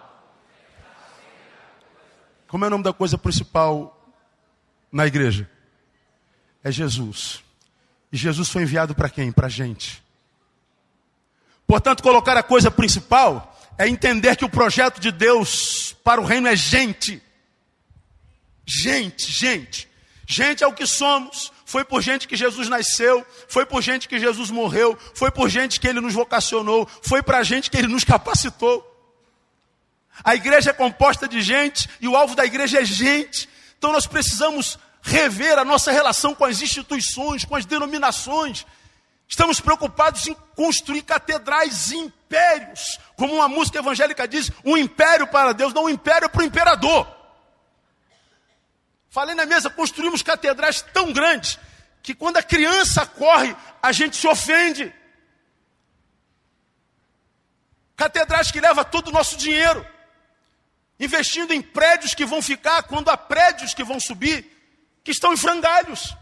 Como 2.47 2.67
é 2.67 2.69
o 2.69 2.71
nome 2.71 2.85
da 2.85 2.93
coisa 2.93 3.17
principal 3.17 3.99
na 4.93 5.07
igreja? 5.07 5.51
É 6.63 6.71
Jesus. 6.71 7.43
E 8.13 8.19
Jesus 8.19 8.51
foi 8.51 8.63
enviado 8.63 8.95
para 8.95 9.09
quem? 9.09 9.33
Para 9.33 9.47
a 9.47 9.51
gente. 9.51 10.04
Portanto, 11.67 12.03
colocar 12.03 12.37
a 12.37 12.43
coisa 12.43 12.71
principal 12.71 13.57
é 13.79 13.89
entender 13.89 14.37
que 14.37 14.45
o 14.45 14.51
projeto 14.51 15.01
de 15.01 15.11
Deus 15.11 15.95
para 16.05 16.21
o 16.21 16.25
reino 16.25 16.49
é 16.49 16.55
gente. 16.55 17.23
Gente, 18.67 19.31
gente. 19.31 19.89
Gente 20.27 20.63
é 20.65 20.67
o 20.67 20.73
que 20.73 20.87
somos. 20.87 21.53
Foi 21.65 21.85
por 21.85 22.03
gente 22.03 22.29
que 22.29 22.37
Jesus 22.37 22.69
nasceu, 22.69 23.27
foi 23.49 23.67
por 23.67 23.83
gente 23.83 24.07
que 24.07 24.19
Jesus 24.19 24.51
morreu, 24.51 24.97
foi 25.15 25.31
por 25.31 25.49
gente 25.49 25.81
que 25.81 25.89
ele 25.89 26.01
nos 26.01 26.15
vocacionou, 26.15 26.89
foi 27.03 27.23
para 27.23 27.43
gente 27.43 27.71
que 27.71 27.77
ele 27.77 27.89
nos 27.89 28.05
capacitou. 28.05 28.91
A 30.23 30.35
igreja 30.35 30.71
é 30.71 30.73
composta 30.73 31.27
de 31.27 31.43
gente 31.43 31.89
e 32.01 32.07
o 32.07 32.17
alvo 32.17 32.37
da 32.37 32.45
igreja 32.45 32.81
é 32.81 32.85
gente. 32.85 33.49
Então 33.77 33.93
nós 33.93 34.07
precisamos 34.07 34.79
rever 35.03 35.59
a 35.59 35.65
nossa 35.65 35.91
relação 35.91 36.35
com 36.35 36.45
as 36.45 36.63
instituições, 36.63 37.45
com 37.45 37.57
as 37.57 37.67
denominações. 37.67 38.65
Estamos 39.29 39.61
preocupados 39.61 40.27
em 40.27 40.35
construir 40.55 41.03
catedrais 41.03 41.91
e 41.91 41.97
impérios. 41.97 42.99
Como 43.17 43.35
uma 43.35 43.49
música 43.49 43.79
evangélica 43.79 44.29
diz, 44.29 44.51
um 44.65 44.77
império 44.77 45.27
para 45.27 45.53
Deus, 45.53 45.73
não 45.73 45.85
um 45.85 45.89
império 45.89 46.29
para 46.29 46.43
o 46.43 46.45
imperador. 46.45 47.07
Falei 49.11 49.35
na 49.35 49.47
mesa, 49.47 49.71
construímos 49.71 50.23
catedrais 50.23 50.83
tão 50.83 51.13
grandes 51.13 51.59
que 52.03 52.15
quando 52.15 52.37
a 52.37 52.43
criança 52.43 53.07
corre, 53.07 53.57
a 53.83 53.93
gente 53.93 54.17
se 54.17 54.27
ofende. 54.27 54.93
Catedrais 57.97 58.51
que 58.51 58.61
levam 58.61 58.85
todo 58.85 59.09
o 59.09 59.13
nosso 59.13 59.37
dinheiro, 59.37 59.87
investindo 60.99 61.55
em 61.55 61.63
prédios 61.63 62.13
que 62.13 62.27
vão 62.27 62.43
ficar 62.43 62.83
quando 62.83 63.09
há 63.09 63.17
prédios 63.17 63.73
que 63.73 63.85
vão 63.85 63.99
subir, 63.99 64.45
que 65.03 65.13
estão 65.13 65.33
em 65.33 65.37
frangalhos. 65.37 66.15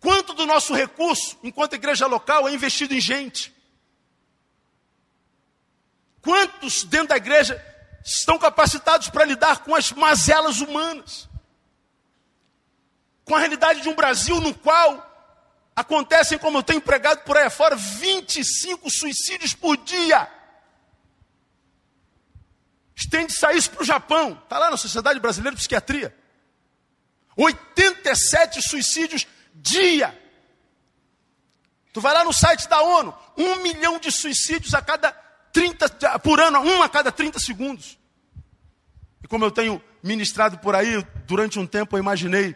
Quanto 0.00 0.34
do 0.34 0.46
nosso 0.46 0.74
recurso, 0.74 1.38
enquanto 1.42 1.74
igreja 1.74 2.06
local, 2.06 2.48
é 2.48 2.52
investido 2.52 2.94
em 2.94 3.00
gente? 3.00 3.54
Quantos 6.20 6.84
dentro 6.84 7.08
da 7.08 7.16
igreja 7.16 7.62
estão 8.06 8.38
capacitados 8.38 9.08
para 9.08 9.24
lidar 9.24 9.64
com 9.64 9.74
as 9.74 9.90
mazelas 9.90 10.60
humanas. 10.60 11.28
Com 13.24 13.34
a 13.34 13.40
realidade 13.40 13.80
de 13.80 13.88
um 13.88 13.94
Brasil 13.96 14.40
no 14.40 14.54
qual 14.54 15.04
acontecem, 15.74 16.38
como 16.38 16.58
eu 16.58 16.62
tenho 16.62 16.80
pregado 16.80 17.22
por 17.22 17.36
aí 17.36 17.50
fora, 17.50 17.74
25 17.74 18.88
suicídios 18.88 19.52
por 19.52 19.76
dia. 19.78 20.30
Estende-se 22.94 23.46
isso 23.52 23.70
para 23.72 23.82
o 23.82 23.86
Japão, 23.86 24.40
está 24.42 24.58
lá 24.58 24.70
na 24.70 24.76
Sociedade 24.76 25.18
Brasileira 25.18 25.54
de 25.54 25.60
Psiquiatria. 25.60 26.16
87 27.36 28.62
suicídios 28.62 29.26
dia. 29.66 30.16
Tu 31.92 32.00
vai 32.00 32.14
lá 32.14 32.24
no 32.24 32.32
site 32.32 32.68
da 32.68 32.80
ONU, 32.82 33.14
um 33.36 33.62
milhão 33.62 33.98
de 33.98 34.12
suicídios 34.12 34.74
a 34.74 34.82
cada 34.82 35.12
30, 35.52 36.18
por 36.20 36.40
ano, 36.40 36.60
um 36.60 36.82
a 36.82 36.88
cada 36.88 37.10
30 37.10 37.38
segundos. 37.38 37.98
E 39.22 39.26
como 39.26 39.44
eu 39.44 39.50
tenho 39.50 39.82
ministrado 40.02 40.58
por 40.58 40.74
aí, 40.74 41.04
durante 41.26 41.58
um 41.58 41.66
tempo 41.66 41.96
eu 41.96 42.00
imaginei 42.00 42.54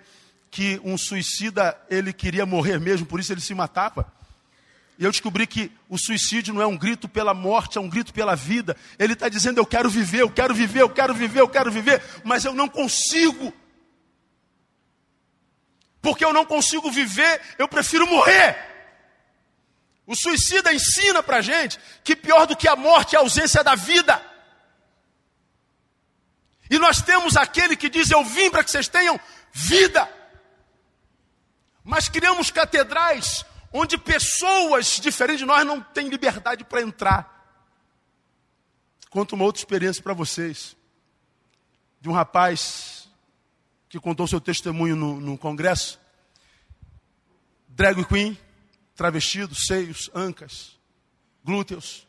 que 0.50 0.80
um 0.84 0.98
suicida, 0.98 1.76
ele 1.88 2.12
queria 2.12 2.44
morrer 2.44 2.78
mesmo, 2.78 3.06
por 3.06 3.18
isso 3.18 3.32
ele 3.32 3.40
se 3.40 3.54
matava. 3.54 4.12
E 4.98 5.04
eu 5.04 5.11
descobri 5.11 5.46
que 5.46 5.72
o 5.88 5.96
suicídio 5.96 6.52
não 6.52 6.61
é 6.61 6.66
um 6.66 6.76
grito 6.76 7.08
pela 7.08 7.32
morte, 7.32 7.78
é 7.78 7.80
um 7.80 7.88
grito 7.88 8.12
pela 8.12 8.36
vida. 8.36 8.76
Ele 8.98 9.14
está 9.14 9.30
dizendo: 9.30 9.56
Eu 9.56 9.64
quero 9.64 9.88
viver, 9.88 10.20
eu 10.20 10.30
quero 10.30 10.54
viver, 10.54 10.82
eu 10.82 10.90
quero 10.90 11.14
viver, 11.14 11.40
eu 11.40 11.48
quero 11.48 11.72
viver, 11.72 12.02
mas 12.22 12.44
eu 12.44 12.52
não 12.52 12.68
consigo. 12.68 13.50
Porque 16.01 16.24
eu 16.24 16.32
não 16.32 16.46
consigo 16.46 16.90
viver, 16.90 17.40
eu 17.59 17.68
prefiro 17.68 18.07
morrer. 18.07 18.57
O 20.07 20.16
suicida 20.16 20.72
ensina 20.72 21.22
para 21.22 21.40
gente 21.40 21.78
que 22.03 22.16
pior 22.16 22.46
do 22.46 22.57
que 22.57 22.66
a 22.66 22.74
morte 22.74 23.14
é 23.14 23.18
a 23.18 23.22
ausência 23.22 23.62
da 23.62 23.74
vida. 23.74 24.20
E 26.70 26.78
nós 26.78 27.03
temos 27.03 27.36
aquele 27.36 27.76
que 27.76 27.88
diz: 27.88 28.11
Eu 28.11 28.24
vim 28.24 28.51
para 28.51 28.64
que 28.64 28.70
vocês 28.70 28.88
tenham 28.88 29.20
vida. 29.53 30.09
Mas 31.84 32.09
criamos 32.09 32.51
catedrais 32.51 33.44
onde 33.72 33.96
pessoas 33.98 34.98
diferentes 35.01 35.40
de 35.40 35.46
nós 35.46 35.64
não 35.66 35.80
têm 35.80 36.09
liberdade 36.09 36.64
para 36.64 36.82
entrar. 36.82 37.40
Conto 39.11 39.34
uma 39.34 39.44
outra 39.44 39.61
experiência 39.61 40.03
para 40.03 40.14
vocês. 40.14 40.76
De 42.01 42.09
um 42.09 42.12
rapaz 42.12 42.99
que 43.91 43.99
contou 43.99 44.26
seu 44.26 44.41
testemunho 44.41 44.95
no, 44.95 45.20
no 45.20 45.36
congresso. 45.36 46.01
Drag 47.68 48.03
queen 48.05 48.38
travestido, 48.95 49.55
seios, 49.55 50.11
ancas, 50.14 50.78
glúteos, 51.43 52.07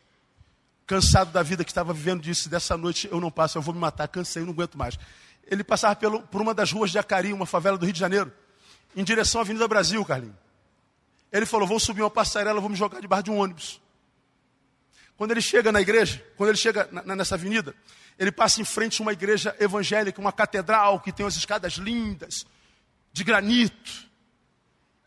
cansado 0.85 1.31
da 1.31 1.41
vida 1.41 1.63
que 1.63 1.71
estava 1.71 1.91
vivendo, 1.91 2.21
disse: 2.21 2.47
Dessa 2.47 2.77
noite 2.77 3.07
eu 3.11 3.19
não 3.19 3.31
passo, 3.31 3.57
eu 3.57 3.61
vou 3.61 3.73
me 3.73 3.79
matar, 3.79 4.07
cansei, 4.07 4.43
não 4.43 4.51
aguento 4.51 4.77
mais. 4.77 4.99
Ele 5.47 5.63
passava 5.63 5.95
pelo, 5.95 6.21
por 6.23 6.41
uma 6.41 6.53
das 6.53 6.71
ruas 6.71 6.91
de 6.91 6.99
Acari, 6.99 7.33
uma 7.33 7.45
favela 7.45 7.77
do 7.77 7.85
Rio 7.85 7.93
de 7.93 7.99
Janeiro, 7.99 8.31
em 8.95 9.03
direção 9.03 9.41
à 9.41 9.43
Avenida 9.43 9.67
Brasil, 9.67 10.03
Carlinhos. 10.05 10.35
Ele 11.31 11.45
falou: 11.45 11.67
Vou 11.67 11.79
subir 11.79 12.01
uma 12.01 12.11
passarela, 12.11 12.59
vou 12.59 12.69
me 12.69 12.75
jogar 12.75 12.99
debaixo 12.99 13.23
de 13.23 13.31
um 13.31 13.39
ônibus. 13.39 13.81
Quando 15.17 15.31
ele 15.31 15.41
chega 15.41 15.71
na 15.71 15.81
igreja, 15.81 16.23
quando 16.35 16.49
ele 16.49 16.57
chega 16.57 16.87
na, 16.91 17.15
nessa 17.15 17.35
avenida, 17.35 17.73
ele 18.17 18.31
passa 18.31 18.61
em 18.61 18.65
frente 18.65 19.01
a 19.01 19.03
uma 19.03 19.13
igreja 19.13 19.55
evangélica, 19.59 20.21
uma 20.21 20.31
catedral 20.31 20.99
que 20.99 21.11
tem 21.11 21.25
as 21.25 21.35
escadas 21.35 21.73
lindas, 21.73 22.45
de 23.11 23.23
granito. 23.23 24.09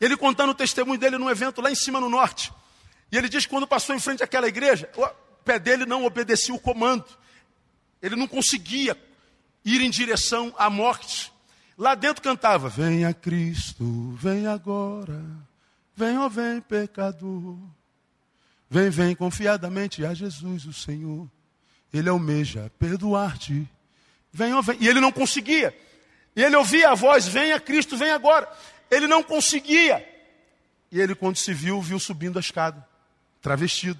Ele 0.00 0.16
contando 0.16 0.50
o 0.50 0.54
testemunho 0.54 0.98
dele 0.98 1.18
num 1.18 1.30
evento 1.30 1.60
lá 1.60 1.70
em 1.70 1.74
cima 1.74 2.00
no 2.00 2.08
norte. 2.08 2.52
E 3.10 3.16
ele 3.16 3.28
diz 3.28 3.44
que 3.44 3.50
quando 3.50 3.66
passou 3.66 3.94
em 3.94 4.00
frente 4.00 4.22
àquela 4.22 4.48
igreja, 4.48 4.90
o 4.96 5.06
pé 5.44 5.58
dele 5.58 5.86
não 5.86 6.04
obedecia 6.04 6.54
o 6.54 6.58
comando. 6.58 7.06
Ele 8.02 8.16
não 8.16 8.26
conseguia 8.26 8.98
ir 9.64 9.80
em 9.80 9.90
direção 9.90 10.52
à 10.58 10.68
morte. 10.68 11.32
Lá 11.78 11.94
dentro 11.94 12.22
cantava: 12.22 12.68
Venha 12.68 13.14
Cristo, 13.14 14.12
vem 14.20 14.46
agora. 14.46 15.24
Vem, 15.96 16.18
ó, 16.18 16.28
vem, 16.28 16.60
pecador. 16.60 17.56
Vem, 18.68 18.90
vem 18.90 19.14
confiadamente 19.14 20.04
a 20.04 20.12
Jesus, 20.12 20.66
o 20.66 20.72
Senhor. 20.72 21.30
Ele 21.94 22.08
almeja 22.08 22.72
perdoar-te. 22.76 23.68
Oh, 24.56 24.62
vem. 24.62 24.76
E 24.80 24.88
ele 24.88 25.00
não 25.00 25.12
conseguia. 25.12 25.72
E 26.34 26.42
ele 26.42 26.56
ouvia 26.56 26.90
a 26.90 26.94
voz: 26.94 27.26
Venha 27.28 27.60
Cristo, 27.60 27.96
vem 27.96 28.10
agora. 28.10 28.48
Ele 28.90 29.06
não 29.06 29.22
conseguia. 29.22 30.04
E 30.90 31.00
ele, 31.00 31.14
quando 31.14 31.36
se 31.36 31.54
viu, 31.54 31.80
viu 31.80 32.00
subindo 32.00 32.36
a 32.36 32.40
escada, 32.40 32.84
travestido. 33.40 33.98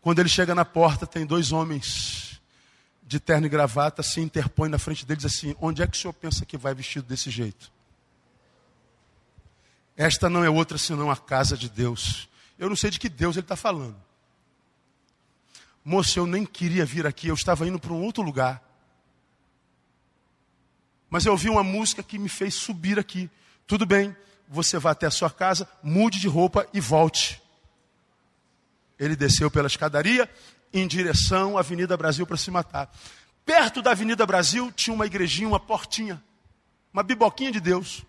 Quando 0.00 0.18
ele 0.18 0.28
chega 0.28 0.54
na 0.54 0.64
porta, 0.64 1.06
tem 1.06 1.24
dois 1.24 1.52
homens 1.52 2.40
de 3.02 3.20
terno 3.20 3.46
e 3.46 3.48
gravata, 3.48 4.02
se 4.02 4.20
interpõem 4.20 4.68
na 4.68 4.78
frente 4.78 5.06
dele 5.06 5.20
e 5.22 5.26
assim: 5.26 5.54
Onde 5.60 5.80
é 5.80 5.86
que 5.86 5.96
o 5.96 6.00
senhor 6.00 6.12
pensa 6.12 6.44
que 6.44 6.56
vai 6.56 6.74
vestido 6.74 7.06
desse 7.06 7.30
jeito? 7.30 7.70
Esta 9.96 10.28
não 10.28 10.44
é 10.44 10.50
outra 10.50 10.76
senão 10.76 11.08
a 11.08 11.16
casa 11.16 11.56
de 11.56 11.70
Deus. 11.70 12.28
Eu 12.58 12.68
não 12.68 12.76
sei 12.76 12.90
de 12.90 12.98
que 12.98 13.08
Deus 13.08 13.36
ele 13.36 13.44
está 13.44 13.56
falando. 13.56 14.05
Moço, 15.88 16.18
eu 16.18 16.26
nem 16.26 16.44
queria 16.44 16.84
vir 16.84 17.06
aqui, 17.06 17.28
eu 17.28 17.34
estava 17.36 17.64
indo 17.64 17.78
para 17.78 17.92
um 17.92 18.02
outro 18.02 18.20
lugar. 18.20 18.60
Mas 21.08 21.24
eu 21.24 21.30
ouvi 21.30 21.48
uma 21.48 21.62
música 21.62 22.02
que 22.02 22.18
me 22.18 22.28
fez 22.28 22.54
subir 22.54 22.98
aqui. 22.98 23.30
Tudo 23.68 23.86
bem, 23.86 24.14
você 24.48 24.80
vai 24.80 24.90
até 24.90 25.06
a 25.06 25.12
sua 25.12 25.30
casa, 25.30 25.68
mude 25.84 26.18
de 26.18 26.26
roupa 26.26 26.66
e 26.74 26.80
volte. 26.80 27.40
Ele 28.98 29.14
desceu 29.14 29.48
pela 29.48 29.68
escadaria 29.68 30.28
em 30.72 30.88
direção 30.88 31.56
à 31.56 31.60
Avenida 31.60 31.96
Brasil 31.96 32.26
para 32.26 32.36
se 32.36 32.50
matar. 32.50 32.92
Perto 33.44 33.80
da 33.80 33.92
Avenida 33.92 34.26
Brasil 34.26 34.72
tinha 34.72 34.92
uma 34.92 35.06
igrejinha, 35.06 35.46
uma 35.46 35.60
portinha, 35.60 36.20
uma 36.92 37.04
biboquinha 37.04 37.52
de 37.52 37.60
Deus. 37.60 38.04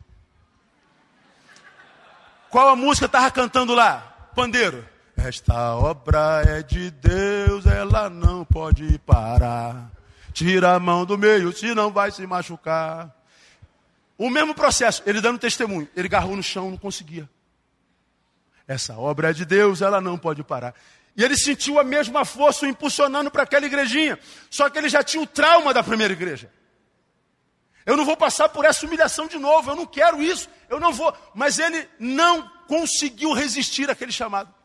Qual 2.49 2.69
a 2.69 2.75
música 2.75 3.05
estava 3.05 3.29
cantando 3.29 3.75
lá? 3.75 4.31
Pandeiro. 4.33 4.96
Esta 5.17 5.75
obra 5.75 6.43
é 6.45 6.61
de 6.61 6.91
Deus, 6.91 7.65
ela 7.65 8.09
não 8.09 8.45
pode 8.45 8.99
parar. 8.99 9.91
Tira 10.31 10.75
a 10.75 10.79
mão 10.79 11.05
do 11.05 11.17
meio, 11.17 11.51
senão 11.51 11.91
vai 11.91 12.11
se 12.11 12.25
machucar. 12.27 13.13
O 14.17 14.29
mesmo 14.29 14.53
processo, 14.53 15.01
ele 15.05 15.19
dando 15.19 15.39
testemunho. 15.39 15.89
Ele 15.95 16.07
garrou 16.07 16.35
no 16.35 16.43
chão, 16.43 16.69
não 16.69 16.77
conseguia. 16.77 17.27
Essa 18.67 18.95
obra 18.97 19.31
é 19.31 19.33
de 19.33 19.43
Deus, 19.43 19.81
ela 19.81 19.99
não 19.99 20.17
pode 20.17 20.43
parar. 20.43 20.75
E 21.15 21.23
ele 21.23 21.35
sentiu 21.35 21.79
a 21.79 21.83
mesma 21.83 22.23
força 22.23 22.65
o 22.65 22.69
impulsionando 22.69 23.31
para 23.31 23.43
aquela 23.43 23.65
igrejinha. 23.65 24.19
Só 24.51 24.69
que 24.69 24.77
ele 24.77 24.87
já 24.87 25.03
tinha 25.03 25.23
o 25.23 25.27
trauma 25.27 25.73
da 25.73 25.83
primeira 25.83 26.13
igreja. 26.13 26.51
Eu 27.85 27.97
não 27.97 28.05
vou 28.05 28.15
passar 28.15 28.49
por 28.49 28.65
essa 28.65 28.85
humilhação 28.85 29.27
de 29.27 29.39
novo, 29.39 29.71
eu 29.71 29.75
não 29.75 29.85
quero 29.85 30.21
isso, 30.21 30.47
eu 30.69 30.79
não 30.79 30.93
vou. 30.93 31.11
Mas 31.33 31.57
ele 31.57 31.89
não 31.97 32.47
conseguiu 32.67 33.33
resistir 33.33 33.89
àquele 33.89 34.11
chamado. 34.11 34.56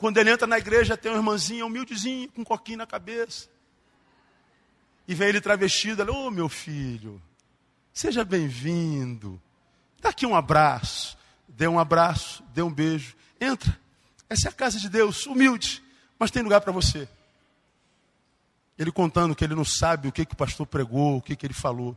Quando 0.00 0.16
ele 0.16 0.30
entra 0.30 0.46
na 0.46 0.56
igreja, 0.56 0.96
tem 0.96 1.12
uma 1.12 1.18
irmãzinha 1.18 1.66
humildezinha, 1.66 2.26
com 2.28 2.40
um 2.40 2.44
coquinho 2.44 2.78
na 2.78 2.86
cabeça. 2.86 3.48
E 5.06 5.14
vem 5.14 5.28
ele 5.28 5.42
travestido, 5.42 6.00
ela, 6.00 6.10
ô 6.10 6.28
oh, 6.28 6.30
meu 6.30 6.48
filho, 6.48 7.20
seja 7.92 8.24
bem-vindo. 8.24 9.38
Dá 10.00 10.08
aqui 10.08 10.24
um 10.24 10.34
abraço. 10.34 11.18
Dê 11.46 11.68
um 11.68 11.78
abraço, 11.78 12.42
dê 12.54 12.62
um 12.62 12.72
beijo. 12.72 13.14
Entra. 13.38 13.78
Essa 14.26 14.48
é 14.48 14.50
a 14.50 14.54
casa 14.54 14.80
de 14.80 14.88
Deus, 14.88 15.26
humilde, 15.26 15.82
mas 16.18 16.30
tem 16.30 16.42
lugar 16.42 16.62
para 16.62 16.72
você. 16.72 17.06
Ele 18.78 18.90
contando 18.90 19.36
que 19.36 19.44
ele 19.44 19.54
não 19.54 19.66
sabe 19.66 20.08
o 20.08 20.12
que, 20.12 20.24
que 20.24 20.32
o 20.32 20.36
pastor 20.36 20.66
pregou, 20.66 21.18
o 21.18 21.20
que, 21.20 21.36
que 21.36 21.44
ele 21.44 21.52
falou. 21.52 21.94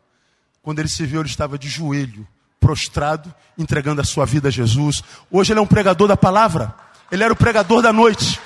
Quando 0.61 0.79
ele 0.79 0.89
se 0.89 1.05
viu, 1.05 1.21
ele 1.21 1.29
estava 1.29 1.57
de 1.57 1.69
joelho, 1.69 2.27
prostrado, 2.59 3.33
entregando 3.57 4.01
a 4.01 4.03
sua 4.03 4.25
vida 4.25 4.49
a 4.49 4.51
Jesus. 4.51 5.01
Hoje 5.31 5.53
ele 5.53 5.59
é 5.59 5.63
um 5.63 5.67
pregador 5.67 6.09
da 6.09 6.17
palavra. 6.17 6.75
Ele 7.13 7.23
era 7.23 7.31
o 7.31 7.35
pregador 7.35 7.79
da 7.79 7.93
noite. 7.93 8.41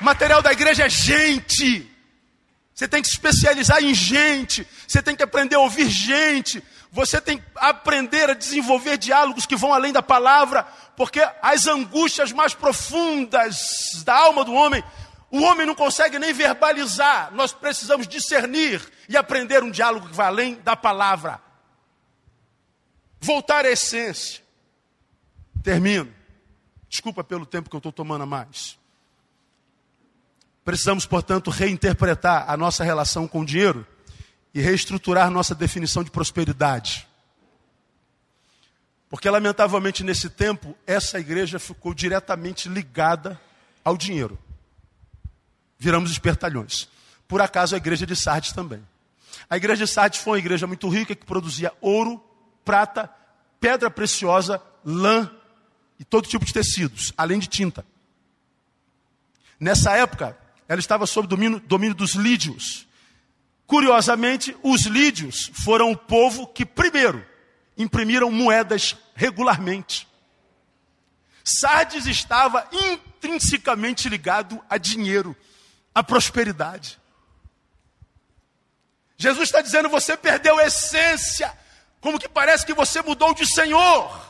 O 0.00 0.04
material 0.04 0.40
da 0.40 0.52
igreja 0.52 0.84
é 0.84 0.88
gente. 0.88 1.90
Você 2.72 2.86
tem 2.86 3.02
que 3.02 3.08
se 3.08 3.14
especializar 3.14 3.82
em 3.82 3.92
gente. 3.92 4.64
Você 4.86 5.02
tem 5.02 5.16
que 5.16 5.24
aprender 5.24 5.56
a 5.56 5.58
ouvir 5.58 5.90
gente. 5.90 6.62
Você 6.92 7.20
tem 7.20 7.38
que 7.38 7.44
aprender 7.56 8.30
a 8.30 8.34
desenvolver 8.34 8.96
diálogos 8.96 9.44
que 9.44 9.56
vão 9.56 9.74
além 9.74 9.92
da 9.92 10.00
palavra, 10.00 10.68
porque 10.96 11.20
as 11.42 11.66
angústias 11.66 12.30
mais 12.30 12.54
profundas 12.54 13.56
da 14.04 14.14
alma 14.14 14.44
do 14.44 14.54
homem, 14.54 14.84
o 15.32 15.42
homem 15.42 15.66
não 15.66 15.74
consegue 15.74 16.16
nem 16.16 16.32
verbalizar. 16.32 17.30
Nós 17.34 17.52
precisamos 17.52 18.06
discernir 18.06 18.80
e 19.08 19.16
aprender 19.16 19.64
um 19.64 19.70
diálogo 19.72 20.08
que 20.08 20.14
vai 20.14 20.28
além 20.28 20.60
da 20.62 20.76
palavra. 20.76 21.47
Voltar 23.20 23.64
à 23.64 23.70
essência. 23.70 24.42
Termino. 25.62 26.12
Desculpa 26.88 27.22
pelo 27.22 27.44
tempo 27.44 27.68
que 27.68 27.76
eu 27.76 27.78
estou 27.78 27.92
tomando 27.92 28.22
a 28.22 28.26
mais. 28.26 28.78
Precisamos, 30.64 31.06
portanto, 31.06 31.50
reinterpretar 31.50 32.48
a 32.48 32.56
nossa 32.56 32.84
relação 32.84 33.26
com 33.26 33.40
o 33.40 33.44
dinheiro 33.46 33.86
e 34.54 34.60
reestruturar 34.60 35.30
nossa 35.30 35.54
definição 35.54 36.04
de 36.04 36.10
prosperidade. 36.10 37.06
Porque, 39.08 39.28
lamentavelmente, 39.28 40.04
nesse 40.04 40.28
tempo, 40.28 40.76
essa 40.86 41.18
igreja 41.18 41.58
ficou 41.58 41.94
diretamente 41.94 42.68
ligada 42.68 43.40
ao 43.82 43.96
dinheiro. 43.96 44.38
Viramos 45.78 46.10
espertalhões. 46.10 46.88
Por 47.26 47.40
acaso, 47.40 47.74
a 47.74 47.78
igreja 47.78 48.04
de 48.06 48.14
Sardes 48.14 48.52
também. 48.52 48.86
A 49.48 49.56
igreja 49.56 49.86
de 49.86 49.90
Sardes 49.90 50.20
foi 50.20 50.32
uma 50.32 50.38
igreja 50.38 50.66
muito 50.66 50.88
rica 50.88 51.14
que 51.14 51.24
produzia 51.24 51.72
ouro, 51.80 52.22
prata, 52.68 53.10
pedra 53.58 53.90
preciosa, 53.90 54.62
lã 54.84 55.30
e 55.98 56.04
todo 56.04 56.28
tipo 56.28 56.44
de 56.44 56.52
tecidos, 56.52 57.14
além 57.16 57.38
de 57.38 57.46
tinta. 57.46 57.82
Nessa 59.58 59.96
época, 59.96 60.36
ela 60.68 60.78
estava 60.78 61.06
sob 61.06 61.26
domínio, 61.26 61.60
domínio 61.60 61.94
dos 61.94 62.14
lídios. 62.14 62.86
Curiosamente, 63.66 64.54
os 64.62 64.82
lídios 64.82 65.50
foram 65.64 65.92
o 65.92 65.96
povo 65.96 66.46
que 66.46 66.66
primeiro 66.66 67.24
imprimiram 67.74 68.30
moedas 68.30 68.94
regularmente. 69.14 70.06
Sardes 71.42 72.04
estava 72.04 72.68
intrinsecamente 72.70 74.10
ligado 74.10 74.62
a 74.68 74.76
dinheiro, 74.76 75.34
a 75.94 76.02
prosperidade. 76.02 76.98
Jesus 79.16 79.48
está 79.48 79.62
dizendo: 79.62 79.88
você 79.88 80.18
perdeu 80.18 80.58
a 80.58 80.66
essência, 80.66 81.50
como 82.00 82.18
que 82.18 82.28
parece 82.28 82.64
que 82.64 82.74
você 82.74 83.02
mudou 83.02 83.34
de 83.34 83.46
Senhor. 83.46 84.28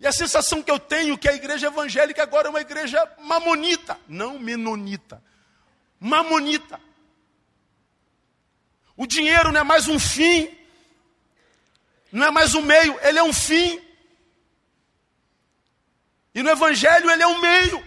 E 0.00 0.06
a 0.06 0.12
sensação 0.12 0.62
que 0.62 0.70
eu 0.70 0.78
tenho 0.78 1.14
é 1.14 1.16
que 1.18 1.28
a 1.28 1.34
igreja 1.34 1.66
evangélica 1.66 2.22
agora 2.22 2.48
é 2.48 2.50
uma 2.50 2.60
igreja 2.60 3.04
mamonita, 3.20 3.98
não 4.06 4.38
menonita, 4.38 5.22
mamonita. 5.98 6.80
O 8.96 9.06
dinheiro 9.06 9.52
não 9.52 9.60
é 9.60 9.64
mais 9.64 9.88
um 9.88 9.98
fim, 9.98 10.56
não 12.10 12.26
é 12.26 12.30
mais 12.30 12.54
um 12.54 12.62
meio, 12.62 12.98
ele 13.02 13.18
é 13.18 13.22
um 13.22 13.32
fim. 13.32 13.80
E 16.34 16.42
no 16.42 16.50
Evangelho 16.50 17.10
ele 17.10 17.22
é 17.22 17.26
um 17.26 17.40
meio. 17.40 17.84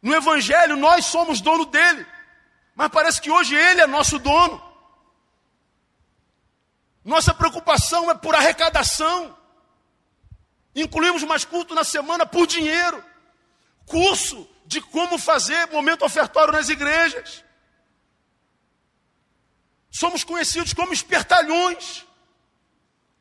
No 0.00 0.14
Evangelho 0.14 0.76
nós 0.76 1.06
somos 1.06 1.40
dono 1.40 1.66
dele, 1.66 2.06
mas 2.74 2.88
parece 2.88 3.20
que 3.20 3.30
hoje 3.30 3.54
ele 3.54 3.80
é 3.80 3.86
nosso 3.86 4.18
dono. 4.18 4.73
Nossa 7.04 7.34
preocupação 7.34 8.10
é 8.10 8.14
por 8.14 8.34
arrecadação. 8.34 9.36
Incluímos 10.74 11.22
mais 11.22 11.44
culto 11.44 11.74
na 11.74 11.84
semana 11.84 12.24
por 12.24 12.46
dinheiro. 12.46 13.04
Curso 13.86 14.48
de 14.64 14.80
como 14.80 15.18
fazer 15.18 15.66
momento 15.66 16.04
ofertório 16.04 16.52
nas 16.52 16.68
igrejas. 16.68 17.44
Somos 19.90 20.24
conhecidos 20.24 20.72
como 20.72 20.92
espertalhões, 20.92 22.04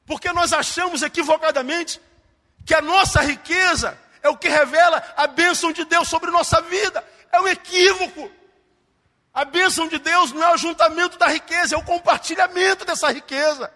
porque 0.07 0.31
nós 0.31 0.53
achamos 0.53 1.03
equivocadamente 1.03 2.01
que 2.65 2.73
a 2.73 2.81
nossa 2.81 3.21
riqueza 3.21 3.99
é 4.23 4.29
o 4.29 4.37
que 4.37 4.47
revela 4.47 5.03
a 5.15 5.27
bênção 5.27 5.71
de 5.71 5.83
Deus 5.85 6.07
sobre 6.07 6.31
nossa 6.31 6.61
vida. 6.61 7.05
É 7.31 7.39
um 7.39 7.47
equívoco. 7.47 8.31
A 9.33 9.43
bênção 9.43 9.87
de 9.87 9.97
Deus 9.97 10.31
não 10.31 10.43
é 10.43 10.53
o 10.53 10.57
juntamento 10.57 11.17
da 11.17 11.27
riqueza, 11.27 11.75
é 11.75 11.77
o 11.77 11.83
compartilhamento 11.83 12.85
dessa 12.85 13.11
riqueza. 13.11 13.73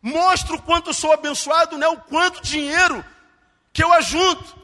Mostra 0.00 0.54
o 0.54 0.62
quanto 0.62 0.90
eu 0.90 0.94
sou 0.94 1.12
abençoado, 1.12 1.76
não 1.76 1.86
é 1.86 1.90
o 1.90 2.00
quanto 2.00 2.42
dinheiro 2.42 3.04
que 3.72 3.82
eu 3.82 3.92
ajunto, 3.92 4.56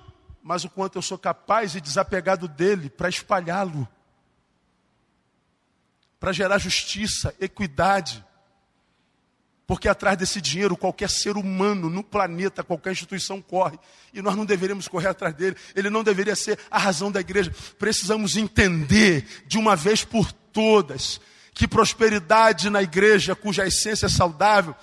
mas 0.43 0.65
o 0.65 0.71
quanto 0.71 0.97
eu 0.97 1.03
sou 1.03 1.19
capaz 1.19 1.75
e 1.75 1.81
desapegado 1.81 2.47
dele 2.47 2.89
para 2.89 3.09
espalhá-lo 3.09 3.89
para 6.21 6.33
gerar 6.33 6.59
justiça, 6.59 7.35
equidade. 7.41 8.23
Porque 9.71 9.89
atrás 9.89 10.19
desse 10.19 10.41
dinheiro 10.41 10.77
qualquer 10.77 11.09
ser 11.09 11.37
humano 11.37 11.89
no 11.89 12.03
planeta, 12.03 12.65
qualquer 12.65 12.91
instituição 12.91 13.41
corre. 13.41 13.79
E 14.13 14.21
nós 14.21 14.35
não 14.35 14.45
deveríamos 14.45 14.89
correr 14.89 15.07
atrás 15.07 15.33
dele. 15.33 15.55
Ele 15.77 15.89
não 15.89 16.03
deveria 16.03 16.35
ser 16.35 16.59
a 16.69 16.77
razão 16.77 17.09
da 17.09 17.21
igreja. 17.21 17.55
Precisamos 17.79 18.37
entender 18.37 19.25
de 19.47 19.59
uma 19.59 19.77
vez 19.77 20.03
por 20.05 20.33
todas 20.33 21.21
que 21.55 21.69
prosperidade 21.69 22.69
na 22.69 22.83
igreja, 22.83 23.37
cuja 23.37 23.65
essência 23.65 24.07
é 24.07 24.09
saudável, 24.09 24.75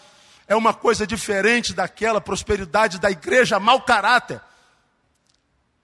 é 0.48 0.56
uma 0.56 0.74
coisa 0.74 1.06
diferente 1.06 1.74
daquela 1.74 2.22
prosperidade 2.22 2.98
da 2.98 3.12
igreja 3.12 3.60
mau 3.60 3.82
caráter. 3.82 4.40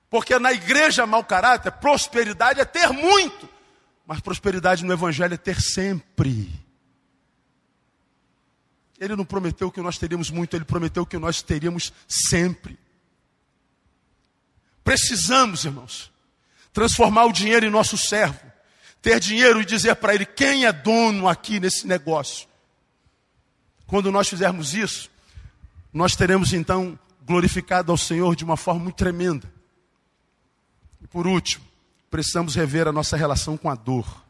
Porque 0.10 0.39
na 0.39 0.54
igreja 0.54 1.06
mau 1.06 1.26
caráter, 1.26 1.74
prosperidade 1.74 2.62
é 2.62 2.64
ter 2.64 2.88
muito. 2.93 3.49
Mas 4.08 4.22
prosperidade 4.22 4.86
no 4.86 4.93
Evangelho 4.93 5.34
é 5.34 5.38
ter 5.38 5.60
sempre. 5.60 6.62
Ele 9.00 9.16
não 9.16 9.26
prometeu 9.26 9.72
que 9.72 9.82
nós 9.82 9.98
teríamos 9.98 10.30
muito, 10.30 10.56
ele 10.56 10.66
prometeu 10.66 11.06
que 11.06 11.18
nós 11.18 11.41
teríamos 11.41 11.91
sempre. 12.08 12.78
Precisamos, 14.84 15.66
irmãos, 15.66 16.12
transformar 16.72 17.26
o 17.26 17.34
dinheiro 17.34 17.66
em 17.66 17.70
nosso 17.70 17.98
servo. 17.98 18.39
Ter 19.02 19.20
dinheiro 19.20 19.62
e 19.62 19.66
dizer 19.66 19.96
para 19.96 20.16
ele 20.16 20.26
quem 20.26 20.66
é 20.66 20.72
dono 20.72 21.28
aqui 21.28 21.60
nesse 21.60 21.86
negócio. 21.86 22.48
Quando 23.86 24.12
nós 24.12 24.30
fizermos 24.30 24.74
isso, 24.74 25.12
nós 25.91 26.16
teremos 26.16 26.54
então 26.54 26.98
glorificado 27.26 27.91
ao 27.91 27.98
Senhor 27.98 28.36
de 28.36 28.44
uma 28.44 28.58
forma 28.58 28.84
muito 28.84 28.96
tremenda. 28.96 29.52
E 31.02 31.08
por 31.08 31.28
último, 31.28 31.66
precisamos 32.10 32.56
rever 32.56 32.88
a 32.88 32.91
nossa 32.91 33.18
relação 33.18 33.58
com 33.58 33.70
a 33.70 33.76
dor. 33.76 34.24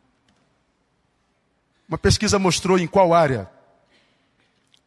Uma 1.88 1.98
pesquisa 1.98 2.40
mostrou 2.40 2.80
em 2.80 2.88
qual 2.88 3.14
área 3.14 3.50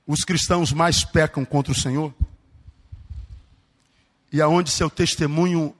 os 0.06 0.24
cristãos 0.24 0.72
mais 0.72 1.04
pecam 1.04 1.44
contra 1.44 1.72
o 1.72 1.74
Senhor 1.74 2.14
e 4.32 4.40
aonde 4.40 4.70
seu 4.70 4.88
testemunho 4.88 5.74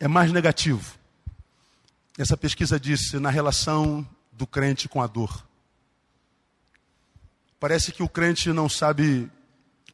é 0.00 0.08
mais 0.08 0.32
negativo. 0.32 0.96
Essa 2.16 2.36
pesquisa 2.36 2.80
disse 2.80 3.18
na 3.18 3.30
relação 3.30 4.06
do 4.32 4.46
crente 4.46 4.88
com 4.88 5.02
a 5.02 5.06
dor. 5.06 5.46
Parece 7.60 7.92
que 7.92 8.02
o 8.02 8.08
crente 8.08 8.52
não 8.52 8.68
sabe 8.68 9.30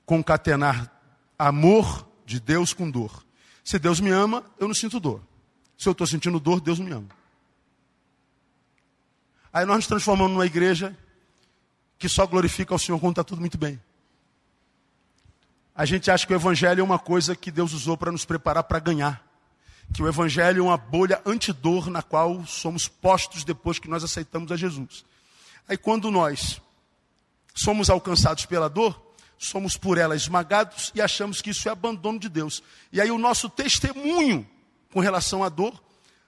concatenar 0.04 0.92
amor 1.38 2.08
de 2.24 2.38
Deus 2.38 2.72
com 2.72 2.90
dor. 2.90 3.24
Se 3.64 3.78
Deus 3.78 4.00
me 4.00 4.10
ama, 4.10 4.44
eu 4.58 4.68
não 4.68 4.74
sinto 4.74 5.00
dor. 5.00 5.20
Se 5.76 5.88
eu 5.88 5.92
estou 5.92 6.06
sentindo 6.06 6.38
dor, 6.38 6.60
Deus 6.60 6.78
me 6.78 6.92
ama. 6.92 7.08
Aí 9.52 9.64
nós 9.64 9.76
nos 9.76 9.86
transformamos 9.86 10.32
numa 10.32 10.46
igreja 10.46 10.96
que 12.02 12.08
só 12.08 12.26
glorifica 12.26 12.74
ao 12.74 12.80
Senhor 12.80 12.98
quando 12.98 13.12
está 13.12 13.22
tudo 13.22 13.38
muito 13.38 13.56
bem. 13.56 13.80
A 15.72 15.84
gente 15.84 16.10
acha 16.10 16.26
que 16.26 16.32
o 16.32 16.34
Evangelho 16.34 16.80
é 16.80 16.82
uma 16.82 16.98
coisa 16.98 17.36
que 17.36 17.48
Deus 17.48 17.72
usou 17.72 17.96
para 17.96 18.10
nos 18.10 18.24
preparar 18.24 18.64
para 18.64 18.80
ganhar. 18.80 19.24
Que 19.94 20.02
o 20.02 20.08
Evangelho 20.08 20.58
é 20.58 20.62
uma 20.64 20.76
bolha 20.76 21.22
antidor 21.24 21.88
na 21.88 22.02
qual 22.02 22.44
somos 22.44 22.88
postos 22.88 23.44
depois 23.44 23.78
que 23.78 23.88
nós 23.88 24.02
aceitamos 24.02 24.50
a 24.50 24.56
Jesus. 24.56 25.04
Aí 25.68 25.76
quando 25.76 26.10
nós 26.10 26.60
somos 27.54 27.88
alcançados 27.88 28.46
pela 28.46 28.68
dor, 28.68 29.00
somos 29.38 29.76
por 29.76 29.96
ela 29.96 30.16
esmagados 30.16 30.90
e 30.96 31.00
achamos 31.00 31.40
que 31.40 31.50
isso 31.50 31.68
é 31.68 31.70
abandono 31.70 32.18
de 32.18 32.28
Deus. 32.28 32.64
E 32.92 33.00
aí 33.00 33.12
o 33.12 33.18
nosso 33.18 33.48
testemunho 33.48 34.44
com 34.92 34.98
relação 34.98 35.44
à 35.44 35.48
dor 35.48 35.80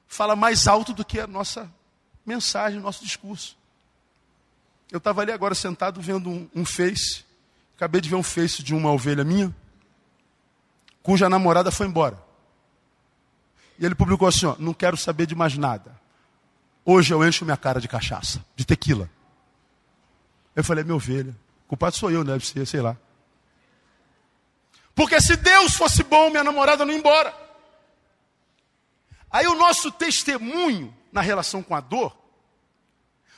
fala 0.07 0.37
mais 0.37 0.68
alto 0.68 0.93
do 0.93 1.05
que 1.05 1.18
a 1.18 1.27
nossa 1.27 1.68
mensagem, 2.25 2.79
nosso 2.79 3.03
discurso. 3.03 3.63
Eu 4.95 4.99
estava 4.99 5.22
ali 5.22 5.32
agora 5.32 5.57
sentado 5.57 6.01
vendo 6.01 6.30
um, 6.30 6.49
um 6.55 6.64
face, 6.64 7.24
acabei 7.74 8.01
de 8.01 8.09
ver 8.09 8.14
um 8.14 8.22
face 8.22 8.62
de 8.62 8.72
uma 8.72 8.92
ovelha 8.92 9.24
minha, 9.24 9.53
cuja 11.03 11.28
namorada 11.28 11.72
foi 11.72 11.88
embora. 11.88 12.16
E 13.76 13.84
ele 13.84 13.97
publicou 13.97 14.28
assim: 14.28 14.47
ó, 14.47 14.55
não 14.57 14.72
quero 14.72 14.97
saber 14.97 15.26
de 15.26 15.34
mais 15.34 15.59
nada. 15.59 16.01
Hoje 16.84 17.12
eu 17.12 17.26
encho 17.26 17.45
minha 17.45 17.57
cara 17.57 17.80
de 17.80 17.88
cachaça, 17.88 18.45
de 18.55 18.64
tequila. 18.64 19.11
Eu 20.55 20.62
falei, 20.62 20.84
minha 20.84 20.95
ovelha, 20.95 21.34
culpado 21.66 21.97
sou 21.97 22.12
eu, 22.12 22.22
né? 22.22 22.34
deve 22.34 22.47
ser, 22.47 22.64
sei 22.64 22.80
lá. 22.80 22.97
Porque 24.95 25.20
se 25.20 25.34
Deus 25.34 25.74
fosse 25.74 26.05
bom, 26.05 26.30
minha 26.30 26.45
namorada 26.45 26.84
não 26.84 26.92
ia 26.92 27.01
embora. 27.01 27.34
Aí 29.28 29.49
o 29.49 29.57
nosso 29.57 29.90
testemunho 29.90 30.95
na 31.11 31.20
relação 31.20 31.64
com 31.64 31.74
a 31.74 31.80
dor 31.80 32.16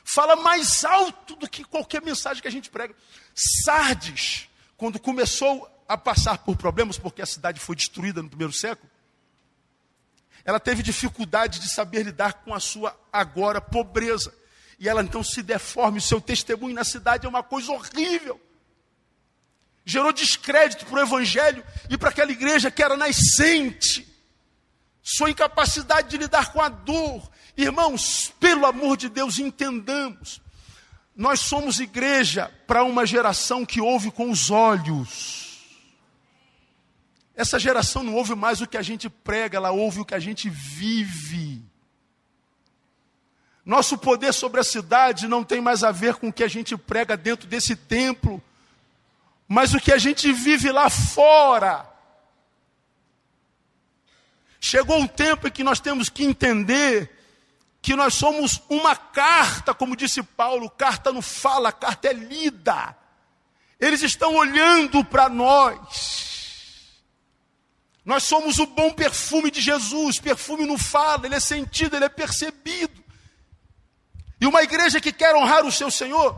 fala 0.07 0.37
mais 0.37 0.85
alto 0.85 1.35
do 1.35 1.49
que 1.49 1.65
qualquer 1.65 2.01
mensagem 2.01 2.41
que 2.41 2.47
a 2.47 2.51
gente 2.51 2.69
prega. 2.69 2.95
Sardes, 3.35 4.47
quando 4.77 4.99
começou 4.99 5.69
a 5.87 5.97
passar 5.97 6.37
por 6.39 6.55
problemas, 6.55 6.97
porque 6.97 7.21
a 7.21 7.25
cidade 7.25 7.59
foi 7.59 7.75
destruída 7.75 8.23
no 8.23 8.29
primeiro 8.29 8.53
século, 8.53 8.89
ela 10.45 10.61
teve 10.61 10.81
dificuldade 10.81 11.59
de 11.59 11.69
saber 11.69 12.03
lidar 12.03 12.35
com 12.35 12.53
a 12.53 12.59
sua 12.59 12.97
agora 13.11 13.59
pobreza. 13.59 14.33
E 14.79 14.87
ela 14.87 15.03
então 15.03 15.21
se 15.21 15.43
deforma, 15.43 15.97
o 15.97 16.01
seu 16.01 16.21
testemunho 16.21 16.73
na 16.73 16.85
cidade 16.85 17.25
é 17.25 17.29
uma 17.29 17.43
coisa 17.43 17.69
horrível. 17.73 18.39
Gerou 19.83 20.13
descrédito 20.13 20.85
para 20.85 20.99
o 20.99 21.03
evangelho 21.03 21.65
e 21.89 21.97
para 21.97 22.09
aquela 22.09 22.31
igreja 22.31 22.71
que 22.71 22.81
era 22.81 22.95
nascente. 22.95 24.07
Sua 25.03 25.29
incapacidade 25.29 26.09
de 26.09 26.17
lidar 26.17 26.53
com 26.53 26.61
a 26.61 26.69
dor. 26.69 27.29
Irmãos, 27.57 28.31
pelo 28.39 28.67
amor 28.67 28.95
de 28.95 29.09
Deus, 29.09 29.39
entendamos. 29.39 30.39
Nós 31.15 31.39
somos 31.39 31.79
igreja 31.79 32.53
para 32.67 32.83
uma 32.83 33.03
geração 33.03 33.65
que 33.65 33.81
ouve 33.81 34.11
com 34.11 34.29
os 34.29 34.51
olhos. 34.51 35.47
Essa 37.35 37.57
geração 37.57 38.03
não 38.03 38.13
ouve 38.13 38.35
mais 38.35 38.61
o 38.61 38.67
que 38.67 38.77
a 38.77 38.83
gente 38.83 39.09
prega, 39.09 39.57
ela 39.57 39.71
ouve 39.71 39.99
o 39.99 40.05
que 40.05 40.13
a 40.13 40.19
gente 40.19 40.47
vive. 40.49 41.63
Nosso 43.65 43.97
poder 43.97 44.33
sobre 44.33 44.61
a 44.61 44.63
cidade 44.63 45.27
não 45.27 45.43
tem 45.43 45.59
mais 45.59 45.83
a 45.83 45.91
ver 45.91 46.15
com 46.15 46.29
o 46.29 46.33
que 46.33 46.43
a 46.43 46.47
gente 46.47 46.77
prega 46.77 47.17
dentro 47.17 47.47
desse 47.47 47.75
templo, 47.75 48.41
mas 49.47 49.73
o 49.73 49.79
que 49.79 49.91
a 49.91 49.97
gente 49.97 50.31
vive 50.31 50.71
lá 50.71 50.91
fora. 50.91 51.85
Chegou 54.59 54.97
um 54.97 55.07
tempo 55.07 55.47
em 55.47 55.51
que 55.51 55.63
nós 55.63 55.79
temos 55.79 56.09
que 56.09 56.23
entender 56.23 57.16
que 57.87 57.95
nós 57.95 58.15
somos 58.15 58.61
uma 58.67 58.97
carta, 58.97 59.73
como 59.73 59.95
disse 59.95 60.21
Paulo, 60.21 60.69
carta 60.69 61.13
não 61.13 61.21
fala, 61.21 61.71
carta 61.71 62.09
é 62.09 62.11
lida. 62.11 62.93
Eles 63.79 64.01
estão 64.01 64.35
olhando 64.35 65.05
para 65.05 65.29
nós. 65.29 67.01
Nós 68.03 68.23
somos 68.23 68.59
o 68.59 68.65
bom 68.65 68.91
perfume 68.91 69.49
de 69.49 69.61
Jesus. 69.61 70.19
Perfume 70.19 70.65
não 70.65 70.77
fala, 70.77 71.25
ele 71.25 71.35
é 71.35 71.39
sentido, 71.39 71.95
ele 71.95 72.03
é 72.03 72.09
percebido. 72.09 73.01
E 74.41 74.45
uma 74.45 74.63
igreja 74.63 74.99
que 74.99 75.13
quer 75.13 75.33
honrar 75.33 75.65
o 75.65 75.71
seu 75.71 75.89
Senhor 75.89 76.37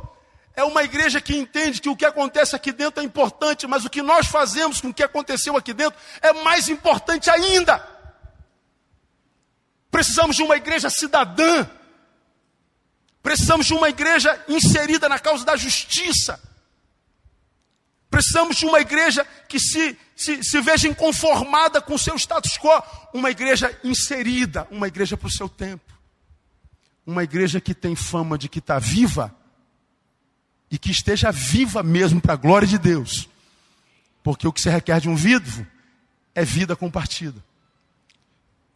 é 0.55 0.63
uma 0.63 0.83
igreja 0.83 1.19
que 1.19 1.35
entende 1.35 1.81
que 1.81 1.89
o 1.89 1.95
que 1.95 2.05
acontece 2.05 2.55
aqui 2.55 2.71
dentro 2.71 3.01
é 3.01 3.03
importante, 3.03 3.65
mas 3.65 3.83
o 3.83 3.89
que 3.89 4.03
nós 4.03 4.27
fazemos 4.27 4.79
com 4.79 4.89
o 4.89 4.93
que 4.93 5.01
aconteceu 5.01 5.57
aqui 5.57 5.73
dentro 5.73 5.99
é 6.21 6.31
mais 6.31 6.69
importante 6.69 7.27
ainda. 7.27 7.83
Precisamos 9.91 10.35
de 10.35 10.43
uma 10.43 10.55
igreja 10.55 10.89
cidadã. 10.89 11.67
Precisamos 13.21 13.65
de 13.65 13.73
uma 13.73 13.89
igreja 13.89 14.43
inserida 14.47 15.09
na 15.09 15.19
causa 15.19 15.43
da 15.43 15.55
justiça. 15.55 16.39
Precisamos 18.09 18.57
de 18.57 18.65
uma 18.65 18.79
igreja 18.79 19.25
que 19.47 19.59
se, 19.59 19.97
se, 20.15 20.43
se 20.43 20.61
veja 20.61 20.87
inconformada 20.87 21.81
com 21.81 21.93
o 21.93 21.99
seu 21.99 22.15
status 22.15 22.57
quo. 22.57 22.81
Uma 23.13 23.29
igreja 23.29 23.77
inserida, 23.83 24.67
uma 24.71 24.87
igreja 24.87 25.15
para 25.15 25.27
o 25.27 25.31
seu 25.31 25.47
tempo 25.47 25.99
uma 27.09 27.23
igreja 27.23 27.59
que 27.59 27.73
tem 27.73 27.95
fama 27.95 28.37
de 28.37 28.47
que 28.47 28.59
está 28.59 28.77
viva 28.77 29.35
e 30.69 30.77
que 30.77 30.91
esteja 30.91 31.31
viva 31.31 31.81
mesmo 31.81 32.21
para 32.21 32.33
a 32.33 32.37
glória 32.37 32.67
de 32.67 32.77
Deus. 32.77 33.27
Porque 34.21 34.47
o 34.47 34.53
que 34.53 34.61
se 34.61 34.69
requer 34.69 35.01
de 35.01 35.09
um 35.09 35.15
vivo 35.15 35.65
é 36.35 36.45
vida 36.45 36.75
compartida. 36.75 37.43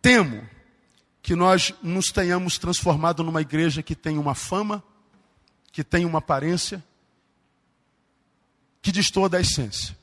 Temo 0.01 0.47
que 1.23 1.35
nós 1.37 1.73
nos 1.81 2.11
tenhamos 2.11 2.57
transformado 2.57 3.23
numa 3.23 3.39
igreja 3.39 3.81
que 3.81 3.95
tem 3.95 4.17
uma 4.17 4.35
fama, 4.35 4.83
que 5.71 5.81
tem 5.81 6.03
uma 6.03 6.19
aparência, 6.19 6.83
que 8.81 8.91
destoa 8.91 9.29
da 9.29 9.39
essência. 9.39 9.97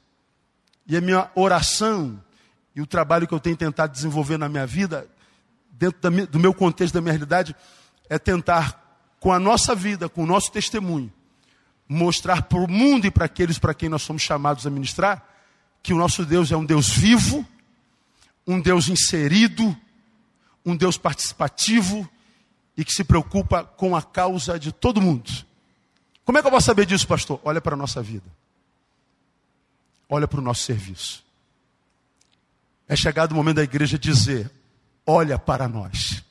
E 0.87 0.97
a 0.97 1.01
minha 1.01 1.31
oração 1.35 2.21
e 2.75 2.81
o 2.81 2.87
trabalho 2.87 3.29
que 3.29 3.35
eu 3.35 3.39
tenho 3.39 3.55
tentado 3.55 3.93
desenvolver 3.93 4.39
na 4.39 4.49
minha 4.49 4.66
vida, 4.66 5.07
dentro 5.73 6.01
do 6.27 6.39
meu 6.39 6.55
contexto, 6.55 6.95
da 6.95 7.03
minha 7.03 7.12
realidade, 7.12 7.55
é 8.09 8.18
tentar, 8.18 9.05
com 9.21 9.31
a 9.31 9.39
nossa 9.39 9.75
vida, 9.75 10.09
com 10.09 10.23
o 10.23 10.27
nosso 10.27 10.51
testemunho, 10.51 11.12
mostrar 11.87 12.45
para 12.45 12.59
o 12.59 12.66
mundo 12.66 13.07
e 13.07 13.11
para 13.11 13.27
aqueles 13.27 13.59
para 13.59 13.75
quem 13.75 13.91
nós 13.91 14.01
somos 14.01 14.23
chamados 14.23 14.66
a 14.66 14.71
ministrar, 14.71 15.23
que 15.83 15.93
o 15.93 15.99
nosso 15.99 16.25
Deus 16.25 16.51
é 16.51 16.57
um 16.57 16.64
Deus 16.64 16.89
vivo, 16.89 17.47
um 18.47 18.59
Deus 18.59 18.89
inserido, 18.89 19.77
um 20.64 20.76
Deus 20.76 20.96
participativo 20.98 22.08
e 22.76 22.84
que 22.84 22.92
se 22.92 23.04
preocupa 23.04 23.64
com 23.64 23.94
a 23.94 24.02
causa 24.02 24.58
de 24.58 24.72
todo 24.72 25.00
mundo. 25.00 25.30
Como 26.24 26.38
é 26.38 26.40
que 26.40 26.46
eu 26.46 26.50
vou 26.50 26.61
saber 26.61 26.86
disso, 26.86 27.06
pastor? 27.06 27.40
Olha 27.44 27.61
para 27.61 27.74
a 27.74 27.76
nossa 27.76 28.02
vida. 28.02 28.26
Olha 30.08 30.26
para 30.26 30.40
o 30.40 30.42
nosso 30.42 30.62
serviço. 30.62 31.24
É 32.88 32.96
chegado 32.96 33.32
o 33.32 33.34
momento 33.34 33.56
da 33.56 33.62
igreja 33.62 33.98
dizer: 33.98 34.50
olha 35.06 35.38
para 35.38 35.68
nós. 35.68 36.22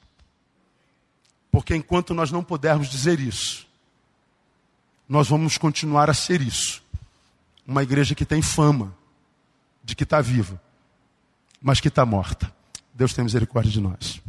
Porque 1.51 1.75
enquanto 1.75 2.13
nós 2.13 2.31
não 2.31 2.43
pudermos 2.43 2.89
dizer 2.89 3.19
isso, 3.19 3.67
nós 5.07 5.27
vamos 5.27 5.57
continuar 5.57 6.09
a 6.09 6.13
ser 6.13 6.41
isso. 6.41 6.83
Uma 7.65 7.83
igreja 7.83 8.13
que 8.13 8.25
tem 8.25 8.41
fama 8.41 8.95
de 9.83 9.95
que 9.95 10.03
está 10.03 10.21
viva, 10.21 10.61
mas 11.61 11.79
que 11.79 11.87
está 11.87 12.05
morta. 12.05 12.53
Deus 12.99 13.13
tenha 13.13 13.23
misericórdia 13.23 13.71
de 13.71 13.79
nós. 13.79 14.21